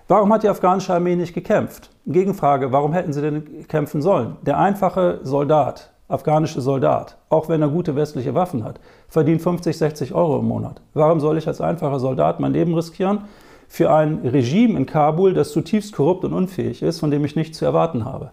Warum 0.07 0.31
hat 0.31 0.43
die 0.43 0.49
afghanische 0.49 0.93
Armee 0.93 1.15
nicht 1.15 1.33
gekämpft? 1.33 1.89
Gegenfrage, 2.05 2.71
warum 2.71 2.93
hätten 2.93 3.13
sie 3.13 3.21
denn 3.21 3.67
kämpfen 3.67 4.03
sollen? 4.03 4.35
Der 4.43 4.59
einfache 4.59 5.21
Soldat, 5.23 5.94
afghanische 6.07 6.61
Soldat, 6.61 7.17
auch 7.29 7.49
wenn 7.49 7.61
er 7.61 7.69
gute 7.69 7.95
westliche 7.95 8.35
Waffen 8.35 8.63
hat, 8.63 8.79
verdient 9.07 9.41
50, 9.41 9.77
60 9.77 10.13
Euro 10.13 10.39
im 10.39 10.45
Monat. 10.45 10.81
Warum 10.93 11.19
soll 11.19 11.37
ich 11.37 11.47
als 11.47 11.61
einfacher 11.61 11.99
Soldat 11.99 12.39
mein 12.39 12.53
Leben 12.53 12.75
riskieren 12.75 13.21
für 13.67 13.91
ein 13.91 14.19
Regime 14.23 14.77
in 14.77 14.85
Kabul, 14.85 15.33
das 15.33 15.51
zutiefst 15.51 15.93
korrupt 15.93 16.23
und 16.23 16.33
unfähig 16.33 16.83
ist, 16.83 16.99
von 16.99 17.09
dem 17.09 17.25
ich 17.25 17.35
nichts 17.35 17.57
zu 17.57 17.65
erwarten 17.65 18.05
habe? 18.05 18.31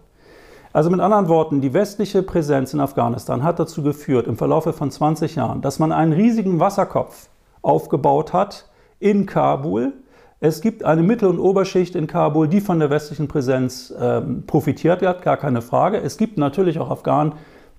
Also 0.71 0.89
mit 0.89 0.99
anderen 0.99 1.27
Worten, 1.27 1.61
die 1.61 1.73
westliche 1.73 2.23
Präsenz 2.23 2.73
in 2.73 2.79
Afghanistan 2.79 3.43
hat 3.43 3.59
dazu 3.59 3.83
geführt, 3.83 4.25
im 4.25 4.37
Verlaufe 4.37 4.73
von 4.73 4.89
20 4.89 5.35
Jahren, 5.35 5.61
dass 5.61 5.77
man 5.77 5.91
einen 5.91 6.13
riesigen 6.13 6.59
Wasserkopf 6.59 7.29
aufgebaut 7.61 8.33
hat 8.33 8.67
in 8.99 9.27
Kabul. 9.27 9.93
Es 10.39 10.61
gibt 10.61 10.83
eine 10.83 11.03
Mittel- 11.03 11.29
und 11.29 11.39
Oberschicht 11.39 11.95
in 11.95 12.07
Kabul, 12.07 12.47
die 12.47 12.59
von 12.59 12.79
der 12.79 12.89
westlichen 12.89 13.27
Präsenz 13.27 13.93
ähm, 13.99 14.45
profitiert 14.47 15.03
hat, 15.03 15.21
gar 15.21 15.37
keine 15.37 15.61
Frage. 15.61 16.01
Es 16.01 16.17
gibt 16.17 16.39
natürlich 16.39 16.79
auch 16.79 16.89
Afghanen, 16.89 17.33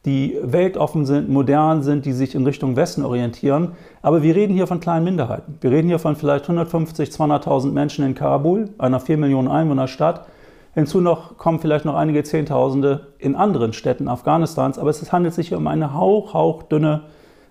die 0.04 0.36
weltoffen 0.42 1.06
sind, 1.06 1.30
modern 1.30 1.82
sind, 1.82 2.04
die 2.04 2.12
sich 2.12 2.34
in 2.34 2.44
Richtung 2.44 2.76
Westen 2.76 3.04
orientieren. 3.04 3.72
Aber 4.02 4.22
wir 4.22 4.34
reden 4.34 4.54
hier 4.54 4.66
von 4.66 4.80
kleinen 4.80 5.04
Minderheiten. 5.04 5.56
Wir 5.60 5.70
reden 5.70 5.88
hier 5.88 5.98
von 5.98 6.14
vielleicht 6.16 6.44
150, 6.44 7.08
200.000 7.08 7.72
Menschen 7.72 8.04
in 8.04 8.14
Kabul, 8.14 8.68
einer 8.76 9.00
4 9.00 9.16
Millionen 9.16 9.48
Einwohner 9.48 9.88
Stadt. 9.88 10.26
Hinzu 10.74 11.00
noch 11.00 11.38
kommen 11.38 11.60
vielleicht 11.60 11.84
noch 11.84 11.94
einige 11.94 12.22
Zehntausende 12.22 13.12
in 13.18 13.34
anderen 13.34 13.72
Städten 13.72 14.08
Afghanistans, 14.08 14.78
aber 14.78 14.90
es 14.90 15.12
handelt 15.12 15.32
sich 15.32 15.48
hier 15.48 15.58
um 15.58 15.66
eine 15.68 15.94
hauch, 15.94 16.34
hauchdünne, 16.34 17.02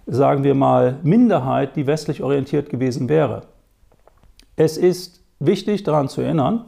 sagen 0.05 0.43
wir 0.43 0.53
mal, 0.53 0.99
Minderheit, 1.03 1.75
die 1.75 1.87
westlich 1.87 2.21
orientiert 2.21 2.69
gewesen 2.69 3.09
wäre. 3.09 3.43
Es 4.57 4.77
ist 4.77 5.23
wichtig 5.39 5.83
daran 5.83 6.09
zu 6.09 6.21
erinnern, 6.21 6.65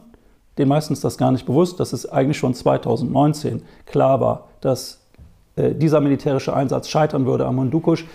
den 0.58 0.68
meisten 0.68 0.94
ist 0.94 1.04
das 1.04 1.18
gar 1.18 1.30
nicht 1.30 1.44
bewusst, 1.44 1.78
dass 1.78 1.92
es 1.92 2.10
eigentlich 2.10 2.38
schon 2.38 2.54
2019 2.54 3.62
klar 3.84 4.20
war, 4.20 4.48
dass 4.62 5.05
dieser 5.56 6.00
militärische 6.00 6.54
Einsatz 6.54 6.88
scheitern 6.88 7.26
würde 7.26 7.46
am 7.46 7.56
Mundukusch. 7.56 8.06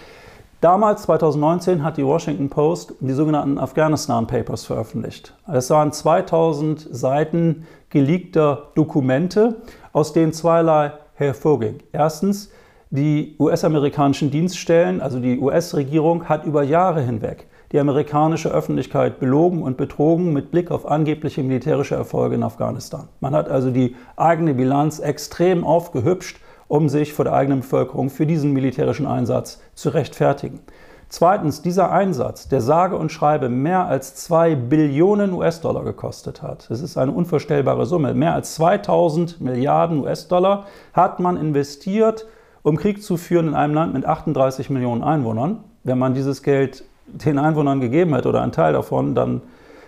Damals, 0.62 1.04
2019, 1.04 1.84
hat 1.84 1.98
die 1.98 2.06
Washington 2.06 2.50
Post 2.50 2.94
die 3.00 3.14
sogenannten 3.14 3.58
Afghanistan 3.58 4.28
Papers 4.28 4.66
veröffentlicht. 4.66 5.34
Es 5.52 5.70
waren 5.72 5.92
2000 5.92 6.88
Seiten 6.92 7.66
geleakter 7.90 8.70
Dokumente, 8.76 9.56
aus 9.92 10.14
denen 10.14 10.34
zweierlei 10.34 10.92
hervorging. 11.16 11.80
Erstens, 11.92 12.52
Die 12.94 13.38
US-amerikanischen 13.40 14.32
Dienststellen, 14.32 15.00
also 15.00 15.22
die 15.22 15.40
US-Regierung, 15.40 16.28
hat 16.28 16.44
über 16.44 16.62
Jahre 16.62 17.02
hinweg 17.02 17.48
die 17.72 17.80
amerikanische 17.80 18.50
Öffentlichkeit 18.50 19.18
belogen 19.18 19.64
und 19.64 19.78
betrogen 19.78 20.34
mit 20.34 20.52
Blick 20.52 20.72
auf 20.72 20.86
angebliche 20.86 21.42
militärische 21.42 21.96
Erfolge 21.96 22.36
in 22.36 22.44
Afghanistan. 22.44 23.08
Man 23.22 23.34
hat 23.34 23.48
also 23.48 23.72
die 23.72 23.96
eigene 24.18 24.54
Bilanz 24.54 25.00
extrem 25.00 25.64
aufgehübscht, 25.64 26.42
um 26.72 26.88
sich 26.88 27.12
vor 27.14 27.26
der 27.26 27.34
eigenen 27.34 27.60
Bevölkerung 27.60 28.10
für 28.10 28.26
diesen 28.26 28.54
militärischen 28.54 29.06
Einsatz 29.06 29.62
zu 29.76 29.90
rechtfertigen. 29.90 30.62
Zweitens, 31.10 31.62
dieser 31.62 31.92
Einsatz, 31.92 32.48
der 32.48 32.62
sage 32.62 32.96
und 32.96 33.12
schreibe 33.12 33.50
mehr 33.50 33.88
als 33.88 34.16
2 34.16 34.56
Billionen 34.56 35.34
US-Dollar 35.34 35.84
gekostet 35.84 36.42
hat. 36.42 36.70
Das 36.70 36.80
ist 36.80 36.98
eine 36.98 37.12
unvorstellbare 37.12 37.86
Summe. 37.86 38.14
Mehr 38.14 38.34
als 38.34 38.56
2000 38.56 39.42
Milliarden 39.42 40.00
US-Dollar 40.00 40.66
hat 40.94 41.20
man 41.20 41.36
investiert, 41.36 42.26
um 42.64 42.78
Krieg 42.78 43.04
zu 43.04 43.18
führen 43.18 43.50
in 43.50 43.54
einem 43.54 43.74
Land 43.74 43.94
mit 43.94 44.06
38 44.06 44.70
Millionen 44.70 45.04
Einwohnern. 45.04 45.66
Wenn 45.84 46.00
man 46.00 46.14
dieses 46.14 46.42
Geld 46.42 46.86
den 47.06 47.38
Einwohnern 47.38 47.82
gegeben 47.82 48.16
hätte 48.16 48.30
oder 48.30 48.44
einen 48.44 48.54
Teil 48.54 48.72
davon, 48.72 49.14
dann 49.14 49.42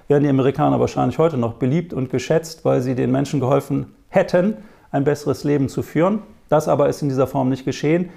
wären 0.10 0.24
die 0.24 0.30
Amerikaner 0.30 0.82
wahrscheinlich 0.82 1.18
heute 1.18 1.38
noch 1.38 1.54
beliebt 1.54 1.94
und 1.94 2.10
geschätzt, 2.10 2.66
weil 2.66 2.82
sie 2.82 2.94
den 2.94 3.10
Menschen 3.10 3.40
geholfen 3.40 3.96
hätten, 4.10 4.58
ein 4.92 5.06
besseres 5.06 5.46
Leben 5.46 5.70
zu 5.70 5.82
führen. 5.82 6.24
Das 6.54 6.68
aber 6.68 6.88
ist 6.88 7.01
in 7.01 7.10
dieser 7.10 7.26
Form 7.26 7.49
nicht 7.49 7.66
geschehen. 7.66 8.12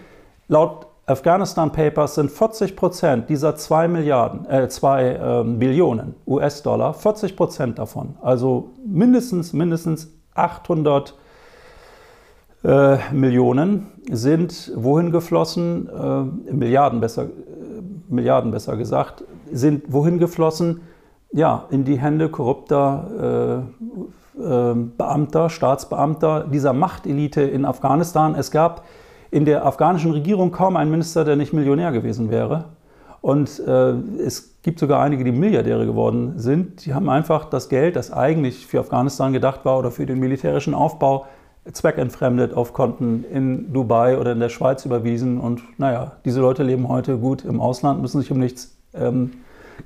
Laut 0.46 0.88
Afghanistan 1.06 1.72
Papers 1.72 2.16
sind 2.16 2.30
40 2.30 2.76
Prozent 2.76 3.30
dieser 3.30 3.56
2 3.56 3.88
Milliarden, 3.88 4.44
äh, 4.50 4.68
2 4.68 5.08
äh, 5.08 5.44
Billionen 5.44 6.16
US-Dollar, 6.26 6.92
40 6.92 7.34
Prozent 7.34 7.78
davon, 7.78 8.14
also 8.20 8.74
mindestens, 8.84 9.54
mindestens 9.54 10.12
800 10.34 11.14
äh, 12.62 12.98
Millionen 13.10 13.86
sind 14.10 14.70
wohin 14.76 15.12
geflossen, 15.12 15.88
äh, 15.88 16.52
Milliarden 16.52 17.00
besser, 17.00 17.22
äh, 17.22 17.28
Milliarden 18.10 18.50
besser 18.50 18.76
gesagt, 18.76 19.24
sind 19.50 19.84
wohin 19.88 20.18
geflossen? 20.18 20.82
Ja, 21.32 21.64
in 21.70 21.86
die 21.86 21.98
Hände 21.98 22.28
korrupter 22.28 23.64
äh, 23.64 23.86
Beamter, 24.36 25.48
Staatsbeamter 25.48 26.46
dieser 26.52 26.72
Machtelite 26.72 27.42
in 27.42 27.64
Afghanistan. 27.64 28.34
Es 28.34 28.50
gab 28.50 28.84
in 29.30 29.44
der 29.44 29.64
afghanischen 29.64 30.12
Regierung 30.12 30.52
kaum 30.52 30.76
einen 30.76 30.90
Minister, 30.90 31.24
der 31.24 31.36
nicht 31.36 31.52
Millionär 31.52 31.92
gewesen 31.92 32.30
wäre. 32.30 32.66
Und 33.22 33.58
äh, 33.66 33.90
es 34.24 34.60
gibt 34.62 34.78
sogar 34.78 35.02
einige, 35.02 35.24
die 35.24 35.32
Milliardäre 35.32 35.86
geworden 35.86 36.34
sind. 36.36 36.86
Die 36.86 36.94
haben 36.94 37.08
einfach 37.08 37.46
das 37.46 37.68
Geld, 37.68 37.96
das 37.96 38.12
eigentlich 38.12 38.66
für 38.66 38.78
Afghanistan 38.78 39.32
gedacht 39.32 39.64
war 39.64 39.78
oder 39.78 39.90
für 39.90 40.06
den 40.06 40.20
militärischen 40.20 40.74
Aufbau, 40.74 41.26
zweckentfremdet 41.72 42.54
auf 42.54 42.72
Konten 42.72 43.24
in 43.24 43.72
Dubai 43.72 44.18
oder 44.18 44.32
in 44.32 44.38
der 44.38 44.48
Schweiz 44.48 44.84
überwiesen. 44.84 45.40
Und 45.40 45.62
naja, 45.78 46.12
diese 46.24 46.40
Leute 46.40 46.62
leben 46.62 46.88
heute 46.88 47.18
gut 47.18 47.44
im 47.44 47.60
Ausland, 47.60 48.00
müssen 48.00 48.20
sich 48.20 48.30
um 48.30 48.38
nichts 48.38 48.76
ähm, 48.94 49.32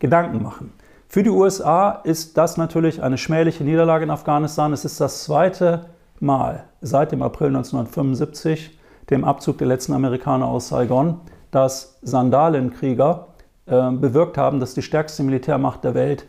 Gedanken 0.00 0.42
machen. 0.42 0.72
Für 1.12 1.24
die 1.24 1.30
USA 1.30 1.90
ist 2.04 2.38
das 2.38 2.56
natürlich 2.56 3.02
eine 3.02 3.18
schmähliche 3.18 3.64
Niederlage 3.64 4.04
in 4.04 4.12
Afghanistan. 4.12 4.72
Es 4.72 4.84
ist 4.84 5.00
das 5.00 5.24
zweite 5.24 5.86
Mal 6.20 6.66
seit 6.82 7.10
dem 7.10 7.20
April 7.20 7.48
1975, 7.48 8.78
dem 9.10 9.24
Abzug 9.24 9.58
der 9.58 9.66
letzten 9.66 9.92
Amerikaner 9.92 10.46
aus 10.46 10.68
Saigon, 10.68 11.20
dass 11.50 11.98
Sandalenkrieger 12.02 13.26
äh, 13.66 13.90
bewirkt 13.90 14.38
haben, 14.38 14.60
dass 14.60 14.74
die 14.74 14.82
stärkste 14.82 15.24
Militärmacht 15.24 15.82
der 15.82 15.96
Welt 15.96 16.26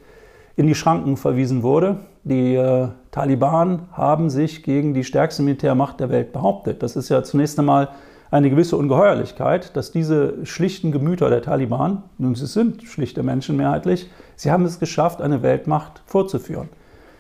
in 0.55 0.65
die 0.65 0.73
Schranken 0.73 1.15
verwiesen 1.15 1.61
wurde. 1.61 1.97
Die 2.23 2.55
äh, 2.55 2.87
Taliban 3.11 3.83
haben 3.91 4.31
sich 4.31 4.63
gegen 4.63 4.95
die 4.95 5.03
stärkste 5.03 5.43
Militärmacht 5.43 5.99
der 5.99 6.09
Welt 6.09 6.33
behauptet. 6.33 6.81
Das 6.81 6.95
ist 6.95 7.09
ja 7.09 7.21
zunächst 7.21 7.59
einmal 7.59 7.89
eine 8.31 8.49
gewisse 8.49 8.77
Ungeheuerlichkeit, 8.77 9.75
dass 9.75 9.91
diese 9.91 10.43
schlichten 10.45 10.91
Gemüter 10.91 11.29
der 11.29 11.41
Taliban, 11.41 12.03
nun 12.17 12.33
sie 12.33 12.47
sind 12.47 12.81
schlichte 12.83 13.23
Menschen 13.23 13.57
mehrheitlich, 13.57 14.09
sie 14.41 14.51
haben 14.51 14.65
es 14.65 14.79
geschafft, 14.79 15.21
eine 15.21 15.41
Weltmacht 15.41 16.01
vorzuführen. 16.05 16.69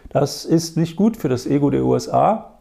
Das 0.09 0.45
ist 0.45 0.77
nicht 0.77 0.95
gut 0.95 1.17
für 1.17 1.29
das 1.29 1.45
Ego 1.45 1.69
der 1.69 1.83
USA, 1.83 2.59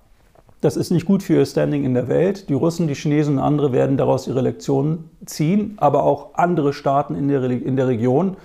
das 0.60 0.76
ist 0.76 0.90
nicht 0.90 1.06
gut 1.06 1.22
für 1.22 1.36
ihr 1.36 1.46
Standing 1.46 1.84
in 1.84 1.94
der 1.94 2.08
Welt. 2.08 2.50
Die 2.50 2.54
Russen, 2.54 2.86
die 2.86 2.94
Chinesen 2.94 3.38
und 3.38 3.42
andere 3.42 3.72
werden 3.72 3.96
daraus 3.96 4.28
ihre 4.28 4.42
Lektionen 4.42 5.08
ziehen, 5.24 5.74
aber 5.78 6.02
auch 6.02 6.34
andere 6.34 6.74
Staaten 6.74 7.14
in 7.14 7.28
der, 7.28 7.42
in 7.44 7.76
der 7.76 7.88
Region 7.88 8.36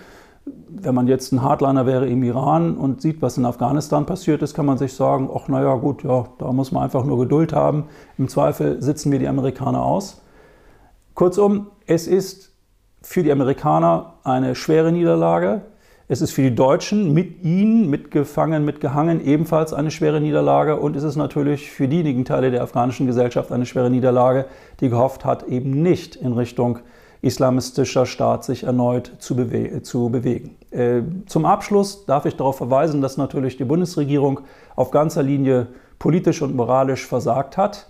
wenn 0.69 0.93
man 0.93 1.07
jetzt 1.07 1.31
ein 1.31 1.41
Hardliner 1.41 1.85
wäre 1.85 2.07
im 2.07 2.21
Iran 2.23 2.77
und 2.77 3.01
sieht, 3.01 3.21
was 3.21 3.37
in 3.37 3.45
Afghanistan 3.45 4.05
passiert 4.05 4.41
ist, 4.41 4.53
kann 4.53 4.65
man 4.65 4.77
sich 4.77 4.93
sagen, 4.93 5.29
ach 5.33 5.47
naja 5.47 5.75
gut, 5.75 6.03
ja, 6.03 6.25
da 6.37 6.51
muss 6.51 6.71
man 6.71 6.83
einfach 6.83 7.03
nur 7.03 7.17
Geduld 7.19 7.53
haben. 7.53 7.85
Im 8.17 8.27
Zweifel 8.27 8.81
sitzen 8.81 9.11
wir 9.11 9.19
die 9.19 9.27
Amerikaner 9.27 9.83
aus. 9.83 10.21
Kurzum, 11.15 11.67
es 11.87 12.07
ist 12.07 12.51
für 13.01 13.23
die 13.23 13.31
Amerikaner 13.31 14.13
eine 14.23 14.55
schwere 14.55 14.91
Niederlage. 14.91 15.61
Es 16.07 16.21
ist 16.21 16.33
für 16.33 16.43
die 16.43 16.53
Deutschen 16.53 17.13
mit 17.13 17.43
ihnen, 17.43 17.89
mitgefangen, 17.89 18.63
mitgehangen, 18.63 19.25
ebenfalls 19.25 19.73
eine 19.73 19.89
schwere 19.89 20.21
Niederlage. 20.21 20.75
Und 20.75 20.95
es 20.95 21.01
ist 21.01 21.15
natürlich 21.15 21.71
für 21.71 21.87
diejenigen 21.87 22.25
Teile 22.25 22.51
der 22.51 22.61
afghanischen 22.61 23.07
Gesellschaft 23.07 23.51
eine 23.51 23.65
schwere 23.65 23.89
Niederlage, 23.89 24.45
die 24.81 24.89
gehofft 24.89 25.25
hat, 25.25 25.47
eben 25.47 25.81
nicht 25.81 26.15
in 26.15 26.33
Richtung 26.33 26.77
islamistischer 27.23 28.05
Staat 28.05 28.43
sich 28.43 28.65
erneut 28.65 29.13
zu, 29.17 29.35
bewe 29.35 29.81
zu 29.81 30.09
bewegen. 30.09 30.55
Äh, 30.69 31.01
zum 31.25 31.45
Abschluss 31.45 32.05
darf 32.05 32.27
ich 32.27 32.35
darauf 32.35 32.57
verweisen, 32.57 33.01
dass 33.01 33.17
natürlich 33.17 33.57
die 33.57 33.65
Bundesregierung 33.65 34.41
auf 34.75 34.91
ganzer 34.91 35.23
Linie 35.23 35.65
politisch 35.97 36.43
und 36.43 36.55
moralisch 36.55 37.07
versagt 37.07 37.57
hat. 37.57 37.87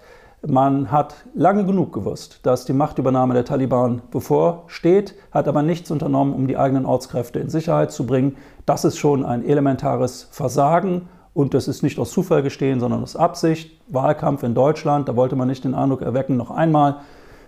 Man 0.48 0.92
hat 0.92 1.16
lange 1.34 1.66
genug 1.66 1.92
gewusst, 1.92 2.42
dass 2.44 2.66
die 2.66 2.74
Machtübernahme 2.74 3.34
der 3.34 3.46
Taliban 3.46 4.04
bevorsteht, 4.12 5.16
hat 5.32 5.48
aber 5.48 5.64
nichts 5.64 5.90
unternommen, 5.90 6.36
um 6.36 6.46
die 6.46 6.56
eigenen 6.56 6.86
Ortskräfte 6.86 7.40
in 7.40 7.50
Sicherheit 7.50 7.92
zu 7.92 8.06
bringen. 8.06 8.38
Das 8.68 8.86
ist 8.86 9.00
schon 9.00 9.26
ein 9.26 9.44
elementares 9.44 10.28
Versagen 10.30 11.10
und 11.34 11.56
das 11.56 11.68
ist 11.68 11.82
nicht 11.82 11.98
aus 11.98 12.12
Zufall 12.12 12.44
gestehen, 12.44 12.80
sondern 12.80 13.02
aus 13.02 13.16
Absicht. 13.16 13.82
Wahlkampf 13.88 14.44
in 14.44 14.54
Deutschland, 14.54 15.10
da 15.10 15.16
wollte 15.16 15.36
man 15.36 15.48
nicht 15.48 15.64
den 15.64 15.74
Eindruck 15.74 16.04
erwecken, 16.04 16.38
noch 16.38 16.52
einmal 16.52 16.98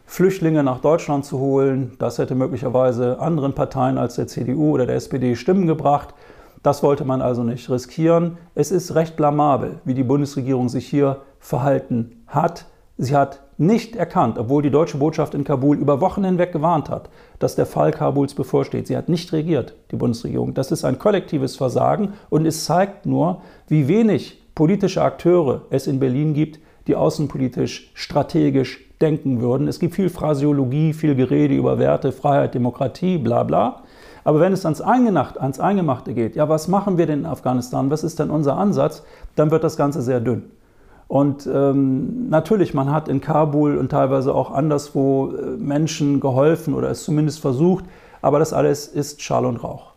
Flüchtlinge 0.08 0.64
nach 0.64 0.80
Deutschland 0.80 1.24
zu 1.24 1.38
holen. 1.38 1.92
Das 2.00 2.18
hätte 2.18 2.34
möglicherweise 2.34 3.20
anderen 3.20 3.54
Parteien 3.54 4.00
als 4.00 4.16
der 4.16 4.26
CDU 4.26 4.72
oder 4.72 4.88
der 4.88 4.96
SPD 4.96 5.36
Stimmen 5.36 5.68
gebracht. 5.68 6.16
Das 6.64 6.82
wollte 6.82 7.06
man 7.06 7.22
also 7.22 7.44
nicht 7.44 7.70
riskieren. 7.70 8.40
Es 8.56 8.72
ist 8.72 8.96
recht 8.96 9.16
blamabel, 9.18 9.82
wie 9.86 9.94
die 9.94 10.04
Bundesregierung 10.04 10.68
sich 10.68 10.88
hier 10.88 11.22
verhalten 11.40 12.24
hat. 12.26 12.66
Sie 13.00 13.16
hat 13.16 13.42
nicht 13.58 13.96
erkannt, 13.96 14.40
obwohl 14.40 14.64
die 14.64 14.72
deutsche 14.72 14.98
Botschaft 14.98 15.36
in 15.36 15.44
Kabul 15.44 15.78
über 15.78 16.02
Wochen 16.02 16.24
hinweg 16.24 16.52
gewarnt 16.52 16.90
hat, 16.90 17.10
dass 17.38 17.56
der 17.56 17.68
Fall 17.68 17.92
Kabuls 17.92 18.34
bevorsteht. 18.34 18.88
Sie 18.88 18.98
hat 18.98 19.08
nicht 19.08 19.32
regiert, 19.34 19.76
die 19.92 19.96
Bundesregierung. 19.96 20.56
Das 20.56 20.72
ist 20.72 20.84
ein 20.84 20.98
kollektives 20.98 21.56
Versagen 21.56 22.14
und 22.30 22.46
es 22.46 22.66
zeigt 22.66 23.06
nur, 23.06 23.42
wie 23.68 23.88
wenig 23.88 24.42
politische 24.56 25.04
Akteure 25.04 25.62
es 25.70 25.86
in 25.86 26.00
Berlin 26.00 26.34
gibt, 26.34 26.60
die 26.88 26.96
außenpolitisch 26.96 27.92
strategisch 27.94 28.84
denken 29.00 29.42
würden. 29.42 29.68
Es 29.68 29.80
gibt 29.80 29.94
viel 29.94 30.10
Phrasiologie, 30.10 30.94
viel 30.94 31.14
Gerede 31.14 31.56
über 31.56 31.78
Werte, 31.78 32.12
Freiheit, 32.12 32.56
Demokratie, 32.56 33.20
bla 33.20 33.44
bla. 33.44 33.84
Aber 34.24 34.40
wenn 34.40 34.54
es 34.54 34.66
ans, 34.66 34.82
Eingenacht, 34.82 35.40
ans 35.40 35.60
Eingemachte 35.60 36.14
geht, 36.14 36.36
ja, 36.36 36.50
was 36.50 36.68
machen 36.68 36.98
wir 36.98 37.06
denn 37.06 37.20
in 37.20 37.26
Afghanistan? 37.26 37.92
Was 37.92 38.04
ist 38.04 38.20
denn 38.20 38.32
unser 38.32 38.58
Ansatz? 38.58 39.04
Dann 39.36 39.52
wird 39.52 39.64
das 39.64 39.78
Ganze 39.78 40.02
sehr 40.02 40.20
dünn. 40.20 40.52
Und 41.08 41.48
ähm, 41.52 42.30
natürlich, 42.30 42.74
man 42.74 42.92
hat 42.92 43.08
in 43.08 43.22
Kabul 43.22 43.78
und 43.78 43.90
teilweise 43.90 44.36
auch 44.36 44.52
anderswo 44.52 45.32
äh, 45.32 45.58
Menschen 45.58 46.20
geholfen 46.20 46.74
oder 46.74 46.90
es 46.90 47.04
zumindest 47.04 47.40
versucht, 47.40 47.86
aber 48.22 48.40
das 48.40 48.52
alles 48.52 48.88
ist 48.88 49.22
Schall 49.22 49.46
und 49.46 49.64
Rauch. 49.64 49.94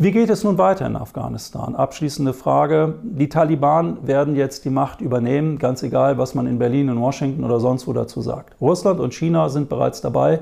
Wie 0.00 0.12
geht 0.12 0.30
es 0.30 0.44
nun 0.44 0.58
weiter 0.58 0.86
in 0.86 0.94
Afghanistan? 0.94 1.74
Abschließende 1.74 2.32
Frage. 2.32 2.94
Die 3.02 3.28
Taliban 3.28 4.06
werden 4.06 4.36
jetzt 4.36 4.64
die 4.64 4.70
Macht 4.70 5.00
übernehmen, 5.00 5.58
ganz 5.58 5.82
egal, 5.82 6.18
was 6.18 6.36
man 6.36 6.46
in 6.46 6.60
Berlin, 6.60 6.88
in 6.88 7.00
Washington 7.00 7.42
oder 7.42 7.58
sonst 7.58 7.88
wo 7.88 7.92
dazu 7.92 8.20
sagt. 8.20 8.54
Russland 8.60 9.00
und 9.00 9.12
China 9.12 9.48
sind 9.48 9.68
bereits 9.68 10.00
dabei, 10.00 10.38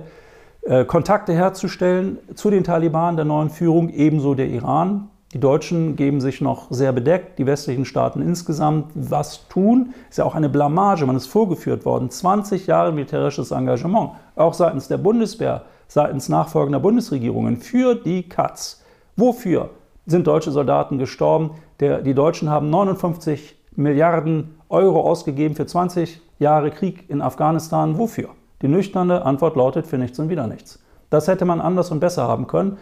äh, 0.60 0.84
Kontakte 0.84 1.32
herzustellen 1.32 2.18
zu 2.34 2.50
den 2.50 2.64
Taliban 2.64 3.16
der 3.16 3.24
neuen 3.24 3.48
Führung, 3.48 3.88
ebenso 3.88 4.34
der 4.34 4.48
Iran. 4.48 5.08
Die 5.36 5.40
Deutschen 5.40 5.96
geben 5.96 6.22
sich 6.22 6.40
noch 6.40 6.68
sehr 6.70 6.92
bedeckt, 6.92 7.38
die 7.38 7.44
westlichen 7.44 7.84
Staaten 7.84 8.22
insgesamt. 8.22 8.86
Was 8.94 9.46
tun? 9.48 9.92
Ist 10.08 10.16
ja 10.16 10.24
auch 10.24 10.34
eine 10.34 10.48
Blamage, 10.48 11.04
man 11.04 11.14
ist 11.14 11.26
vorgeführt 11.26 11.84
worden. 11.84 12.08
20 12.08 12.66
Jahre 12.66 12.90
militärisches 12.90 13.50
Engagement, 13.50 14.12
auch 14.34 14.54
seitens 14.54 14.88
der 14.88 14.96
Bundeswehr, 14.96 15.64
seitens 15.88 16.30
nachfolgender 16.30 16.80
Bundesregierungen 16.80 17.58
für 17.58 17.94
die 17.94 18.26
Katz. 18.26 18.82
Wofür 19.14 19.68
sind 20.06 20.26
deutsche 20.26 20.52
Soldaten 20.52 20.96
gestorben? 20.96 21.50
Der, 21.80 22.00
die 22.00 22.14
Deutschen 22.14 22.48
haben 22.48 22.70
59 22.70 23.56
Milliarden 23.72 24.54
Euro 24.70 25.02
ausgegeben 25.02 25.54
für 25.54 25.66
20 25.66 26.22
Jahre 26.38 26.70
Krieg 26.70 27.10
in 27.10 27.20
Afghanistan. 27.20 27.98
Wofür? 27.98 28.30
Die 28.62 28.68
nüchterne 28.68 29.26
Antwort 29.26 29.54
lautet 29.54 29.86
für 29.86 29.98
nichts 29.98 30.18
und 30.18 30.30
wieder 30.30 30.46
nichts. 30.46 30.82
Das 31.10 31.28
hätte 31.28 31.44
man 31.44 31.60
anders 31.60 31.90
und 31.90 32.00
besser 32.00 32.26
haben 32.26 32.46
können. 32.46 32.78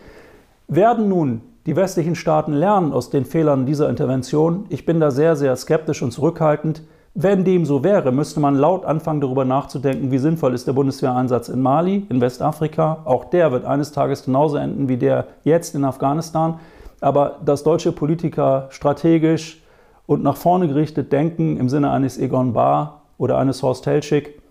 Werden 0.69 1.09
nun 1.09 1.41
die 1.67 1.77
westlichen 1.77 2.15
Staaten 2.15 2.53
lernen 2.53 2.93
aus 2.93 3.11
den 3.11 3.25
Fehlern 3.25 3.67
dieser 3.67 3.89
Intervention? 3.89 4.67
Ich 4.69 4.85
bin 4.85 5.01
da 5.01 5.11
sehr, 5.11 5.35
sehr 5.37 5.57
skeptisch 5.57 6.03
und 6.03 6.13
zurückhaltend. 6.13 6.83
Wenn 7.15 7.45
dem 7.45 7.65
so 7.65 7.85
wäre, 7.85 8.11
müsste 8.11 8.41
man 8.41 8.57
laut 8.57 8.85
anfangen, 8.85 9.21
darüber 9.21 9.45
nachzudenken, 9.45 10.11
wie 10.11 10.19
sinnvoll 10.19 10.53
ist 10.53 10.67
der 10.67 10.73
Bundeswehreinsatz 10.73 11.49
in 11.49 11.63
Mali, 11.63 12.07
in 12.09 12.21
Westafrika. 12.21 12.99
Auch 13.05 13.27
der 13.27 13.53
wird 13.53 13.65
eines 13.65 13.93
Tages 13.93 14.25
genauso 14.25 14.57
enden 14.57 14.89
wie 14.89 14.97
der 14.97 15.29
jetzt 15.45 15.75
in 15.75 15.85
Afghanistan. 15.85 16.59
Aber 17.01 17.39
dass 17.45 17.63
deutsche 17.63 17.93
Politiker 17.93 18.67
strategisch 18.71 19.63
und 20.07 20.23
nach 20.23 20.37
vorne 20.37 20.69
gerichtet 20.69 21.13
denken 21.13 21.57
im 21.57 21.69
Sinne 21.69 21.91
eines 21.91 22.19
Egon 22.19 22.53
Bahr 22.53 23.03
oder 23.17 23.39
eines 23.39 23.63
Horst 23.63 23.87
Helschick, 23.87 24.43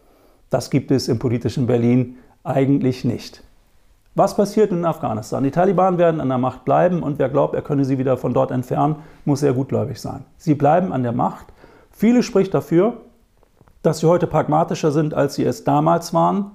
das 0.49 0.69
gibt 0.69 0.89
es 0.89 1.09
im 1.09 1.19
politischen 1.19 1.67
Berlin 1.67 2.15
eigentlich 2.43 3.03
nicht. 3.03 3.43
Was 4.15 4.35
passiert 4.35 4.71
in 4.71 4.85
Afghanistan? 4.85 5.43
Die 5.43 5.51
Taliban 5.51 5.97
werden 5.97 6.21
an 6.21 6.29
der 6.29 6.37
Macht 6.37 6.65
bleiben 6.65 7.01
und 7.01 7.17
wer 7.17 7.29
glaubt, 7.29 7.55
er 7.55 7.63
könne 7.63 7.83
sie 7.83 7.97
wieder 7.97 8.15
von 8.15 8.33
dort 8.33 8.51
entfernen, 8.51 8.97
muss 9.25 9.39
sehr 9.39 9.53
gutgläubig 9.53 9.99
sein. 9.99 10.25
Sie 10.37 10.53
bleiben 10.53 10.93
an 10.93 11.01
der 11.01 11.13
Macht 11.13 11.47
Viele 11.93 12.23
spricht 12.23 12.53
dafür, 12.53 12.97
dass 13.83 13.99
sie 13.99 14.07
heute 14.07 14.27
pragmatischer 14.27 14.91
sind, 14.91 15.13
als 15.13 15.35
sie 15.35 15.45
es 15.45 15.63
damals 15.63 16.13
waren, 16.13 16.51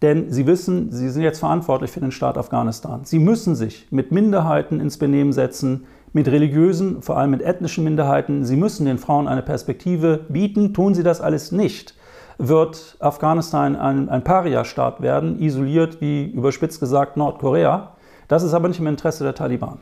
denn 0.00 0.32
sie 0.32 0.46
wissen, 0.46 0.90
sie 0.90 1.10
sind 1.10 1.22
jetzt 1.22 1.40
verantwortlich 1.40 1.90
für 1.90 2.00
den 2.00 2.10
Staat 2.10 2.38
Afghanistan. 2.38 3.02
Sie 3.04 3.18
müssen 3.18 3.54
sich 3.54 3.86
mit 3.90 4.12
Minderheiten 4.12 4.80
ins 4.80 4.96
Benehmen 4.96 5.32
setzen, 5.32 5.84
mit 6.12 6.26
religiösen, 6.28 7.02
vor 7.02 7.18
allem 7.18 7.30
mit 7.30 7.42
ethnischen 7.42 7.84
Minderheiten. 7.84 8.44
Sie 8.44 8.56
müssen 8.56 8.86
den 8.86 8.96
Frauen 8.96 9.28
eine 9.28 9.42
Perspektive 9.42 10.24
bieten. 10.28 10.72
Tun 10.72 10.94
sie 10.94 11.02
das 11.02 11.20
alles 11.20 11.52
nicht, 11.52 11.94
wird 12.38 12.96
Afghanistan 13.00 13.76
ein, 13.76 14.08
ein 14.08 14.22
Paria-Staat 14.22 15.02
werden, 15.02 15.40
isoliert 15.40 16.00
wie 16.00 16.24
überspitzt 16.24 16.80
gesagt 16.80 17.16
Nordkorea. 17.16 17.94
Das 18.28 18.42
ist 18.42 18.54
aber 18.54 18.68
nicht 18.68 18.78
im 18.78 18.86
Interesse 18.86 19.24
der 19.24 19.34
Taliban. 19.34 19.80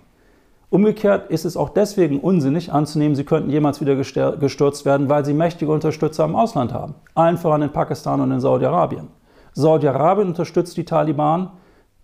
Umgekehrt 0.69 1.31
ist 1.31 1.45
es 1.45 1.57
auch 1.57 1.69
deswegen 1.69 2.19
unsinnig 2.19 2.73
anzunehmen, 2.73 3.15
sie 3.15 3.25
könnten 3.25 3.51
jemals 3.51 3.81
wieder 3.81 3.95
gestürzt 3.95 4.85
werden, 4.85 5.09
weil 5.09 5.25
sie 5.25 5.33
mächtige 5.33 5.71
Unterstützer 5.71 6.25
im 6.25 6.35
Ausland 6.35 6.73
haben. 6.73 6.95
Allen 7.15 7.37
voran 7.37 7.63
in 7.63 7.71
Pakistan 7.71 8.21
und 8.21 8.33
in 8.33 8.41
Saudi-Arabien. 8.41 9.09
Saudi-Arabien 9.53 10.29
unterstützt 10.29 10.77
die 10.77 10.85
Taliban, 10.85 11.51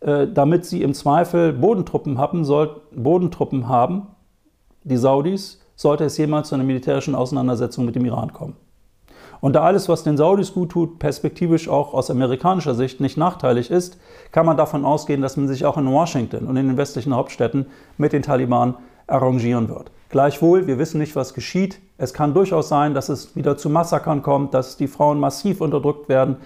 äh, 0.01 0.29
damit 0.29 0.65
sie 0.65 0.83
im 0.83 0.95
Zweifel 0.95 1.53
Bodentruppen 1.53 2.19
haben, 2.19 2.45
soll, 2.45 2.83
Bodentruppen 2.95 3.69
haben, 3.69 4.07
die 4.85 4.97
Saudis, 4.97 5.61
sollte 5.75 6.05
es 6.05 6.17
jemals 6.17 6.49
zu 6.49 6.55
einer 6.55 6.65
militärischen 6.65 7.15
Auseinandersetzung 7.15 7.85
mit 7.85 7.97
dem 7.97 8.05
Iran 8.05 8.33
kommen. 8.33 8.57
Und 9.43 9.55
da 9.55 9.65
alles, 9.65 9.89
was 9.89 10.05
den 10.05 10.17
Saudis 10.17 10.55
gut 10.55 10.71
tut, 10.71 11.01
perspektivisch 11.01 11.69
auch 11.69 11.95
aus 11.95 12.13
amerikanischer 12.13 12.77
Sicht 12.77 13.01
nicht 13.01 13.17
nachteilig 13.17 13.73
ist, 13.73 13.99
kann 14.31 14.47
man 14.47 14.57
davon 14.57 14.85
ausgehen, 14.85 15.21
dass 15.21 15.37
man 15.37 15.49
sich 15.49 15.67
auch 15.67 15.77
in 15.77 15.91
Washington 15.91 16.47
und 16.47 16.57
in 16.57 16.69
den 16.69 16.77
westlichen 16.77 17.13
Hauptstädten 17.13 17.67
mit 17.99 18.13
den 18.13 18.23
Taliban 18.23 18.77
arrangieren 19.09 19.69
wird. 19.69 19.91
Gleichwohl, 20.11 20.69
wir 20.69 20.79
wissen 20.79 21.01
nicht, 21.01 21.17
was 21.17 21.35
geschieht. 21.35 21.81
Es 21.99 22.15
kann 22.15 22.35
durchaus 22.35 22.69
sein, 22.69 22.95
dass 22.95 23.09
es 23.09 23.35
wieder 23.35 23.57
zu 23.57 23.69
Massakern 23.69 24.23
kommt, 24.23 24.55
dass 24.55 24.77
die 24.77 24.87
Frauen 24.87 25.19
massiv 25.19 25.61
unterdrückt 25.61 26.09
werden. 26.09 26.37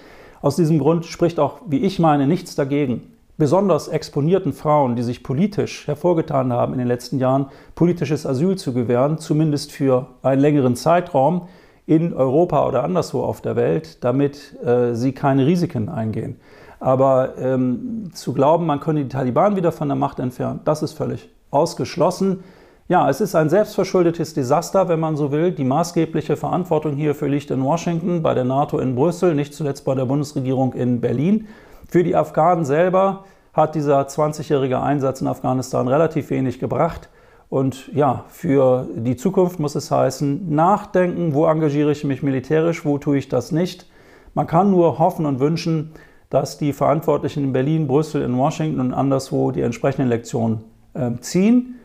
Aus 0.41 0.57
diesem 0.57 0.79
Grund 0.79 1.05
spricht 1.05 1.39
auch, 1.39 1.61
wie 1.67 1.81
ich 1.81 1.99
meine, 1.99 2.27
nichts 2.27 2.55
dagegen, 2.55 3.13
besonders 3.37 3.89
exponierten 3.89 4.55
Frauen, 4.55 4.97
die 4.97 5.03
sich 5.03 5.23
politisch 5.23 5.87
hervorgetan 5.87 6.51
haben 6.51 6.73
in 6.73 6.79
den 6.79 6.89
letzten 6.89 7.19
Jahren, 7.19 7.49
politisches 7.75 8.25
Asyl 8.25 8.57
zu 8.57 8.73
gewähren, 8.73 9.19
zumindest 9.19 9.71
für 9.71 10.07
einen 10.23 10.41
längeren 10.41 10.77
Zeitraum, 10.77 11.47
in 11.87 12.13
Europa 12.13 12.67
oder 12.67 12.83
anderswo 12.85 13.23
auf 13.23 13.41
der 13.41 13.57
Welt, 13.57 14.03
damit 14.05 14.57
äh, 14.65 14.95
sie 14.95 15.13
keine 15.13 15.47
Risiken 15.47 15.89
eingehen. 15.89 16.37
Aber 16.81 17.39
ähm, 17.39 18.11
zu 18.13 18.33
glauben, 18.33 18.67
man 18.67 18.81
könne 18.81 19.05
die 19.05 19.09
Taliban 19.09 19.57
wieder 19.57 19.73
von 19.73 19.89
der 19.89 19.97
Macht 19.97 20.19
entfernen, 20.19 20.61
das 20.65 20.83
ist 20.83 20.93
völlig 20.93 21.31
ausgeschlossen. 21.51 22.43
Ja, 22.89 23.09
es 23.09 23.21
ist 23.21 23.35
ein 23.35 23.49
selbstverschuldetes 23.49 24.35
Desaster, 24.35 24.89
wenn 24.89 25.01
man 25.01 25.17
so 25.17 25.33
will. 25.33 25.51
Die 25.51 25.65
maßgebliche 25.65 26.37
Verantwortung 26.37 26.95
hierfür 26.95 27.29
liegt 27.29 27.51
in 27.51 27.65
Washington, 27.65 28.23
bei 28.23 28.33
der 28.35 28.45
NATO 28.45 28.79
in 28.79 28.95
Brüssel, 28.95 29.35
nicht 29.35 29.55
zuletzt 29.55 29.85
bei 29.85 29.95
der 29.97 30.05
Bundesregierung 30.05 30.73
in 30.73 31.01
Berlin. 31.01 31.49
Für 31.89 32.05
die 32.05 32.15
Afghanen 32.15 32.65
selber 32.65 33.25
hat 33.53 33.75
dieser 33.75 34.03
20-jährige 34.03 34.81
Einsatz 34.81 35.21
in 35.21 35.27
Afghanistan 35.27 35.89
relativ 35.89 36.31
wenig 36.31 36.61
gebracht. 36.61 37.09
Und 37.49 37.91
ja, 37.95 38.25
für 38.29 38.89
die 38.97 39.17
Zukunft 39.17 39.61
muss 39.61 39.75
es 39.77 39.91
heißen, 39.91 40.53
nachdenken, 40.55 41.33
wo 41.33 41.47
engagiere 41.47 41.93
ich 41.93 42.05
mich 42.05 42.23
militärisch, 42.23 42.85
wo 42.85 42.99
tue 42.99 43.19
ich 43.19 43.29
das 43.29 43.53
nicht. 43.53 43.87
Man 44.35 44.47
kann 44.47 44.71
nur 44.71 44.99
hoffen 44.99 45.27
und 45.27 45.39
wünschen, 45.39 45.93
dass 46.29 46.59
die 46.59 46.73
Verantwortlichen 46.73 47.45
in 47.45 47.53
Berlin, 47.53 47.87
Brüssel, 47.87 48.23
in 48.23 48.37
Washington 48.37 48.81
und 48.81 48.93
anderswo 48.93 49.53
die 49.53 49.61
entsprechenden 49.61 50.09
Lektionen 50.09 50.65
äh, 50.95 51.13
ziehen. 51.21 51.77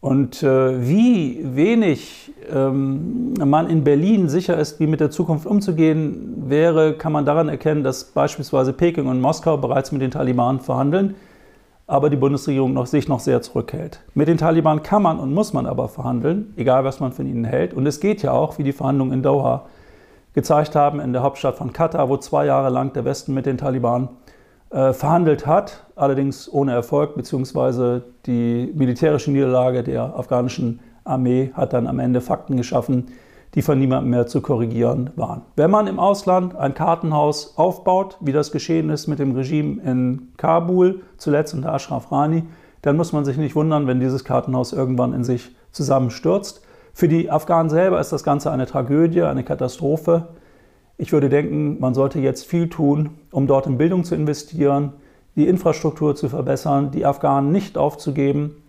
Und 0.00 0.42
äh, 0.42 0.86
wie 0.86 1.40
wenig 1.54 2.32
ähm, 2.50 3.34
man 3.34 3.70
in 3.70 3.84
Berlin 3.84 4.28
sicher 4.28 4.58
ist, 4.58 4.80
wie 4.80 4.86
mit 4.86 5.00
der 5.00 5.10
Zukunft 5.10 5.46
umzugehen 5.46 6.44
wäre, 6.48 6.94
kann 6.94 7.12
man 7.12 7.24
daran 7.24 7.48
erkennen, 7.48 7.82
dass 7.82 8.04
beispielsweise 8.04 8.72
Peking 8.72 9.06
und 9.06 9.20
Moskau 9.20 9.56
bereits 9.56 9.92
mit 9.92 10.02
den 10.02 10.10
Taliban 10.10 10.60
verhandeln 10.60 11.14
aber 11.86 12.10
die 12.10 12.16
Bundesregierung 12.16 12.72
noch, 12.72 12.86
sich 12.86 13.08
noch 13.08 13.20
sehr 13.20 13.42
zurückhält. 13.42 14.00
Mit 14.14 14.28
den 14.28 14.38
Taliban 14.38 14.82
kann 14.82 15.02
man 15.02 15.18
und 15.18 15.34
muss 15.34 15.52
man 15.52 15.66
aber 15.66 15.88
verhandeln, 15.88 16.54
egal 16.56 16.84
was 16.84 17.00
man 17.00 17.12
von 17.12 17.26
ihnen 17.26 17.44
hält. 17.44 17.74
Und 17.74 17.86
es 17.86 18.00
geht 18.00 18.22
ja 18.22 18.32
auch, 18.32 18.58
wie 18.58 18.62
die 18.62 18.72
Verhandlungen 18.72 19.12
in 19.12 19.22
Doha 19.22 19.66
gezeigt 20.32 20.74
haben, 20.74 20.98
in 21.00 21.12
der 21.12 21.22
Hauptstadt 21.22 21.56
von 21.56 21.72
Katar, 21.72 22.08
wo 22.08 22.16
zwei 22.16 22.46
Jahre 22.46 22.70
lang 22.70 22.92
der 22.92 23.04
Westen 23.04 23.34
mit 23.34 23.46
den 23.46 23.58
Taliban 23.58 24.08
äh, 24.70 24.92
verhandelt 24.92 25.46
hat, 25.46 25.84
allerdings 25.94 26.52
ohne 26.52 26.72
Erfolg, 26.72 27.14
beziehungsweise 27.14 28.02
die 28.26 28.72
militärische 28.74 29.30
Niederlage 29.30 29.82
der 29.84 30.16
afghanischen 30.16 30.80
Armee 31.04 31.52
hat 31.54 31.72
dann 31.74 31.86
am 31.86 31.98
Ende 31.98 32.20
Fakten 32.20 32.56
geschaffen, 32.56 33.08
die 33.54 33.62
von 33.62 33.78
niemandem 33.78 34.10
mehr 34.10 34.26
zu 34.26 34.40
korrigieren 34.40 35.10
waren. 35.16 35.42
Wenn 35.56 35.70
man 35.70 35.86
im 35.86 36.00
Ausland 36.00 36.56
ein 36.56 36.74
Kartenhaus 36.74 37.54
aufbaut, 37.56 38.18
wie 38.20 38.32
das 38.32 38.50
geschehen 38.50 38.90
ist 38.90 39.06
mit 39.06 39.18
dem 39.18 39.32
Regime 39.32 39.80
in 39.82 40.32
Kabul, 40.36 41.02
zuletzt 41.18 41.54
unter 41.54 41.72
Ashraf 41.72 42.10
Rani, 42.10 42.44
dann 42.82 42.96
muss 42.96 43.12
man 43.12 43.24
sich 43.24 43.36
nicht 43.36 43.54
wundern, 43.54 43.86
wenn 43.86 44.00
dieses 44.00 44.24
Kartenhaus 44.24 44.72
irgendwann 44.72 45.14
in 45.14 45.24
sich 45.24 45.54
zusammenstürzt. 45.70 46.62
Für 46.92 47.08
die 47.08 47.30
Afghanen 47.30 47.70
selber 47.70 48.00
ist 48.00 48.12
das 48.12 48.24
Ganze 48.24 48.50
eine 48.50 48.66
Tragödie, 48.66 49.22
eine 49.22 49.44
Katastrophe. 49.44 50.28
Ich 50.98 51.12
würde 51.12 51.28
denken, 51.28 51.78
man 51.80 51.94
sollte 51.94 52.20
jetzt 52.20 52.44
viel 52.44 52.68
tun, 52.68 53.10
um 53.30 53.46
dort 53.46 53.66
in 53.66 53.78
Bildung 53.78 54.04
zu 54.04 54.14
investieren, 54.14 54.92
die 55.34 55.48
Infrastruktur 55.48 56.14
zu 56.14 56.28
verbessern, 56.28 56.90
die 56.90 57.06
Afghanen 57.06 57.50
nicht 57.50 57.78
aufzugeben, 57.78 58.62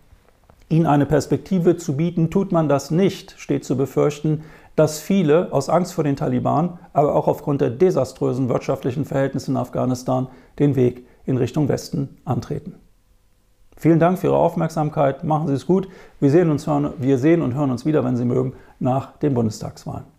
ihnen 0.68 0.86
eine 0.86 1.06
Perspektive 1.06 1.76
zu 1.76 1.96
bieten. 1.96 2.30
Tut 2.30 2.50
man 2.50 2.68
das 2.68 2.90
nicht, 2.90 3.34
steht 3.38 3.64
zu 3.64 3.76
befürchten, 3.76 4.42
dass 4.76 5.00
viele 5.00 5.52
aus 5.52 5.68
Angst 5.68 5.94
vor 5.94 6.04
den 6.04 6.16
Taliban, 6.16 6.78
aber 6.92 7.14
auch 7.14 7.26
aufgrund 7.26 7.60
der 7.60 7.70
desaströsen 7.70 8.48
wirtschaftlichen 8.48 9.04
Verhältnisse 9.04 9.50
in 9.50 9.56
Afghanistan 9.56 10.28
den 10.58 10.76
Weg 10.76 11.06
in 11.24 11.38
Richtung 11.38 11.68
Westen 11.68 12.18
antreten. 12.24 12.74
Vielen 13.78 13.98
Dank 13.98 14.18
für 14.18 14.28
Ihre 14.28 14.36
Aufmerksamkeit. 14.36 15.24
Machen 15.24 15.48
Sie 15.48 15.54
es 15.54 15.66
gut. 15.66 15.88
Wir 16.20 16.30
sehen, 16.30 16.50
uns, 16.50 16.66
wir 16.66 17.18
sehen 17.18 17.42
und 17.42 17.54
hören 17.54 17.70
uns 17.70 17.84
wieder, 17.84 18.04
wenn 18.04 18.16
Sie 18.16 18.24
mögen, 18.24 18.54
nach 18.78 19.18
den 19.18 19.34
Bundestagswahlen. 19.34 20.15